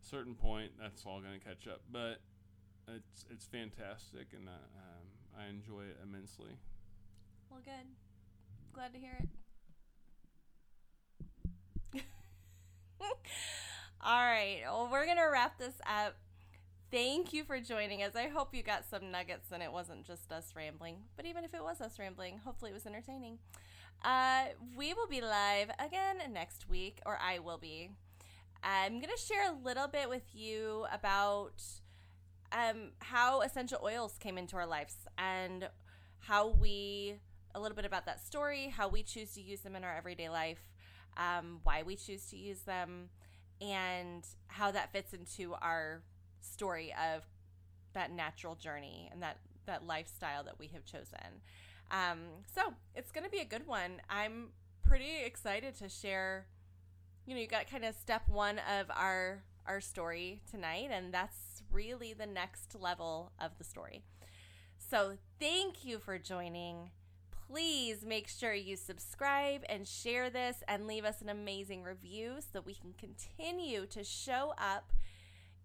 certain 0.00 0.34
point, 0.34 0.72
that's 0.80 1.04
all 1.06 1.20
going 1.20 1.38
to 1.38 1.44
catch 1.44 1.66
up. 1.66 1.80
But 1.90 2.20
it's 2.88 3.24
it's 3.30 3.46
fantastic, 3.46 4.28
and 4.32 4.48
I, 4.48 4.52
um, 4.52 5.44
I 5.44 5.48
enjoy 5.48 5.82
it 5.82 5.96
immensely. 6.02 6.56
Well, 7.50 7.60
good. 7.64 7.86
Glad 8.72 8.92
to 8.92 8.98
hear 8.98 9.16
it. 9.18 9.28
All 14.08 14.16
right. 14.16 14.60
Well, 14.64 14.88
we're 14.90 15.04
going 15.04 15.18
to 15.18 15.28
wrap 15.30 15.58
this 15.58 15.74
up. 15.86 16.16
Thank 16.90 17.34
you 17.34 17.44
for 17.44 17.60
joining 17.60 18.02
us. 18.02 18.16
I 18.16 18.28
hope 18.28 18.54
you 18.54 18.62
got 18.62 18.86
some 18.88 19.10
nuggets 19.10 19.52
and 19.52 19.62
it 19.62 19.70
wasn't 19.70 20.06
just 20.06 20.32
us 20.32 20.54
rambling. 20.56 20.96
But 21.14 21.26
even 21.26 21.44
if 21.44 21.52
it 21.52 21.62
was 21.62 21.82
us 21.82 21.98
rambling, 21.98 22.38
hopefully 22.42 22.70
it 22.70 22.74
was 22.74 22.86
entertaining. 22.86 23.36
Uh, 24.02 24.44
we 24.74 24.94
will 24.94 25.08
be 25.08 25.20
live 25.20 25.68
again 25.78 26.22
next 26.32 26.70
week, 26.70 27.02
or 27.04 27.18
I 27.22 27.40
will 27.40 27.58
be. 27.58 27.90
I'm 28.62 28.94
going 28.94 29.14
to 29.14 29.22
share 29.22 29.52
a 29.52 29.54
little 29.62 29.88
bit 29.88 30.08
with 30.08 30.24
you 30.32 30.86
about 30.90 31.62
um, 32.50 32.92
how 33.00 33.42
essential 33.42 33.78
oils 33.84 34.16
came 34.18 34.38
into 34.38 34.56
our 34.56 34.66
lives 34.66 34.94
and 35.18 35.68
how 36.20 36.48
we, 36.48 37.16
a 37.54 37.60
little 37.60 37.76
bit 37.76 37.84
about 37.84 38.06
that 38.06 38.24
story, 38.26 38.72
how 38.74 38.88
we 38.88 39.02
choose 39.02 39.34
to 39.34 39.42
use 39.42 39.60
them 39.60 39.76
in 39.76 39.84
our 39.84 39.94
everyday 39.94 40.30
life, 40.30 40.70
um, 41.18 41.60
why 41.62 41.82
we 41.82 41.94
choose 41.94 42.24
to 42.30 42.38
use 42.38 42.60
them, 42.60 43.10
and 43.60 44.26
how 44.48 44.70
that 44.70 44.92
fits 44.92 45.12
into 45.12 45.54
our 45.54 46.02
story 46.40 46.94
of 46.94 47.22
that 47.94 48.12
natural 48.12 48.54
journey 48.54 49.08
and 49.12 49.22
that, 49.22 49.38
that 49.66 49.86
lifestyle 49.86 50.44
that 50.44 50.58
we 50.58 50.68
have 50.68 50.84
chosen. 50.84 51.42
Um, 51.90 52.18
so 52.54 52.74
it's 52.94 53.10
going 53.10 53.24
to 53.24 53.30
be 53.30 53.40
a 53.40 53.44
good 53.44 53.66
one. 53.66 54.00
I'm 54.10 54.50
pretty 54.84 55.22
excited 55.24 55.76
to 55.78 55.88
share. 55.88 56.46
You 57.26 57.34
know, 57.34 57.40
you 57.40 57.46
got 57.46 57.70
kind 57.70 57.84
of 57.84 57.94
step 57.94 58.22
one 58.28 58.58
of 58.58 58.90
our 58.90 59.42
our 59.66 59.80
story 59.82 60.40
tonight, 60.50 60.88
and 60.90 61.12
that's 61.12 61.62
really 61.70 62.14
the 62.14 62.26
next 62.26 62.74
level 62.74 63.32
of 63.38 63.50
the 63.58 63.64
story. 63.64 64.02
So 64.78 65.18
thank 65.38 65.84
you 65.84 65.98
for 65.98 66.18
joining. 66.18 66.90
Please 67.50 68.04
make 68.04 68.28
sure 68.28 68.52
you 68.52 68.76
subscribe 68.76 69.62
and 69.70 69.88
share 69.88 70.28
this 70.28 70.62
and 70.68 70.86
leave 70.86 71.06
us 71.06 71.22
an 71.22 71.30
amazing 71.30 71.82
review 71.82 72.34
so 72.52 72.60
we 72.60 72.74
can 72.74 72.92
continue 72.92 73.86
to 73.86 74.04
show 74.04 74.52
up 74.58 74.92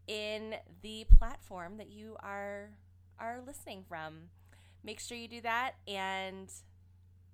in 0.08 0.56
the 0.82 1.06
platform 1.18 1.76
that 1.78 1.90
you 1.90 2.16
are 2.22 2.70
are 3.20 3.42
listening 3.46 3.84
from. 3.88 4.30
Make 4.82 5.02
sure 5.02 5.18
you 5.18 5.28
do 5.28 5.42
that 5.42 5.74
and 5.86 6.50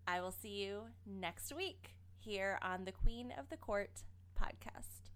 I 0.08 0.20
will 0.22 0.32
see 0.32 0.64
you 0.64 0.82
next 1.06 1.56
week 1.56 1.96
here 2.18 2.58
on 2.64 2.86
the 2.86 2.92
Queen 2.92 3.32
of 3.38 3.50
the 3.50 3.58
Court 3.58 4.02
podcast. 4.36 5.09